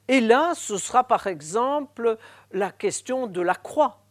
Et 0.08 0.20
là, 0.20 0.52
ce 0.54 0.76
sera 0.76 1.04
par 1.04 1.26
exemple 1.26 2.18
la 2.52 2.70
question 2.70 3.26
de 3.26 3.40
la 3.40 3.54
croix. 3.54 4.02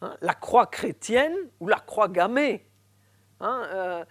Hein, 0.00 0.16
la 0.20 0.34
croix 0.34 0.66
chrétienne 0.66 1.36
ou 1.60 1.68
la 1.68 1.78
croix 1.78 2.08
gammée. 2.08 2.66
Hein, 3.40 3.62
euh, 3.70 4.04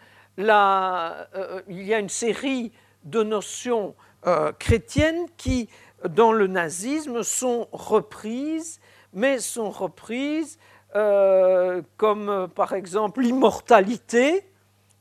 il 1.68 1.84
y 1.84 1.94
a 1.94 2.00
une 2.00 2.10
série 2.10 2.72
de 3.04 3.24
notions 3.24 3.96
euh, 4.28 4.52
chrétiennes 4.60 5.26
qui, 5.38 5.68
dans 6.08 6.32
le 6.32 6.48
nazisme, 6.48 7.24
sont 7.24 7.68
reprises, 7.72 8.80
mais 9.14 9.40
sont 9.40 9.72
reprises 9.72 10.60
euh, 10.96 11.82
comme 11.98 12.30
euh, 12.30 12.48
par 12.48 12.74
exemple 12.74 13.22
l'immortalité, 13.22 14.46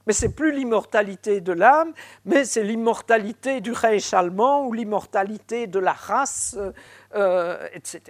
mais 0.06 0.14
c'est 0.14 0.34
plus 0.34 0.52
l'immortalité 0.52 1.42
de 1.42 1.52
l'âme, 1.52 1.92
mais 2.24 2.44
c'est 2.44 2.62
l'immortalité 2.62 3.60
du 3.60 3.72
Reich 3.72 4.14
allemand 4.14 4.66
ou 4.66 4.72
l'immortalité 4.72 5.66
de 5.66 5.78
la 5.78 5.92
race, 5.92 6.56
etc. 7.74 8.00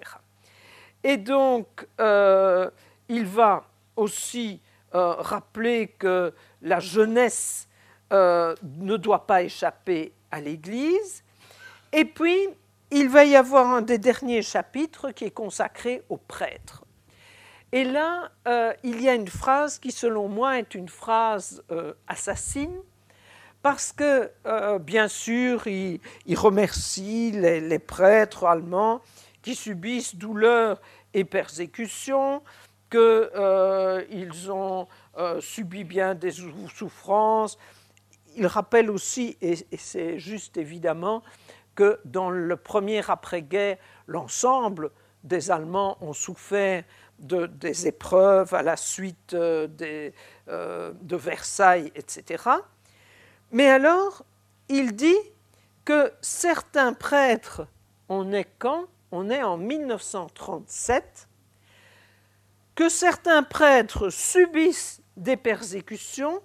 Et 1.03 1.17
donc, 1.17 1.89
il 1.99 3.27
va 3.27 3.65
aussi 3.97 4.61
rappeler 4.93 5.89
que 5.89 6.33
la 6.63 6.79
jeunesse 6.79 7.69
euh, 8.13 8.57
ne 8.79 8.97
doit 8.97 9.25
pas 9.27 9.43
échapper 9.43 10.13
à 10.33 10.41
l'Église. 10.41 11.23
Et 11.93 12.05
puis, 12.05 12.49
il 12.91 13.09
va 13.09 13.25
y 13.25 13.37
avoir 13.37 13.69
un 13.69 13.83
des 13.83 13.99
derniers 13.99 14.43
chapitres 14.43 15.13
qui 15.13 15.27
est 15.27 15.31
consacré 15.31 16.03
aux 16.09 16.17
prêtres. 16.17 16.85
Et 17.71 17.85
là, 17.85 18.33
euh, 18.49 18.73
il 18.83 19.01
y 19.01 19.09
a 19.09 19.15
une 19.15 19.29
phrase 19.29 19.79
qui, 19.79 19.93
selon 19.93 20.27
moi, 20.27 20.59
est 20.59 20.75
une 20.75 20.89
phrase 20.89 21.63
euh, 21.71 21.95
assassine, 22.09 22.81
parce 23.63 23.93
que, 23.93 24.31
bien 24.79 25.07
sûr, 25.07 25.67
il, 25.67 26.01
remercie 26.35 27.31
les, 27.31 27.61
les, 27.61 27.79
prêtres 27.79 28.47
allemands 28.47 29.03
qui 29.43 29.55
subissent 29.55 30.17
douleur 30.17 30.81
et 31.13 31.25
persécutions, 31.25 32.43
qu'ils 32.91 34.51
ont 34.51 34.89
subi 35.41 35.85
bien 35.85 36.15
des 36.15 36.33
souffrances. 36.75 37.59
Il 38.41 38.47
rappelle 38.47 38.91
aussi, 38.91 39.37
et, 39.43 39.55
c'est 39.77 40.19
juste 40.19 40.57
évidemment, 40.57 41.23
que 41.75 42.01
dans 42.07 42.31
le 42.31 42.57
premier 42.57 43.03
après-guerre, 43.11 43.77
l'ensemble 44.07 44.93
des 45.23 45.51
Allemands 45.51 45.99
ont 46.01 46.15
souffert 46.15 46.83
de, 47.19 47.45
des 47.45 47.87
épreuves 47.87 48.55
à 48.55 48.63
la 48.63 48.79
suite 48.79 49.35
euh, 49.35 49.69
euh, 50.49 50.93
de 51.03 51.17
Versailles, 51.17 51.93
etc. 51.95 52.45
Mais 53.53 53.69
alors, 53.69 54.25
il 54.71 54.97
dit 54.97 55.21
que 55.85 56.11
certains 56.23 56.95
prêtres, 56.95 57.67
on 58.09 58.33
est 58.33 58.49
quand? 58.59 58.87
On 59.13 59.29
est 59.29 59.43
en 59.43 59.59
1937, 59.59 61.29
que 62.75 62.89
certains 62.89 63.43
prêtres 63.43 64.09
subissent 64.09 65.03
des 65.19 65.37
persécutions 65.37 66.41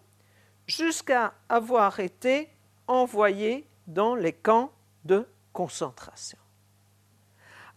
jusqu'à 0.68 1.34
avoir 1.50 2.00
été 2.00 2.50
envoyés 2.88 3.68
dans 3.88 4.16
les 4.16 4.34
camps 4.34 4.72
de 5.04 5.28
concentration. 5.54 6.38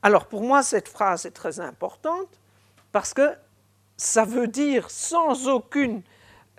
Alors 0.02 0.27
pour 0.27 0.43
moi, 0.43 0.62
cette 0.62 0.89
phrase 0.89 1.27
est 1.27 1.32
très 1.32 1.60
importante 1.60 2.40
parce 2.93 3.12
que 3.12 3.35
ça 3.97 4.24
veut 4.24 4.48
dire 4.48 4.90
sans 4.90 5.48
aucune 5.48 6.02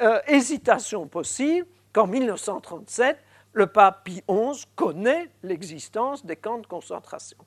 euh, 0.01 0.19
hésitation 0.27 1.07
possible 1.07 1.67
qu'en 1.93 2.07
1937, 2.07 3.17
le 3.53 3.67
pape 3.67 4.03
Pie 4.03 4.23
XI 4.29 4.65
connaît 4.75 5.29
l'existence 5.43 6.25
des 6.25 6.35
camps 6.35 6.59
de 6.59 6.67
concentration. 6.67 7.37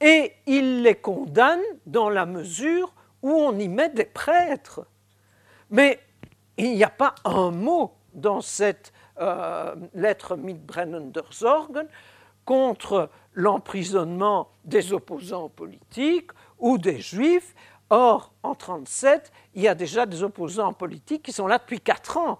Et 0.00 0.34
il 0.46 0.82
les 0.82 0.94
condamne 0.94 1.62
dans 1.86 2.10
la 2.10 2.26
mesure 2.26 2.92
où 3.22 3.30
on 3.30 3.58
y 3.58 3.68
met 3.68 3.90
des 3.90 4.04
prêtres. 4.04 4.86
Mais 5.70 6.00
il 6.56 6.74
n'y 6.74 6.84
a 6.84 6.90
pas 6.90 7.14
un 7.24 7.50
mot 7.50 7.97
dans 8.14 8.40
cette 8.40 8.92
euh, 9.20 9.74
lettre 9.94 10.36
Mitbrennen 10.36 11.10
der 11.10 11.32
Sorgen 11.32 11.88
contre 12.44 13.10
l'emprisonnement 13.34 14.48
des 14.64 14.92
opposants 14.92 15.48
politiques 15.48 16.30
ou 16.58 16.78
des 16.78 17.00
juifs. 17.00 17.54
Or, 17.90 18.32
en 18.42 18.50
1937, 18.50 19.32
il 19.54 19.62
y 19.62 19.68
a 19.68 19.74
déjà 19.74 20.06
des 20.06 20.22
opposants 20.22 20.72
politiques 20.72 21.22
qui 21.22 21.32
sont 21.32 21.46
là 21.46 21.58
depuis 21.58 21.80
quatre 21.80 22.16
ans. 22.16 22.38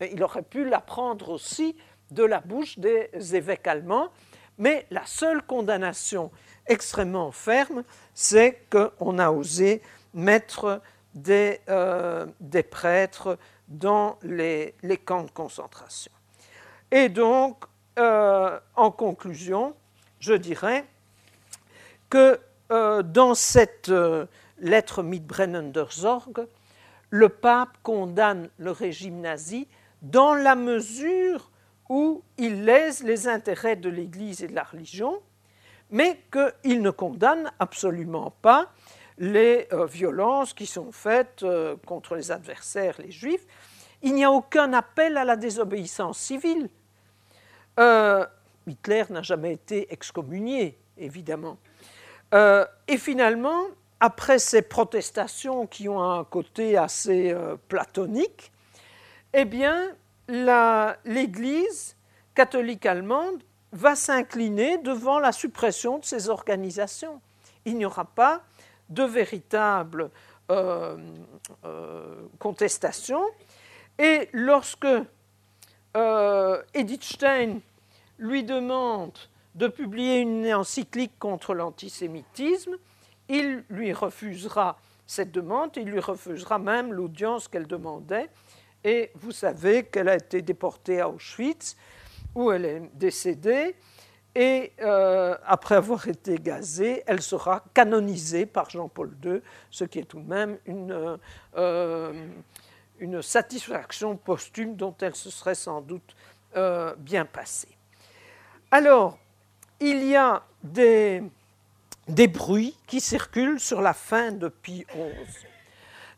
Il 0.00 0.22
aurait 0.22 0.42
pu 0.42 0.68
l'apprendre 0.68 1.30
aussi 1.30 1.76
de 2.10 2.24
la 2.24 2.40
bouche 2.40 2.78
des 2.78 3.10
évêques 3.34 3.66
allemands, 3.66 4.10
mais 4.58 4.86
la 4.90 5.04
seule 5.06 5.42
condamnation 5.42 6.30
extrêmement 6.66 7.30
ferme, 7.30 7.84
c'est 8.14 8.66
qu'on 8.70 9.18
a 9.18 9.30
osé 9.30 9.82
mettre 10.14 10.80
des, 11.14 11.60
euh, 11.68 12.26
des 12.40 12.62
prêtres 12.62 13.38
dans 13.68 14.18
les, 14.22 14.74
camps 15.04 15.24
de 15.24 15.30
concentration. 15.30 16.12
Et 16.90 17.08
donc, 17.08 17.64
euh, 17.98 18.58
en 18.74 18.90
conclusion, 18.90 19.74
je 20.20 20.34
dirais 20.34 20.84
que 22.10 22.38
euh, 22.70 23.02
dans 23.02 23.34
cette 23.34 23.88
euh, 23.88 24.26
lettre 24.58 25.02
Mitbrennen 25.02 25.72
der 25.72 25.92
Sorge, 25.92 26.46
le 27.10 27.28
pape 27.28 27.78
condamne 27.82 28.48
le 28.58 28.70
régime 28.70 29.20
nazi 29.20 29.68
dans 30.02 30.34
la 30.34 30.54
mesure 30.54 31.50
où 31.88 32.22
il 32.36 32.64
lèse 32.64 33.02
les 33.02 33.28
intérêts 33.28 33.76
de 33.76 33.88
l'Église 33.88 34.42
et 34.42 34.48
de 34.48 34.54
la 34.54 34.64
religion, 34.64 35.20
mais 35.90 36.20
qu'il 36.32 36.82
ne 36.82 36.90
condamne 36.90 37.50
absolument 37.58 38.32
pas 38.42 38.72
les 39.18 39.66
euh, 39.72 39.86
violences 39.86 40.52
qui 40.52 40.66
sont 40.66 40.92
faites 40.92 41.42
euh, 41.42 41.76
contre 41.86 42.16
les 42.16 42.30
adversaires, 42.30 42.96
les 42.98 43.10
juifs. 43.10 43.46
Il 44.02 44.14
n'y 44.14 44.24
a 44.24 44.30
aucun 44.30 44.72
appel 44.72 45.16
à 45.16 45.24
la 45.24 45.36
désobéissance 45.36 46.18
civile. 46.18 46.68
Euh, 47.80 48.26
Hitler 48.66 49.04
n'a 49.10 49.22
jamais 49.22 49.52
été 49.52 49.92
excommunié, 49.92 50.78
évidemment. 50.98 51.58
Et 52.88 52.98
finalement, 52.98 53.62
après 54.00 54.38
ces 54.38 54.60
protestations 54.60 55.66
qui 55.66 55.88
ont 55.88 56.02
un 56.02 56.24
côté 56.24 56.76
assez 56.76 57.34
platonique, 57.68 58.52
eh 59.32 59.46
bien, 59.46 59.92
l'Église 60.28 61.96
catholique 62.34 62.84
allemande 62.84 63.42
va 63.72 63.94
s'incliner 63.94 64.76
devant 64.78 65.18
la 65.18 65.32
suppression 65.32 65.98
de 65.98 66.04
ces 66.04 66.28
organisations. 66.28 67.20
Il 67.64 67.78
n'y 67.78 67.86
aura 67.86 68.04
pas 68.04 68.42
de 68.88 69.02
véritable 69.02 70.10
euh, 70.50 70.96
euh, 71.64 72.28
contestation. 72.38 73.20
Et 73.98 74.28
lorsque 74.32 74.86
euh, 75.96 76.62
Edith 76.74 77.04
Stein 77.04 77.58
lui 78.18 78.44
demande 78.44 79.18
de 79.54 79.68
publier 79.68 80.20
une 80.20 80.52
encyclique 80.54 81.18
contre 81.18 81.54
l'antisémitisme, 81.54 82.76
il 83.28 83.64
lui 83.70 83.92
refusera 83.92 84.78
cette 85.06 85.32
demande. 85.32 85.70
Il 85.76 85.84
lui 85.84 86.00
refusera 86.00 86.58
même 86.58 86.92
l'audience 86.92 87.48
qu'elle 87.48 87.66
demandait. 87.66 88.28
Et 88.84 89.10
vous 89.16 89.32
savez 89.32 89.84
qu'elle 89.84 90.08
a 90.08 90.16
été 90.16 90.42
déportée 90.42 91.00
à 91.00 91.08
Auschwitz, 91.08 91.76
où 92.34 92.52
elle 92.52 92.64
est 92.64 92.82
décédée. 92.94 93.74
Et 94.38 94.74
euh, 94.82 95.34
après 95.46 95.76
avoir 95.76 96.06
été 96.08 96.36
gazée, 96.36 97.02
elle 97.06 97.22
sera 97.22 97.64
canonisée 97.72 98.44
par 98.44 98.68
Jean-Paul 98.68 99.16
II, 99.24 99.40
ce 99.70 99.84
qui 99.84 100.00
est 100.00 100.04
tout 100.04 100.20
de 100.20 100.28
même 100.28 100.58
une, 100.66 101.18
euh, 101.56 102.26
une 102.98 103.22
satisfaction 103.22 104.14
posthume 104.14 104.76
dont 104.76 104.94
elle 105.00 105.14
se 105.14 105.30
serait 105.30 105.54
sans 105.54 105.80
doute 105.80 106.14
euh, 106.54 106.94
bien 106.98 107.24
passée. 107.24 107.78
Alors, 108.70 109.16
il 109.80 110.04
y 110.04 110.14
a 110.16 110.42
des, 110.62 111.22
des 112.06 112.28
bruits 112.28 112.76
qui 112.86 113.00
circulent 113.00 113.58
sur 113.58 113.80
la 113.80 113.94
fin 113.94 114.32
de 114.32 114.48
Pie 114.48 114.84
XI. 114.90 115.46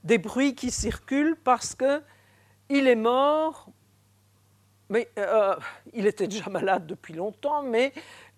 Des 0.03 0.19
bruits 0.19 0.57
qui 0.57 0.73
circulent 0.73 1.37
parce 1.37 1.77
que 1.77 2.03
il 2.69 2.89
est 2.89 2.97
mort 2.97 3.69
mais 4.91 5.09
euh, 5.19 5.55
il 5.93 6.07
était 6.07 6.29
déjà 6.29 6.49
malade 6.51 6.87
depuis 6.87 7.15
longtemps, 7.15 7.63
mais 7.63 7.93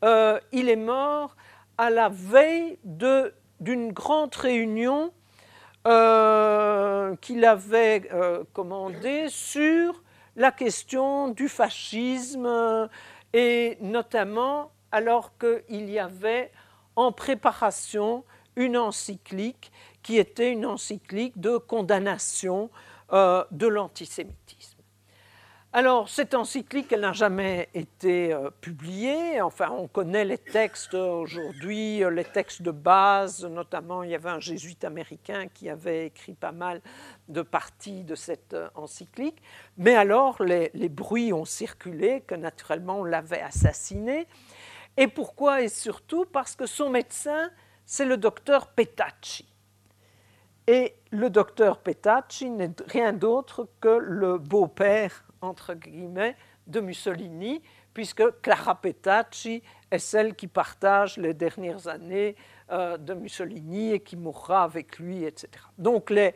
euh, 0.04 0.38
il 0.52 0.68
est 0.68 0.76
mort 0.76 1.36
à 1.78 1.90
la 1.90 2.08
veille 2.08 2.78
d'une 2.84 3.92
grande 3.92 4.34
réunion 4.34 5.12
euh, 5.86 7.16
qu'il 7.16 7.44
avait 7.44 8.08
commandée 8.52 9.28
sur 9.28 10.02
la 10.36 10.52
question 10.52 11.28
du 11.28 11.48
fascisme 11.48 12.88
et 13.32 13.78
notamment 13.80 14.72
alors 14.92 15.32
qu'il 15.38 15.88
y 15.90 15.98
avait 15.98 16.50
en 16.96 17.12
préparation 17.12 18.24
une 18.56 18.76
encyclique 18.76 19.72
qui 20.02 20.18
était 20.18 20.52
une 20.52 20.66
encyclique 20.66 21.40
de 21.40 21.56
condamnation 21.56 22.68
de 23.10 23.66
l'antisémitisme. 23.66 24.69
Alors, 25.72 26.08
cette 26.08 26.34
encyclique, 26.34 26.92
elle 26.92 27.02
n'a 27.02 27.12
jamais 27.12 27.68
été 27.74 28.32
euh, 28.32 28.50
publiée. 28.60 29.40
Enfin, 29.40 29.70
on 29.70 29.86
connaît 29.86 30.24
les 30.24 30.36
textes 30.36 30.94
aujourd'hui, 30.94 32.02
euh, 32.02 32.10
les 32.10 32.24
textes 32.24 32.60
de 32.62 32.72
base, 32.72 33.44
notamment 33.44 34.02
il 34.02 34.10
y 34.10 34.16
avait 34.16 34.30
un 34.30 34.40
jésuite 34.40 34.82
américain 34.82 35.46
qui 35.46 35.70
avait 35.70 36.06
écrit 36.06 36.34
pas 36.34 36.50
mal 36.50 36.82
de 37.28 37.42
parties 37.42 38.02
de 38.02 38.16
cette 38.16 38.54
euh, 38.54 38.68
encyclique. 38.74 39.40
Mais 39.76 39.94
alors, 39.94 40.42
les, 40.42 40.72
les 40.74 40.88
bruits 40.88 41.32
ont 41.32 41.44
circulé 41.44 42.22
que 42.22 42.34
naturellement 42.34 42.98
on 42.98 43.04
l'avait 43.04 43.40
assassiné. 43.40 44.26
Et 44.96 45.06
pourquoi 45.06 45.62
Et 45.62 45.68
surtout? 45.68 46.24
Parce 46.24 46.56
que 46.56 46.66
son 46.66 46.90
médecin, 46.90 47.48
c'est 47.86 48.06
le 48.06 48.16
docteur 48.16 48.72
Petacci. 48.72 49.46
Et 50.66 50.96
le 51.12 51.30
docteur 51.30 51.78
Petacci 51.78 52.50
n'est 52.50 52.74
rien 52.88 53.12
d'autre 53.12 53.68
que 53.80 53.88
le 53.88 54.36
beau-père 54.36 55.29
entre 55.42 55.74
guillemets, 55.74 56.36
de 56.66 56.80
Mussolini, 56.80 57.62
puisque 57.94 58.22
Clara 58.42 58.80
Petacci 58.80 59.62
est 59.90 59.98
celle 59.98 60.34
qui 60.34 60.46
partage 60.46 61.16
les 61.16 61.34
dernières 61.34 61.88
années 61.88 62.36
euh, 62.70 62.96
de 62.96 63.14
Mussolini 63.14 63.92
et 63.92 64.00
qui 64.00 64.16
mourra 64.16 64.62
avec 64.62 64.98
lui, 64.98 65.24
etc. 65.24 65.48
Donc 65.78 66.10
les, 66.10 66.34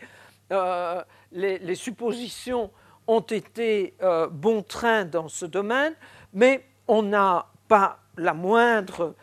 euh, 0.53 1.03
les, 1.33 1.75
suppositions 1.75 2.71
ont 3.07 3.21
été 3.21 3.95
euh, 4.03 4.29
bon 4.29 4.63
train 4.63 5.05
dans 5.05 5.29
ce 5.29 5.47
domaine, 5.47 5.95
mais 6.33 6.65
on 6.89 7.03
n'a 7.03 7.47
pas 7.69 7.99
la 8.17 8.35
moindre 8.35 9.15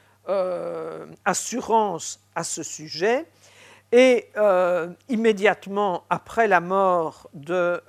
assurance 1.25 2.21
à 2.35 2.43
ce 2.45 2.63
sujet. 2.63 3.25
Et 3.91 4.29
immédiatement 5.09 6.05
après 6.09 6.47
la 6.47 6.61
mort 6.61 7.29
de, 7.33 7.81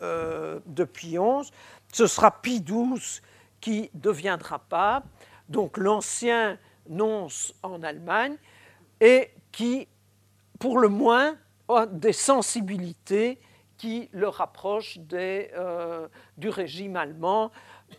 de 0.66 0.84
ce 1.92 2.06
sera 2.06 2.30
Pie 2.42 2.62
XII 2.62 3.20
qui 3.60 3.90
deviendra 3.94 4.58
pape, 4.58 5.04
donc 5.48 5.76
l'ancien 5.76 6.58
nonce 6.88 7.54
en 7.62 7.82
Allemagne, 7.82 8.36
et 9.00 9.30
qui, 9.52 9.86
pour 10.58 10.78
le 10.78 10.88
moins, 10.88 11.36
a 11.68 11.86
des 11.86 12.12
sensibilités 12.12 13.38
qui 13.76 14.08
le 14.12 14.28
rapprochent 14.28 14.98
euh, 15.12 16.08
du 16.36 16.48
régime 16.48 16.96
allemand, 16.96 17.50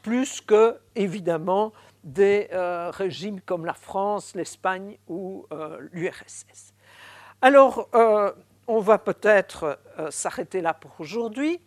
plus 0.02 0.42
que, 0.42 0.80
évidemment, 0.96 1.74
des 2.04 2.50
euh, 2.52 2.90
régimes 2.92 3.42
comme 3.42 3.66
la 3.66 3.74
France, 3.74 4.34
l'Espagne 4.36 4.98
ou 5.08 5.46
euh, 5.52 5.78
l'URSS. 5.92 6.74
Alors, 7.42 7.90
on 8.68 8.80
va 8.80 8.98
peut-être 8.98 9.78
s'arrêter 10.10 10.62
là 10.62 10.74
pour 10.74 10.92
aujourd'hui. 11.00 11.60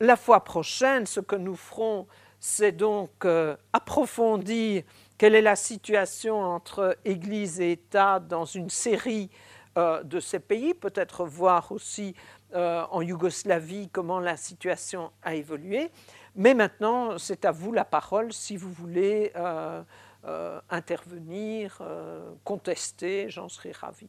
La 0.00 0.16
fois 0.16 0.42
prochaine, 0.42 1.06
ce 1.06 1.20
que 1.20 1.36
nous 1.36 1.54
ferons, 1.54 2.08
c'est 2.40 2.72
donc 2.72 3.24
euh, 3.24 3.56
approfondir 3.72 4.82
quelle 5.16 5.36
est 5.36 5.40
la 5.40 5.54
situation 5.54 6.40
entre 6.42 6.98
Église 7.04 7.60
et 7.60 7.72
État 7.72 8.18
dans 8.18 8.44
une 8.44 8.70
série 8.70 9.30
euh, 9.78 10.02
de 10.02 10.18
ces 10.18 10.40
pays, 10.40 10.74
peut-être 10.74 11.24
voir 11.24 11.70
aussi 11.70 12.16
euh, 12.54 12.84
en 12.90 13.02
Yougoslavie 13.02 13.88
comment 13.88 14.18
la 14.18 14.36
situation 14.36 15.12
a 15.22 15.36
évolué. 15.36 15.90
Mais 16.34 16.54
maintenant, 16.54 17.16
c'est 17.16 17.44
à 17.44 17.52
vous 17.52 17.72
la 17.72 17.84
parole 17.84 18.32
si 18.32 18.56
vous 18.56 18.72
voulez 18.72 19.32
intervenir, 20.70 21.80
contester, 22.42 23.30
j'en 23.30 23.48
serai 23.48 23.70
ravi. 23.72 24.08